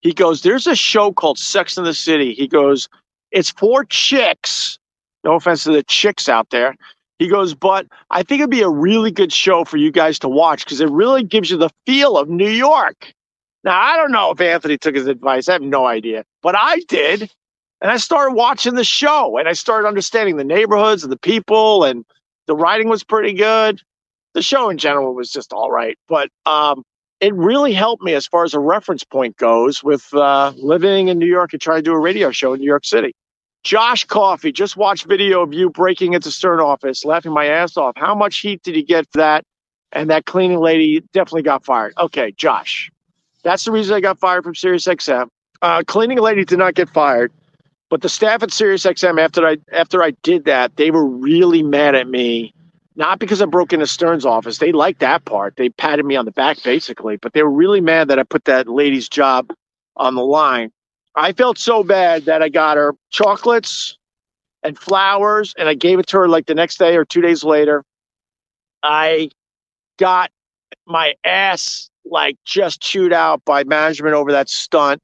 he 0.00 0.12
goes, 0.12 0.42
"There's 0.42 0.66
a 0.66 0.76
show 0.76 1.12
called 1.12 1.38
Sex 1.38 1.78
in 1.78 1.84
the 1.84 1.94
City." 1.94 2.34
He 2.34 2.46
goes, 2.46 2.88
"It's 3.30 3.50
for 3.50 3.84
chicks." 3.84 4.78
No 5.26 5.34
offense 5.34 5.64
to 5.64 5.72
the 5.72 5.82
chicks 5.82 6.28
out 6.28 6.50
there. 6.50 6.76
He 7.18 7.26
goes, 7.28 7.52
but 7.52 7.86
I 8.10 8.22
think 8.22 8.40
it'd 8.40 8.50
be 8.50 8.62
a 8.62 8.68
really 8.68 9.10
good 9.10 9.32
show 9.32 9.64
for 9.64 9.76
you 9.76 9.90
guys 9.90 10.20
to 10.20 10.28
watch 10.28 10.64
because 10.64 10.80
it 10.80 10.88
really 10.88 11.24
gives 11.24 11.50
you 11.50 11.56
the 11.56 11.70
feel 11.84 12.16
of 12.16 12.28
New 12.28 12.48
York. 12.48 13.12
Now, 13.64 13.80
I 13.80 13.96
don't 13.96 14.12
know 14.12 14.30
if 14.30 14.40
Anthony 14.40 14.78
took 14.78 14.94
his 14.94 15.08
advice. 15.08 15.48
I 15.48 15.54
have 15.54 15.62
no 15.62 15.84
idea, 15.86 16.24
but 16.42 16.54
I 16.56 16.78
did. 16.86 17.28
And 17.80 17.90
I 17.90 17.96
started 17.96 18.34
watching 18.34 18.74
the 18.74 18.84
show 18.84 19.36
and 19.36 19.48
I 19.48 19.52
started 19.54 19.88
understanding 19.88 20.36
the 20.36 20.44
neighborhoods 20.44 21.02
and 21.02 21.10
the 21.10 21.18
people, 21.18 21.82
and 21.82 22.04
the 22.46 22.54
writing 22.54 22.88
was 22.88 23.02
pretty 23.02 23.32
good. 23.32 23.82
The 24.34 24.42
show 24.42 24.70
in 24.70 24.78
general 24.78 25.12
was 25.12 25.28
just 25.28 25.52
all 25.52 25.72
right, 25.72 25.98
but 26.06 26.28
um, 26.44 26.84
it 27.18 27.34
really 27.34 27.72
helped 27.72 28.04
me 28.04 28.14
as 28.14 28.28
far 28.28 28.44
as 28.44 28.54
a 28.54 28.60
reference 28.60 29.02
point 29.02 29.38
goes 29.38 29.82
with 29.82 30.14
uh, 30.14 30.52
living 30.56 31.08
in 31.08 31.18
New 31.18 31.26
York 31.26 31.52
and 31.52 31.60
trying 31.60 31.78
to 31.78 31.82
do 31.82 31.92
a 31.92 31.98
radio 31.98 32.30
show 32.30 32.52
in 32.52 32.60
New 32.60 32.66
York 32.66 32.84
City. 32.84 33.12
Josh 33.66 34.04
Coffey, 34.04 34.52
just 34.52 34.76
watched 34.76 35.06
video 35.06 35.42
of 35.42 35.52
you 35.52 35.68
breaking 35.68 36.12
into 36.12 36.30
Stern 36.30 36.60
office, 36.60 37.04
laughing 37.04 37.32
my 37.32 37.46
ass 37.46 37.76
off. 37.76 37.94
How 37.96 38.14
much 38.14 38.38
heat 38.38 38.62
did 38.62 38.76
he 38.76 38.82
get 38.84 39.10
for 39.10 39.18
that? 39.18 39.44
And 39.90 40.08
that 40.08 40.24
cleaning 40.24 40.60
lady 40.60 41.00
definitely 41.12 41.42
got 41.42 41.64
fired. 41.64 41.92
Okay, 41.98 42.30
Josh, 42.36 42.92
that's 43.42 43.64
the 43.64 43.72
reason 43.72 43.96
I 43.96 44.00
got 44.00 44.20
fired 44.20 44.44
from 44.44 44.54
SiriusXM. 44.54 45.26
Uh, 45.62 45.82
cleaning 45.84 46.20
lady 46.20 46.44
did 46.44 46.60
not 46.60 46.74
get 46.74 46.88
fired, 46.90 47.32
but 47.90 48.02
the 48.02 48.08
staff 48.08 48.40
at 48.44 48.50
SiriusXM 48.50 49.18
after 49.18 49.44
I 49.44 49.56
after 49.72 50.00
I 50.00 50.12
did 50.22 50.44
that, 50.44 50.76
they 50.76 50.92
were 50.92 51.04
really 51.04 51.64
mad 51.64 51.96
at 51.96 52.06
me. 52.06 52.54
Not 52.94 53.18
because 53.18 53.42
I 53.42 53.46
broke 53.46 53.72
into 53.72 53.88
Stern's 53.88 54.24
office. 54.24 54.58
They 54.58 54.70
liked 54.70 55.00
that 55.00 55.24
part. 55.24 55.56
They 55.56 55.70
patted 55.70 56.06
me 56.06 56.14
on 56.14 56.24
the 56.24 56.30
back 56.30 56.62
basically, 56.62 57.16
but 57.16 57.32
they 57.32 57.42
were 57.42 57.50
really 57.50 57.80
mad 57.80 58.06
that 58.08 58.20
I 58.20 58.22
put 58.22 58.44
that 58.44 58.68
lady's 58.68 59.08
job 59.08 59.52
on 59.96 60.14
the 60.14 60.24
line. 60.24 60.70
I 61.16 61.32
felt 61.32 61.58
so 61.58 61.82
bad 61.84 62.26
that 62.26 62.42
I 62.42 62.48
got 62.50 62.76
her 62.76 62.94
chocolates 63.10 63.98
and 64.62 64.78
flowers, 64.78 65.54
and 65.58 65.68
I 65.68 65.74
gave 65.74 65.98
it 65.98 66.06
to 66.08 66.18
her 66.18 66.28
like 66.28 66.46
the 66.46 66.54
next 66.54 66.78
day 66.78 66.96
or 66.96 67.04
two 67.04 67.20
days 67.22 67.44
later. 67.44 67.84
I 68.82 69.30
got 69.98 70.30
my 70.86 71.14
ass 71.24 71.90
like 72.04 72.36
just 72.44 72.80
chewed 72.80 73.12
out 73.12 73.44
by 73.44 73.64
management 73.64 74.14
over 74.14 74.32
that 74.32 74.48
stunt. 74.48 75.00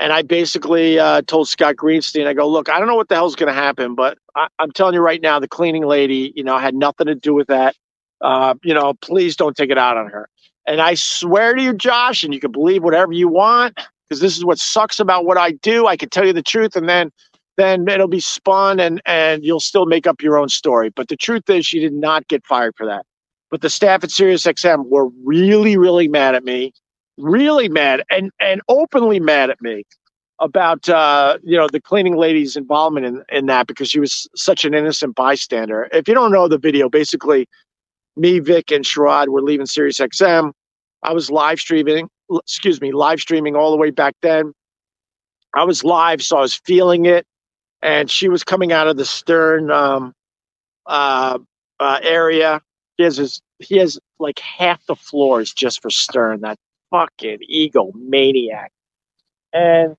And 0.00 0.12
I 0.12 0.22
basically 0.22 0.98
uh, 0.98 1.22
told 1.22 1.48
Scott 1.48 1.76
Greenstein, 1.76 2.26
I 2.26 2.34
go, 2.34 2.48
look, 2.48 2.68
I 2.68 2.78
don't 2.78 2.88
know 2.88 2.96
what 2.96 3.08
the 3.08 3.14
hell's 3.14 3.36
going 3.36 3.52
to 3.52 3.60
happen, 3.60 3.94
but 3.94 4.18
I- 4.34 4.48
I'm 4.58 4.72
telling 4.72 4.94
you 4.94 5.00
right 5.00 5.20
now, 5.20 5.38
the 5.38 5.48
cleaning 5.48 5.84
lady, 5.86 6.32
you 6.34 6.42
know, 6.44 6.58
had 6.58 6.74
nothing 6.74 7.06
to 7.06 7.14
do 7.14 7.34
with 7.34 7.48
that. 7.48 7.76
Uh, 8.20 8.54
you 8.64 8.74
know, 8.74 8.94
please 9.02 9.36
don't 9.36 9.56
take 9.56 9.70
it 9.70 9.78
out 9.78 9.96
on 9.96 10.08
her. 10.08 10.28
And 10.66 10.80
I 10.80 10.94
swear 10.94 11.54
to 11.54 11.62
you, 11.62 11.74
Josh, 11.74 12.24
and 12.24 12.34
you 12.34 12.40
can 12.40 12.52
believe 12.52 12.82
whatever 12.82 13.12
you 13.12 13.28
want, 13.28 13.78
because 14.12 14.20
this 14.20 14.36
is 14.36 14.44
what 14.44 14.58
sucks 14.58 15.00
about 15.00 15.24
what 15.24 15.38
I 15.38 15.52
do. 15.52 15.86
I 15.86 15.96
can 15.96 16.10
tell 16.10 16.26
you 16.26 16.34
the 16.34 16.42
truth, 16.42 16.76
and 16.76 16.86
then 16.86 17.10
then 17.56 17.88
it'll 17.88 18.08
be 18.08 18.20
spun, 18.20 18.78
and 18.78 19.00
and 19.06 19.42
you'll 19.42 19.58
still 19.58 19.86
make 19.86 20.06
up 20.06 20.20
your 20.20 20.36
own 20.36 20.50
story. 20.50 20.90
But 20.90 21.08
the 21.08 21.16
truth 21.16 21.48
is, 21.48 21.64
she 21.64 21.80
did 21.80 21.94
not 21.94 22.28
get 22.28 22.44
fired 22.44 22.74
for 22.76 22.84
that. 22.84 23.06
But 23.50 23.62
the 23.62 23.70
staff 23.70 24.04
at 24.04 24.10
SiriusXM 24.10 24.90
were 24.90 25.08
really, 25.24 25.78
really 25.78 26.08
mad 26.08 26.34
at 26.34 26.44
me, 26.44 26.74
really 27.16 27.70
mad, 27.70 28.04
and 28.10 28.30
and 28.38 28.60
openly 28.68 29.18
mad 29.18 29.48
at 29.48 29.62
me 29.62 29.84
about 30.40 30.90
uh, 30.90 31.38
you 31.42 31.56
know 31.56 31.66
the 31.66 31.80
cleaning 31.80 32.16
lady's 32.16 32.54
involvement 32.54 33.06
in, 33.06 33.24
in 33.30 33.46
that 33.46 33.66
because 33.66 33.88
she 33.88 33.98
was 33.98 34.28
such 34.36 34.66
an 34.66 34.74
innocent 34.74 35.14
bystander. 35.14 35.88
If 35.90 36.06
you 36.06 36.12
don't 36.12 36.32
know 36.32 36.48
the 36.48 36.58
video, 36.58 36.90
basically, 36.90 37.48
me, 38.14 38.40
Vic, 38.40 38.70
and 38.70 38.84
Sherrod 38.84 39.28
were 39.28 39.40
leaving 39.40 39.64
SiriusXM. 39.64 40.52
I 41.02 41.14
was 41.14 41.30
live 41.30 41.60
streaming 41.60 42.10
excuse 42.38 42.80
me, 42.80 42.92
live 42.92 43.20
streaming 43.20 43.56
all 43.56 43.70
the 43.70 43.76
way 43.76 43.90
back 43.90 44.14
then. 44.22 44.52
I 45.54 45.64
was 45.64 45.84
live, 45.84 46.22
so 46.22 46.38
I 46.38 46.40
was 46.40 46.54
feeling 46.54 47.06
it. 47.06 47.26
And 47.82 48.10
she 48.10 48.28
was 48.28 48.44
coming 48.44 48.72
out 48.72 48.86
of 48.88 48.96
the 48.96 49.04
stern 49.04 49.70
um, 49.70 50.14
uh, 50.86 51.38
uh, 51.80 52.00
area. 52.02 52.60
He 52.96 53.04
has 53.04 53.16
his, 53.16 53.40
he 53.58 53.78
has 53.78 53.98
like 54.18 54.38
half 54.38 54.84
the 54.86 54.96
floors 54.96 55.52
just 55.52 55.82
for 55.82 55.90
stern. 55.90 56.40
That 56.42 56.58
fucking 56.90 57.38
ego 57.48 57.90
maniac. 57.94 58.72
And 59.52 59.96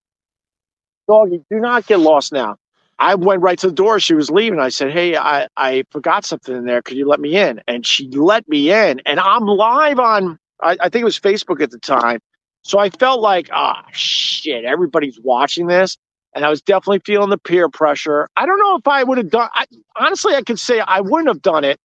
doggy, 1.07 1.43
do 1.49 1.59
not 1.59 1.85
get 1.85 1.99
lost 1.99 2.31
now. 2.31 2.57
I 2.99 3.15
went 3.15 3.41
right 3.41 3.57
to 3.59 3.67
the 3.67 3.73
door. 3.73 3.99
She 3.99 4.13
was 4.13 4.29
leaving. 4.29 4.59
I 4.59 4.69
said, 4.69 4.91
Hey, 4.91 5.17
I, 5.17 5.47
I 5.57 5.83
forgot 5.91 6.25
something 6.25 6.55
in 6.55 6.65
there. 6.65 6.81
Could 6.81 6.97
you 6.97 7.07
let 7.07 7.19
me 7.19 7.35
in? 7.35 7.61
And 7.67 7.85
she 7.85 8.07
let 8.09 8.47
me 8.47 8.71
in. 8.71 9.01
And 9.05 9.19
I'm 9.19 9.45
live 9.45 9.99
on 9.99 10.39
I, 10.63 10.77
I 10.79 10.89
think 10.89 11.01
it 11.01 11.05
was 11.05 11.19
Facebook 11.19 11.61
at 11.61 11.71
the 11.71 11.79
time. 11.79 12.19
So 12.63 12.79
I 12.79 12.89
felt 12.89 13.21
like, 13.21 13.49
ah, 13.51 13.83
shit, 13.91 14.65
everybody's 14.65 15.19
watching 15.19 15.67
this. 15.67 15.97
And 16.35 16.45
I 16.45 16.49
was 16.49 16.61
definitely 16.61 17.01
feeling 17.05 17.29
the 17.29 17.37
peer 17.37 17.69
pressure. 17.69 18.27
I 18.37 18.45
don't 18.45 18.57
know 18.57 18.75
if 18.75 18.87
I 18.87 19.03
would 19.03 19.17
have 19.19 19.29
done. 19.29 19.49
I, 19.53 19.65
honestly, 19.97 20.33
I 20.33 20.41
could 20.41 20.59
say 20.59 20.79
I 20.79 20.99
wouldn't 21.01 21.27
have 21.27 21.41
done 21.41 21.63
it 21.63 21.79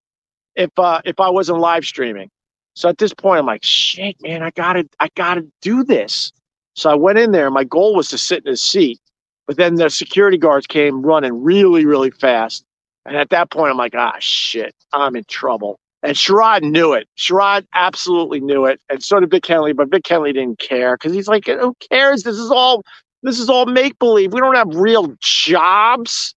if 0.56 0.70
uh, 0.78 1.02
if 1.04 1.20
I 1.20 1.28
wasn't 1.28 1.58
live 1.58 1.84
streaming. 1.84 2.30
So 2.74 2.88
at 2.88 2.98
this 2.98 3.12
point, 3.12 3.40
I'm 3.40 3.46
like, 3.46 3.64
shit, 3.64 4.16
man, 4.22 4.42
I 4.42 4.50
gotta, 4.50 4.88
I 5.00 5.08
gotta 5.16 5.46
do 5.60 5.82
this. 5.82 6.32
So 6.76 6.88
I 6.88 6.94
went 6.94 7.18
in 7.18 7.32
there. 7.32 7.50
My 7.50 7.64
goal 7.64 7.96
was 7.96 8.08
to 8.10 8.18
sit 8.18 8.46
in 8.46 8.52
a 8.52 8.56
seat, 8.56 9.00
but 9.48 9.56
then 9.56 9.74
the 9.74 9.90
security 9.90 10.38
guards 10.38 10.66
came 10.66 11.02
running 11.02 11.42
really, 11.42 11.84
really 11.84 12.12
fast. 12.12 12.64
And 13.04 13.16
at 13.16 13.30
that 13.30 13.50
point, 13.50 13.72
I'm 13.72 13.76
like, 13.76 13.96
ah, 13.96 14.14
shit, 14.20 14.74
I'm 14.92 15.16
in 15.16 15.24
trouble. 15.24 15.80
And 16.02 16.16
Sherrod 16.16 16.62
knew 16.62 16.92
it. 16.92 17.08
Sherrod 17.18 17.66
absolutely 17.74 18.40
knew 18.40 18.66
it, 18.66 18.80
and 18.88 19.02
so 19.02 19.18
did 19.18 19.30
Vic 19.30 19.46
Henley. 19.46 19.72
But 19.72 19.90
Vic 19.90 20.06
Henley 20.06 20.32
didn't 20.32 20.60
care 20.60 20.96
because 20.96 21.12
he's 21.12 21.26
like, 21.26 21.46
"Who 21.46 21.74
cares? 21.90 22.22
This 22.22 22.36
is 22.36 22.50
all 22.50 22.82
this 23.22 23.40
is 23.40 23.48
all 23.48 23.66
make 23.66 23.98
believe. 23.98 24.32
We 24.32 24.40
don't 24.40 24.54
have 24.54 24.74
real 24.74 25.14
jobs. 25.20 26.34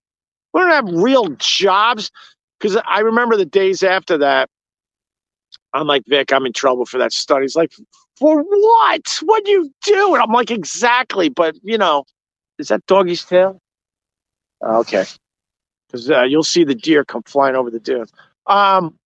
We 0.53 0.61
don't 0.61 0.71
have 0.71 0.89
real 0.89 1.29
jobs." 1.37 2.09
Because 2.59 2.77
I 2.85 2.99
remember 2.99 3.37
the 3.37 3.45
days 3.45 3.81
after 3.83 4.17
that, 4.19 4.49
I'm 5.73 5.87
like, 5.87 6.03
Vic, 6.07 6.31
I'm 6.31 6.45
in 6.45 6.53
trouble 6.53 6.85
for 6.85 6.97
that 6.99 7.13
study. 7.13 7.43
He's 7.43 7.55
like, 7.55 7.73
for 8.21 8.43
what? 8.43 9.19
What 9.23 9.43
do 9.45 9.51
you 9.51 9.73
do? 9.83 10.13
And 10.13 10.23
I'm 10.23 10.31
like, 10.31 10.51
exactly. 10.51 11.29
But 11.29 11.55
you 11.63 11.77
know, 11.77 12.05
is 12.59 12.67
that 12.67 12.85
doggy's 12.85 13.23
tail? 13.25 13.59
Okay, 14.63 15.05
because 15.87 16.09
uh, 16.09 16.21
you'll 16.21 16.43
see 16.43 16.63
the 16.63 16.75
deer 16.75 17.03
come 17.03 17.23
flying 17.23 17.55
over 17.55 17.71
the 17.71 17.79
dune. 17.79 18.05
Um, 18.45 18.97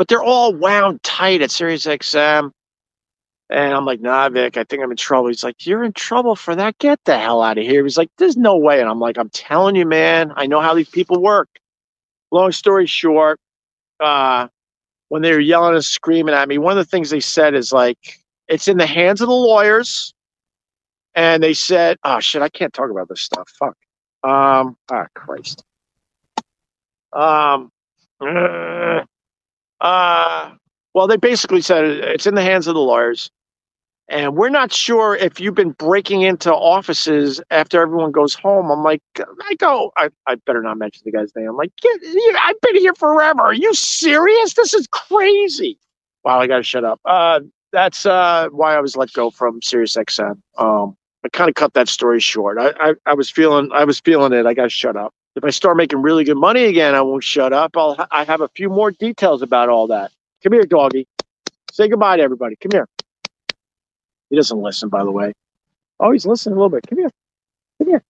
but 0.00 0.08
they're 0.08 0.22
all 0.22 0.54
wound 0.54 1.02
tight 1.02 1.42
at 1.42 1.50
SiriusXM. 1.50 2.52
And 3.50 3.74
I'm 3.74 3.84
like, 3.84 4.00
nah, 4.00 4.30
Vic, 4.30 4.56
I 4.56 4.64
think 4.64 4.82
I'm 4.82 4.90
in 4.90 4.96
trouble. 4.96 5.28
He's 5.28 5.44
like, 5.44 5.66
you're 5.66 5.84
in 5.84 5.92
trouble 5.92 6.34
for 6.36 6.56
that. 6.56 6.78
Get 6.78 7.00
the 7.04 7.18
hell 7.18 7.42
out 7.42 7.58
of 7.58 7.64
here. 7.64 7.84
He's 7.84 7.98
like, 7.98 8.08
there's 8.16 8.38
no 8.38 8.56
way. 8.56 8.80
And 8.80 8.88
I'm 8.88 8.98
like, 8.98 9.18
I'm 9.18 9.28
telling 9.28 9.76
you, 9.76 9.84
man, 9.84 10.32
I 10.36 10.46
know 10.46 10.62
how 10.62 10.72
these 10.72 10.88
people 10.88 11.20
work. 11.20 11.50
Long 12.30 12.50
story 12.50 12.86
short, 12.86 13.40
uh, 14.02 14.48
when 15.10 15.20
they 15.20 15.32
were 15.32 15.38
yelling 15.38 15.74
and 15.74 15.84
screaming 15.84 16.34
at 16.34 16.48
me, 16.48 16.56
one 16.56 16.78
of 16.78 16.82
the 16.82 16.90
things 16.90 17.10
they 17.10 17.20
said 17.20 17.52
is 17.52 17.70
like, 17.70 17.98
it's 18.48 18.68
in 18.68 18.78
the 18.78 18.86
hands 18.86 19.20
of 19.20 19.28
the 19.28 19.34
lawyers. 19.34 20.14
And 21.14 21.42
they 21.42 21.52
said, 21.52 21.98
oh 22.04 22.20
shit, 22.20 22.40
I 22.40 22.48
can't 22.48 22.72
talk 22.72 22.88
about 22.88 23.10
this 23.10 23.20
stuff. 23.20 23.50
Fuck. 23.58 23.76
Um, 24.24 24.78
ah, 24.90 25.08
Christ. 25.14 25.62
Um, 27.12 27.70
Uh, 28.22 29.04
uh, 29.80 30.52
well, 30.94 31.06
they 31.06 31.16
basically 31.16 31.60
said 31.60 31.84
it's 31.84 32.26
in 32.26 32.34
the 32.34 32.42
hands 32.42 32.66
of 32.66 32.74
the 32.74 32.80
lawyers. 32.80 33.30
And 34.10 34.36
we're 34.36 34.48
not 34.48 34.72
sure 34.72 35.14
if 35.14 35.38
you've 35.38 35.54
been 35.54 35.70
breaking 35.70 36.22
into 36.22 36.52
offices 36.52 37.40
after 37.52 37.80
everyone 37.80 38.10
goes 38.10 38.34
home. 38.34 38.68
I'm 38.68 38.82
like, 38.82 39.02
I 39.16 39.54
go, 39.54 39.92
I, 39.96 40.08
I 40.26 40.34
better 40.34 40.60
not 40.62 40.78
mention 40.78 41.02
the 41.04 41.12
guy's 41.12 41.30
name. 41.36 41.48
I'm 41.48 41.56
like, 41.56 41.70
I've 41.84 42.60
been 42.60 42.74
here 42.74 42.94
forever. 42.94 43.40
Are 43.40 43.54
you 43.54 43.72
serious? 43.72 44.54
This 44.54 44.74
is 44.74 44.88
crazy. 44.88 45.78
Wow, 46.24 46.40
I 46.40 46.48
got 46.48 46.56
to 46.56 46.64
shut 46.64 46.84
up. 46.84 47.00
Uh, 47.04 47.38
that's 47.72 48.04
uh, 48.04 48.48
why 48.50 48.74
I 48.74 48.80
was 48.80 48.96
let 48.96 49.12
go 49.12 49.30
from 49.30 49.60
SiriusXM. 49.60 50.40
Um, 50.58 50.96
I 51.24 51.28
kind 51.28 51.48
of 51.48 51.54
cut 51.54 51.74
that 51.74 51.88
story 51.88 52.18
short. 52.18 52.58
I, 52.58 52.72
I, 52.80 52.94
I 53.06 53.14
was 53.14 53.30
feeling, 53.30 53.70
I 53.72 53.84
was 53.84 54.00
feeling 54.00 54.32
it. 54.32 54.44
I 54.44 54.54
got 54.54 54.64
to 54.64 54.70
shut 54.70 54.96
up. 54.96 55.14
If 55.36 55.44
I 55.44 55.50
start 55.50 55.76
making 55.76 56.02
really 56.02 56.24
good 56.24 56.36
money 56.36 56.64
again, 56.64 56.94
I 56.94 57.02
won't 57.02 57.24
shut 57.24 57.52
up. 57.52 57.76
I'll, 57.76 57.96
I 58.10 58.24
have 58.24 58.40
a 58.40 58.48
few 58.48 58.68
more 58.68 58.90
details 58.90 59.42
about 59.42 59.68
all 59.68 59.86
that. 59.88 60.12
Come 60.42 60.52
here, 60.52 60.64
doggy. 60.64 61.06
Say 61.72 61.88
goodbye 61.88 62.16
to 62.18 62.22
everybody. 62.22 62.56
Come 62.56 62.72
here. 62.72 62.86
He 64.30 64.36
doesn't 64.36 64.60
listen, 64.60 64.88
by 64.88 65.04
the 65.04 65.10
way. 65.10 65.32
Oh, 66.00 66.12
he's 66.12 66.26
listening 66.26 66.54
a 66.54 66.56
little 66.56 66.70
bit. 66.70 66.86
Come 66.88 66.98
here. 66.98 67.10
Come 67.78 67.88
here. 67.88 68.02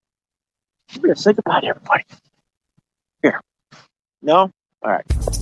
Come 0.95 1.05
here. 1.05 1.15
Say 1.15 1.33
goodbye 1.33 1.61
to 1.61 1.67
everybody. 1.69 2.05
Here. 3.23 3.41
No? 4.23 4.51
All 4.83 4.91
right. 4.91 5.40